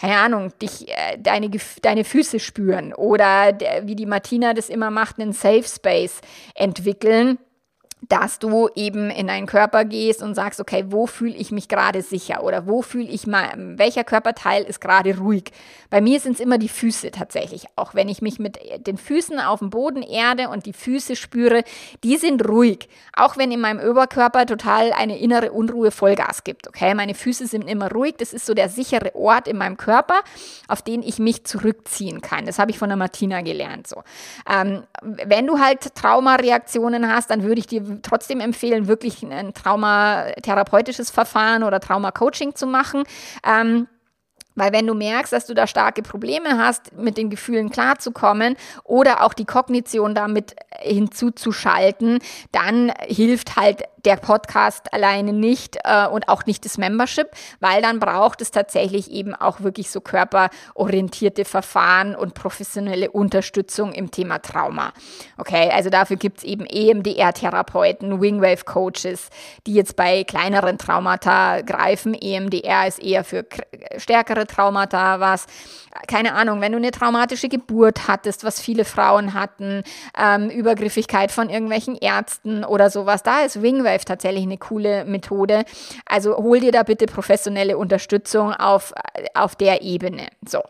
keine 0.00 0.18
Ahnung, 0.18 0.52
dich, 0.62 0.88
äh, 0.88 1.18
deine, 1.18 1.50
deine 1.82 2.04
Füße 2.04 2.38
spüren 2.38 2.94
oder 2.94 3.52
der, 3.52 3.88
wie 3.88 3.96
die 3.96 4.06
Martina 4.06 4.54
das 4.54 4.68
immer 4.68 4.92
macht, 4.92 5.18
einen 5.18 5.32
Safe 5.32 5.64
Space 5.64 6.20
entwickeln 6.54 7.38
dass 8.00 8.38
du 8.38 8.68
eben 8.74 9.10
in 9.10 9.26
deinen 9.26 9.46
Körper 9.46 9.84
gehst 9.84 10.22
und 10.22 10.34
sagst, 10.34 10.60
okay, 10.60 10.84
wo 10.88 11.06
fühle 11.06 11.34
ich 11.34 11.50
mich 11.50 11.68
gerade 11.68 12.02
sicher 12.02 12.44
oder 12.44 12.66
wo 12.66 12.82
fühle 12.82 13.08
ich 13.08 13.26
mal, 13.26 13.52
welcher 13.56 14.04
Körperteil 14.04 14.62
ist 14.62 14.80
gerade 14.80 15.18
ruhig. 15.18 15.50
Bei 15.90 16.00
mir 16.00 16.20
sind 16.20 16.34
es 16.34 16.40
immer 16.40 16.58
die 16.58 16.68
Füße 16.68 17.10
tatsächlich. 17.10 17.64
Auch 17.76 17.94
wenn 17.94 18.08
ich 18.08 18.22
mich 18.22 18.38
mit 18.38 18.58
den 18.86 18.98
Füßen 18.98 19.40
auf 19.40 19.60
dem 19.60 19.70
Boden 19.70 20.02
erde 20.02 20.48
und 20.48 20.66
die 20.66 20.72
Füße 20.72 21.16
spüre, 21.16 21.64
die 22.04 22.16
sind 22.18 22.46
ruhig. 22.46 22.88
Auch 23.16 23.36
wenn 23.36 23.50
in 23.50 23.60
meinem 23.60 23.80
Oberkörper 23.80 24.46
total 24.46 24.92
eine 24.92 25.18
innere 25.18 25.50
Unruhe 25.52 25.90
Vollgas 25.90 26.44
gibt. 26.44 26.68
Okay, 26.68 26.94
meine 26.94 27.14
Füße 27.14 27.46
sind 27.46 27.68
immer 27.68 27.90
ruhig. 27.90 28.16
Das 28.18 28.32
ist 28.32 28.46
so 28.46 28.54
der 28.54 28.68
sichere 28.68 29.14
Ort 29.14 29.48
in 29.48 29.56
meinem 29.56 29.76
Körper, 29.76 30.20
auf 30.68 30.82
den 30.82 31.02
ich 31.02 31.18
mich 31.18 31.44
zurückziehen 31.44 32.20
kann. 32.20 32.46
Das 32.46 32.58
habe 32.58 32.70
ich 32.70 32.78
von 32.78 32.90
der 32.90 32.96
Martina 32.96 33.40
gelernt. 33.40 33.86
So, 33.86 34.02
ähm, 34.48 34.82
wenn 35.02 35.46
du 35.46 35.58
halt 35.58 35.94
Traumareaktionen 35.94 37.10
hast, 37.12 37.30
dann 37.30 37.42
würde 37.42 37.60
ich 37.60 37.66
dir 37.66 37.87
trotzdem 38.02 38.40
empfehlen, 38.40 38.88
wirklich 38.88 39.22
ein 39.22 39.54
traumatherapeutisches 39.54 41.10
Verfahren 41.10 41.62
oder 41.62 41.80
Traumacoaching 41.80 42.54
zu 42.54 42.66
machen. 42.66 43.04
Ähm, 43.44 43.86
weil 44.58 44.72
wenn 44.72 44.86
du 44.86 44.94
merkst, 44.94 45.32
dass 45.32 45.46
du 45.46 45.54
da 45.54 45.66
starke 45.66 46.02
Probleme 46.02 46.58
hast, 46.58 46.92
mit 46.96 47.16
den 47.16 47.30
Gefühlen 47.30 47.70
klarzukommen 47.70 48.56
oder 48.84 49.24
auch 49.24 49.34
die 49.34 49.44
Kognition 49.44 50.14
damit 50.14 50.56
hinzuzuschalten, 50.80 52.18
dann 52.52 52.92
hilft 53.06 53.56
halt 53.56 53.84
der 54.04 54.16
Podcast 54.16 54.92
alleine 54.92 55.32
nicht 55.32 55.76
äh, 55.84 56.06
und 56.06 56.28
auch 56.28 56.46
nicht 56.46 56.64
das 56.64 56.78
Membership, 56.78 57.28
weil 57.60 57.82
dann 57.82 58.00
braucht 58.00 58.40
es 58.40 58.50
tatsächlich 58.50 59.10
eben 59.10 59.34
auch 59.34 59.60
wirklich 59.60 59.90
so 59.90 60.00
körperorientierte 60.00 61.44
Verfahren 61.44 62.14
und 62.14 62.34
professionelle 62.34 63.10
Unterstützung 63.10 63.92
im 63.92 64.10
Thema 64.10 64.38
Trauma. 64.38 64.92
Okay, 65.36 65.70
also 65.70 65.90
dafür 65.90 66.16
gibt 66.16 66.38
es 66.38 66.44
eben 66.44 66.64
EMDR-Therapeuten, 66.64 68.20
Wingwave-Coaches, 68.20 69.28
die 69.66 69.74
jetzt 69.74 69.96
bei 69.96 70.24
kleineren 70.24 70.78
Traumata 70.78 71.60
greifen. 71.60 72.14
EMDR 72.14 72.86
ist 72.86 73.02
eher 73.02 73.24
für 73.24 73.44
stärkere 73.96 74.46
Traumata 74.48 75.20
was. 75.20 75.46
Keine 76.06 76.34
Ahnung, 76.34 76.60
wenn 76.60 76.72
du 76.72 76.78
eine 76.78 76.90
traumatische 76.90 77.48
Geburt 77.48 78.06
hattest, 78.08 78.44
was 78.44 78.60
viele 78.60 78.84
Frauen 78.84 79.34
hatten, 79.34 79.82
ähm, 80.16 80.50
Übergriffigkeit 80.50 81.32
von 81.32 81.50
irgendwelchen 81.50 81.96
Ärzten 81.96 82.64
oder 82.64 82.90
sowas, 82.90 83.22
da 83.22 83.40
ist 83.40 83.62
Wingwave 83.62 83.98
Wave 83.98 84.04
tatsächlich 84.04 84.42
eine 84.42 84.58
coole 84.58 85.04
Methode. 85.04 85.64
Also 86.06 86.36
hol 86.36 86.60
dir 86.60 86.72
da 86.72 86.82
bitte 86.82 87.06
professionelle 87.06 87.76
Unterstützung 87.76 88.52
auf, 88.52 88.92
auf 89.34 89.56
der 89.56 89.82
Ebene. 89.82 90.28
So. 90.46 90.62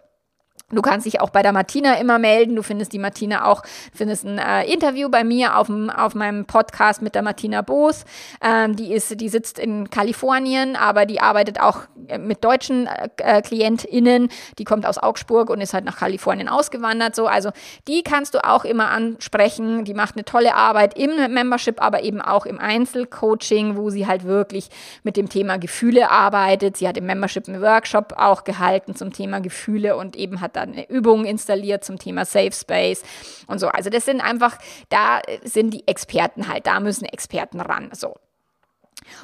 Du 0.71 0.83
kannst 0.83 1.07
dich 1.07 1.23
auch 1.23 1.31
bei 1.31 1.41
der 1.41 1.53
Martina 1.53 1.95
immer 1.95 2.19
melden. 2.19 2.55
Du 2.55 2.63
findest 2.63 2.93
die 2.93 2.99
Martina 2.99 3.47
auch, 3.47 3.63
findest 3.95 4.27
ein 4.27 4.37
äh, 4.37 4.71
Interview 4.71 5.09
bei 5.09 5.25
mir 5.25 5.57
auf, 5.57 5.69
dem, 5.69 5.89
auf 5.89 6.15
meinem 6.15 6.45
Podcast 6.45 7.01
mit 7.01 7.15
der 7.15 7.23
Martina 7.23 7.63
Boos. 7.63 8.05
Ähm, 8.43 8.77
die, 8.77 8.93
ist, 8.93 9.19
die 9.19 9.31
sitzt 9.31 9.59
in 9.59 9.89
Kalifornien, 9.89 10.77
aber 10.77 11.07
die 11.07 11.23
arbeitet 11.23 11.59
auch 11.59 11.85
äh, 12.09 12.19
mit 12.19 12.45
deutschen 12.45 12.87
äh, 12.87 13.41
KlientInnen. 13.41 14.29
Die 14.59 14.65
kommt 14.65 14.85
aus 14.85 14.99
Augsburg 14.99 15.49
und 15.49 15.63
ist 15.63 15.73
halt 15.73 15.87
nach 15.87 15.97
Kalifornien 15.97 16.51
ausgewandert. 16.51 17.17
So. 17.17 17.29
Also 17.29 17.49
die 17.87 18.03
kannst 18.03 18.35
du 18.35 18.45
auch 18.45 18.67
immer 18.67 18.91
ansprechen. 18.91 19.87
Die 19.87 19.95
macht 19.95 20.17
eine 20.17 20.27
tolle 20.27 20.55
Arbeit 20.55 20.99
im 20.99 21.33
Membership, 21.33 21.81
aber 21.81 22.03
eben 22.03 22.21
auch 22.21 22.45
im 22.45 22.59
Einzelcoaching, 22.59 23.79
wo 23.79 23.89
sie 23.89 24.07
halt 24.07 24.25
wirklich 24.25 24.69
mit 25.03 25.17
dem 25.17 25.31
Thema 25.31 25.57
Gefühle 25.57 26.11
arbeitet. 26.11 26.77
Sie 26.77 26.87
hat 26.87 26.99
im 26.99 27.07
Membership 27.07 27.49
einen 27.49 27.63
Workshop 27.63 28.13
auch 28.19 28.45
gehalten 28.45 28.95
zum 28.95 29.15
Thema 29.15 29.41
Gefühle 29.41 29.97
und 29.97 30.15
eben 30.15 30.43
hat 30.43 30.58
dann 30.59 30.73
eine 30.73 30.89
Übung 30.89 31.25
installiert 31.25 31.85
zum 31.85 31.99
Thema 31.99 32.25
Safe 32.25 32.53
Space 32.53 33.03
und 33.47 33.59
so. 33.59 33.69
Also 33.69 33.91
das 33.91 34.05
sind 34.05 34.21
einfach, 34.21 34.59
da 34.89 35.21
sind 35.45 35.73
die 35.73 35.87
Experten 35.87 36.49
halt, 36.49 36.67
da 36.67 36.81
müssen 36.81 37.05
Experten 37.05 37.61
ran. 37.61 37.91
So. 37.93 38.15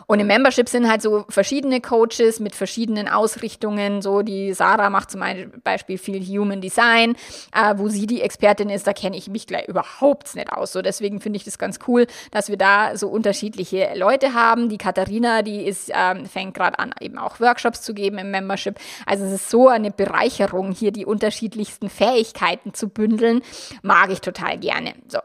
Und 0.07 0.20
im 0.20 0.26
Membership 0.26 0.68
sind 0.68 0.89
halt 0.89 1.03
so 1.03 1.24
verschiedene 1.28 1.80
Coaches 1.80 2.41
mit 2.41 2.55
verschiedenen 2.55 3.09
Ausrichtungen. 3.09 4.03
So 4.03 4.22
die 4.22 4.53
Sarah 4.53 4.91
macht 4.91 5.11
zum 5.11 5.22
Beispiel 5.62 5.99
viel 5.99 6.24
Human 6.24 6.61
Design, 6.61 7.16
äh, 7.55 7.74
wo 7.76 7.89
sie 7.89 8.07
die 8.07 8.20
Expertin 8.20 8.70
ist. 8.70 8.87
Da 8.87 8.93
kenne 8.93 9.16
ich 9.16 9.28
mich 9.28 9.47
gleich 9.47 9.68
überhaupt 9.68 10.35
nicht 10.35 10.53
aus. 10.53 10.72
So 10.72 10.82
deswegen 10.82 11.20
finde 11.20 11.37
ich 11.39 11.45
das 11.45 11.59
ganz 11.59 11.78
cool, 11.89 12.07
dass 12.30 12.49
wir 12.49 12.57
da 12.57 12.97
so 12.97 13.09
unterschiedliche 13.09 13.91
Leute 13.95 14.35
haben. 14.35 14.68
Die 14.68 14.78
Katharina, 14.78 15.43
die 15.43 15.64
ist 15.64 15.91
ähm, 15.95 16.26
fängt 16.26 16.55
gerade 16.55 16.78
an, 16.78 16.95
eben 17.01 17.18
auch 17.18 17.41
Workshops 17.41 17.82
zu 17.82 17.95
geben 17.95 18.18
im 18.18 18.30
Membership. 18.30 18.78
Also 19.07 19.24
es 19.24 19.32
ist 19.32 19.51
so 19.51 19.68
eine 19.68 19.91
Bereicherung, 19.91 20.72
hier 20.72 20.93
die 20.93 21.07
unterschiedlichsten 21.07 21.89
Fähigkeiten 21.89 22.74
zu 22.74 22.89
bündeln. 22.89 23.43
Mag 23.82 24.11
ich 24.11 24.20
total 24.20 24.59
gerne. 24.59 24.95
So. 25.09 25.18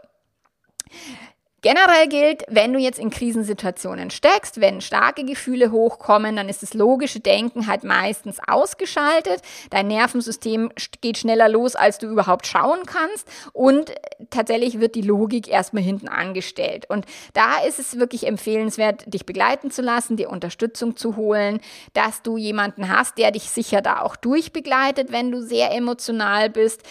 Generell 1.61 2.07
gilt, 2.07 2.43
wenn 2.47 2.71
du 2.71 2.79
jetzt 2.79 2.99
in 2.99 3.09
Krisensituationen 3.09 4.11
steckst, 4.11 4.61
wenn 4.61 4.79
starke 4.79 5.25
Gefühle 5.25 5.71
hochkommen, 5.71 6.37
dann 6.37 6.47
ist 6.47 6.63
das 6.63 6.73
logische 6.73 7.19
Denken 7.19 7.67
halt 7.67 7.83
meistens 7.83 8.39
ausgeschaltet. 8.47 9.41
Dein 9.69 9.87
Nervensystem 9.87 10.71
geht 11.01 11.17
schneller 11.17 11.49
los, 11.49 11.75
als 11.75 11.97
du 11.97 12.07
überhaupt 12.07 12.47
schauen 12.47 12.79
kannst. 12.85 13.27
Und 13.51 13.91
tatsächlich 14.29 14.79
wird 14.79 14.95
die 14.95 15.01
Logik 15.01 15.49
erstmal 15.49 15.83
hinten 15.83 16.07
angestellt. 16.07 16.85
Und 16.89 17.05
da 17.33 17.59
ist 17.67 17.77
es 17.79 17.99
wirklich 17.99 18.25
empfehlenswert, 18.25 19.13
dich 19.13 19.25
begleiten 19.25 19.69
zu 19.69 19.81
lassen, 19.81 20.15
dir 20.15 20.29
Unterstützung 20.29 20.95
zu 20.95 21.17
holen, 21.17 21.59
dass 21.91 22.21
du 22.21 22.37
jemanden 22.37 22.87
hast, 22.87 23.17
der 23.17 23.31
dich 23.31 23.49
sicher 23.49 23.81
da 23.81 24.01
auch 24.01 24.15
durchbegleitet, 24.15 25.11
wenn 25.11 25.29
du 25.29 25.41
sehr 25.41 25.71
emotional 25.71 26.49
bist. 26.49 26.83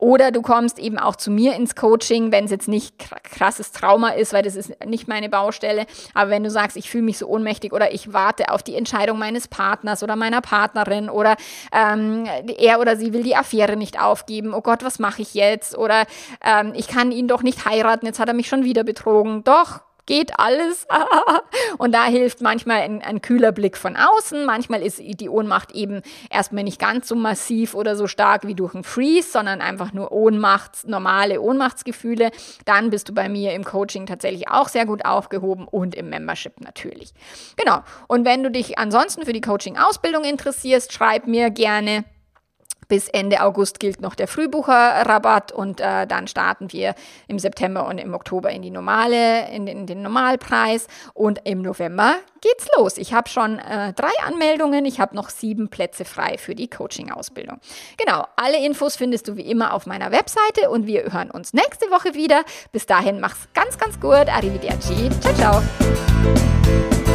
Oder 0.00 0.32
du 0.32 0.42
kommst 0.42 0.80
eben 0.80 0.98
auch 0.98 1.14
zu 1.14 1.30
mir 1.30 1.54
ins 1.54 1.76
Coaching, 1.76 2.32
wenn 2.32 2.46
es 2.46 2.50
jetzt 2.50 2.68
nicht 2.68 2.94
krasses 3.22 3.70
Trauma 3.70 4.15
ist, 4.16 4.32
weil 4.32 4.42
das 4.42 4.56
ist 4.56 4.84
nicht 4.84 5.08
meine 5.08 5.28
Baustelle. 5.28 5.86
Aber 6.14 6.30
wenn 6.30 6.42
du 6.42 6.50
sagst, 6.50 6.76
ich 6.76 6.90
fühle 6.90 7.04
mich 7.04 7.18
so 7.18 7.26
ohnmächtig 7.26 7.72
oder 7.72 7.92
ich 7.92 8.12
warte 8.12 8.50
auf 8.50 8.62
die 8.62 8.74
Entscheidung 8.74 9.18
meines 9.18 9.48
Partners 9.48 10.02
oder 10.02 10.16
meiner 10.16 10.40
Partnerin 10.40 11.08
oder 11.08 11.36
ähm, 11.72 12.26
er 12.58 12.80
oder 12.80 12.96
sie 12.96 13.12
will 13.12 13.22
die 13.22 13.36
Affäre 13.36 13.76
nicht 13.76 14.00
aufgeben, 14.00 14.54
oh 14.54 14.60
Gott, 14.60 14.84
was 14.84 14.98
mache 14.98 15.22
ich 15.22 15.34
jetzt? 15.34 15.76
Oder 15.76 16.04
ähm, 16.44 16.72
ich 16.74 16.88
kann 16.88 17.12
ihn 17.12 17.28
doch 17.28 17.42
nicht 17.42 17.64
heiraten, 17.64 18.06
jetzt 18.06 18.18
hat 18.18 18.28
er 18.28 18.34
mich 18.34 18.48
schon 18.48 18.64
wieder 18.64 18.84
betrogen. 18.84 19.44
Doch, 19.44 19.80
geht 20.06 20.38
alles. 20.38 20.86
und 21.78 21.92
da 21.92 22.06
hilft 22.06 22.40
manchmal 22.40 22.82
ein, 22.82 23.02
ein, 23.02 23.20
kühler 23.20 23.52
Blick 23.52 23.76
von 23.76 23.96
außen. 23.96 24.44
Manchmal 24.44 24.82
ist 24.82 25.00
die 25.00 25.28
Ohnmacht 25.28 25.72
eben 25.72 26.02
erstmal 26.30 26.64
nicht 26.64 26.80
ganz 26.80 27.08
so 27.08 27.14
massiv 27.14 27.74
oder 27.74 27.96
so 27.96 28.06
stark 28.06 28.46
wie 28.46 28.54
durch 28.54 28.74
einen 28.74 28.84
Freeze, 28.84 29.30
sondern 29.30 29.60
einfach 29.60 29.92
nur 29.92 30.12
Ohnmacht, 30.12 30.86
normale 30.86 31.40
Ohnmachtsgefühle. 31.40 32.30
Dann 32.64 32.90
bist 32.90 33.08
du 33.08 33.14
bei 33.14 33.28
mir 33.28 33.52
im 33.52 33.64
Coaching 33.64 34.06
tatsächlich 34.06 34.48
auch 34.48 34.68
sehr 34.68 34.86
gut 34.86 35.04
aufgehoben 35.04 35.66
und 35.68 35.94
im 35.94 36.08
Membership 36.08 36.60
natürlich. 36.60 37.12
Genau. 37.56 37.80
Und 38.06 38.24
wenn 38.24 38.42
du 38.42 38.50
dich 38.50 38.78
ansonsten 38.78 39.24
für 39.24 39.32
die 39.32 39.40
Coaching-Ausbildung 39.40 40.24
interessierst, 40.24 40.92
schreib 40.92 41.26
mir 41.26 41.50
gerne 41.50 42.04
bis 42.88 43.08
Ende 43.08 43.42
August 43.42 43.80
gilt 43.80 44.00
noch 44.00 44.14
der 44.14 44.28
Frühbucherrabatt 44.28 45.52
und 45.52 45.80
äh, 45.80 46.06
dann 46.06 46.28
starten 46.28 46.72
wir 46.72 46.94
im 47.28 47.38
September 47.38 47.86
und 47.86 47.98
im 47.98 48.14
Oktober 48.14 48.50
in 48.50 48.62
die 48.62 48.70
normale, 48.70 49.48
in 49.50 49.66
den, 49.66 49.78
in 49.78 49.86
den 49.86 50.02
Normalpreis 50.02 50.86
und 51.14 51.40
im 51.44 51.62
November 51.62 52.16
geht's 52.40 52.68
los. 52.76 52.98
Ich 52.98 53.12
habe 53.12 53.28
schon 53.28 53.58
äh, 53.58 53.92
drei 53.92 54.12
Anmeldungen, 54.24 54.84
ich 54.84 55.00
habe 55.00 55.14
noch 55.14 55.30
sieben 55.30 55.68
Plätze 55.68 56.04
frei 56.04 56.38
für 56.38 56.54
die 56.54 56.68
Coaching-Ausbildung. 56.68 57.58
Genau, 57.96 58.26
alle 58.36 58.64
Infos 58.64 58.96
findest 58.96 59.28
du 59.28 59.36
wie 59.36 59.50
immer 59.50 59.72
auf 59.72 59.86
meiner 59.86 60.12
Webseite 60.12 60.70
und 60.70 60.86
wir 60.86 61.12
hören 61.12 61.30
uns 61.30 61.52
nächste 61.52 61.90
Woche 61.90 62.14
wieder. 62.14 62.44
Bis 62.72 62.86
dahin 62.86 63.20
mach's 63.20 63.48
ganz, 63.54 63.78
ganz 63.78 63.98
gut. 64.00 64.28
Arrivederci. 64.28 65.10
Ciao, 65.20 65.34
ciao. 65.34 67.05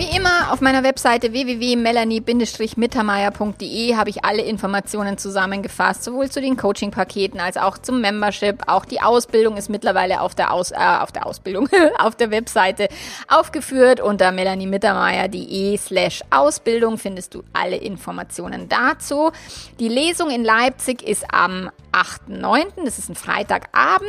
Wie 0.00 0.16
immer 0.16 0.50
auf 0.50 0.60
meiner 0.62 0.82
Webseite 0.82 1.34
www.melanie-mittermeier.de 1.34 3.96
habe 3.96 4.08
ich 4.08 4.24
alle 4.24 4.40
Informationen 4.40 5.18
zusammengefasst, 5.18 6.04
sowohl 6.04 6.30
zu 6.30 6.40
den 6.40 6.56
Coaching-Paketen 6.56 7.38
als 7.38 7.58
auch 7.58 7.76
zum 7.76 8.00
Membership. 8.00 8.62
Auch 8.66 8.86
die 8.86 9.02
Ausbildung 9.02 9.58
ist 9.58 9.68
mittlerweile 9.68 10.22
auf 10.22 10.34
der, 10.34 10.54
Aus, 10.54 10.70
äh, 10.70 10.76
auf 10.76 11.12
der 11.12 11.26
Ausbildung, 11.26 11.68
auf 11.98 12.16
der 12.16 12.30
Webseite 12.30 12.88
aufgeführt. 13.28 14.00
Unter 14.00 14.32
melaniemittermeier.de 14.32 15.76
slash 15.76 16.22
Ausbildung 16.30 16.96
findest 16.96 17.34
du 17.34 17.42
alle 17.52 17.76
Informationen 17.76 18.70
dazu. 18.70 19.32
Die 19.80 19.88
Lesung 19.88 20.30
in 20.30 20.44
Leipzig 20.44 21.02
ist 21.02 21.26
am 21.30 21.70
8.9., 21.92 22.84
das 22.84 22.98
ist 22.98 23.08
ein 23.08 23.14
Freitagabend 23.14 24.08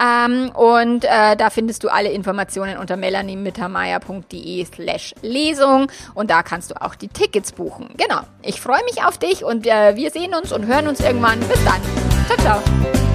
ähm, 0.00 0.50
und 0.54 1.04
äh, 1.04 1.36
da 1.36 1.50
findest 1.50 1.84
du 1.84 1.88
alle 1.88 2.10
Informationen 2.10 2.78
unter 2.78 2.96
melaniemittermeier.de 2.96 4.64
slash 4.64 5.14
Lesung 5.22 5.90
und 6.14 6.30
da 6.30 6.42
kannst 6.42 6.70
du 6.70 6.80
auch 6.80 6.94
die 6.94 7.08
Tickets 7.08 7.52
buchen. 7.52 7.90
Genau. 7.96 8.20
Ich 8.42 8.60
freue 8.60 8.82
mich 8.84 9.04
auf 9.04 9.18
dich 9.18 9.44
und 9.44 9.66
äh, 9.66 9.96
wir 9.96 10.10
sehen 10.10 10.34
uns 10.34 10.52
und 10.52 10.66
hören 10.66 10.88
uns 10.88 11.00
irgendwann. 11.00 11.38
Bis 11.40 11.64
dann. 11.64 11.80
Ciao, 12.26 12.38
ciao. 12.38 13.11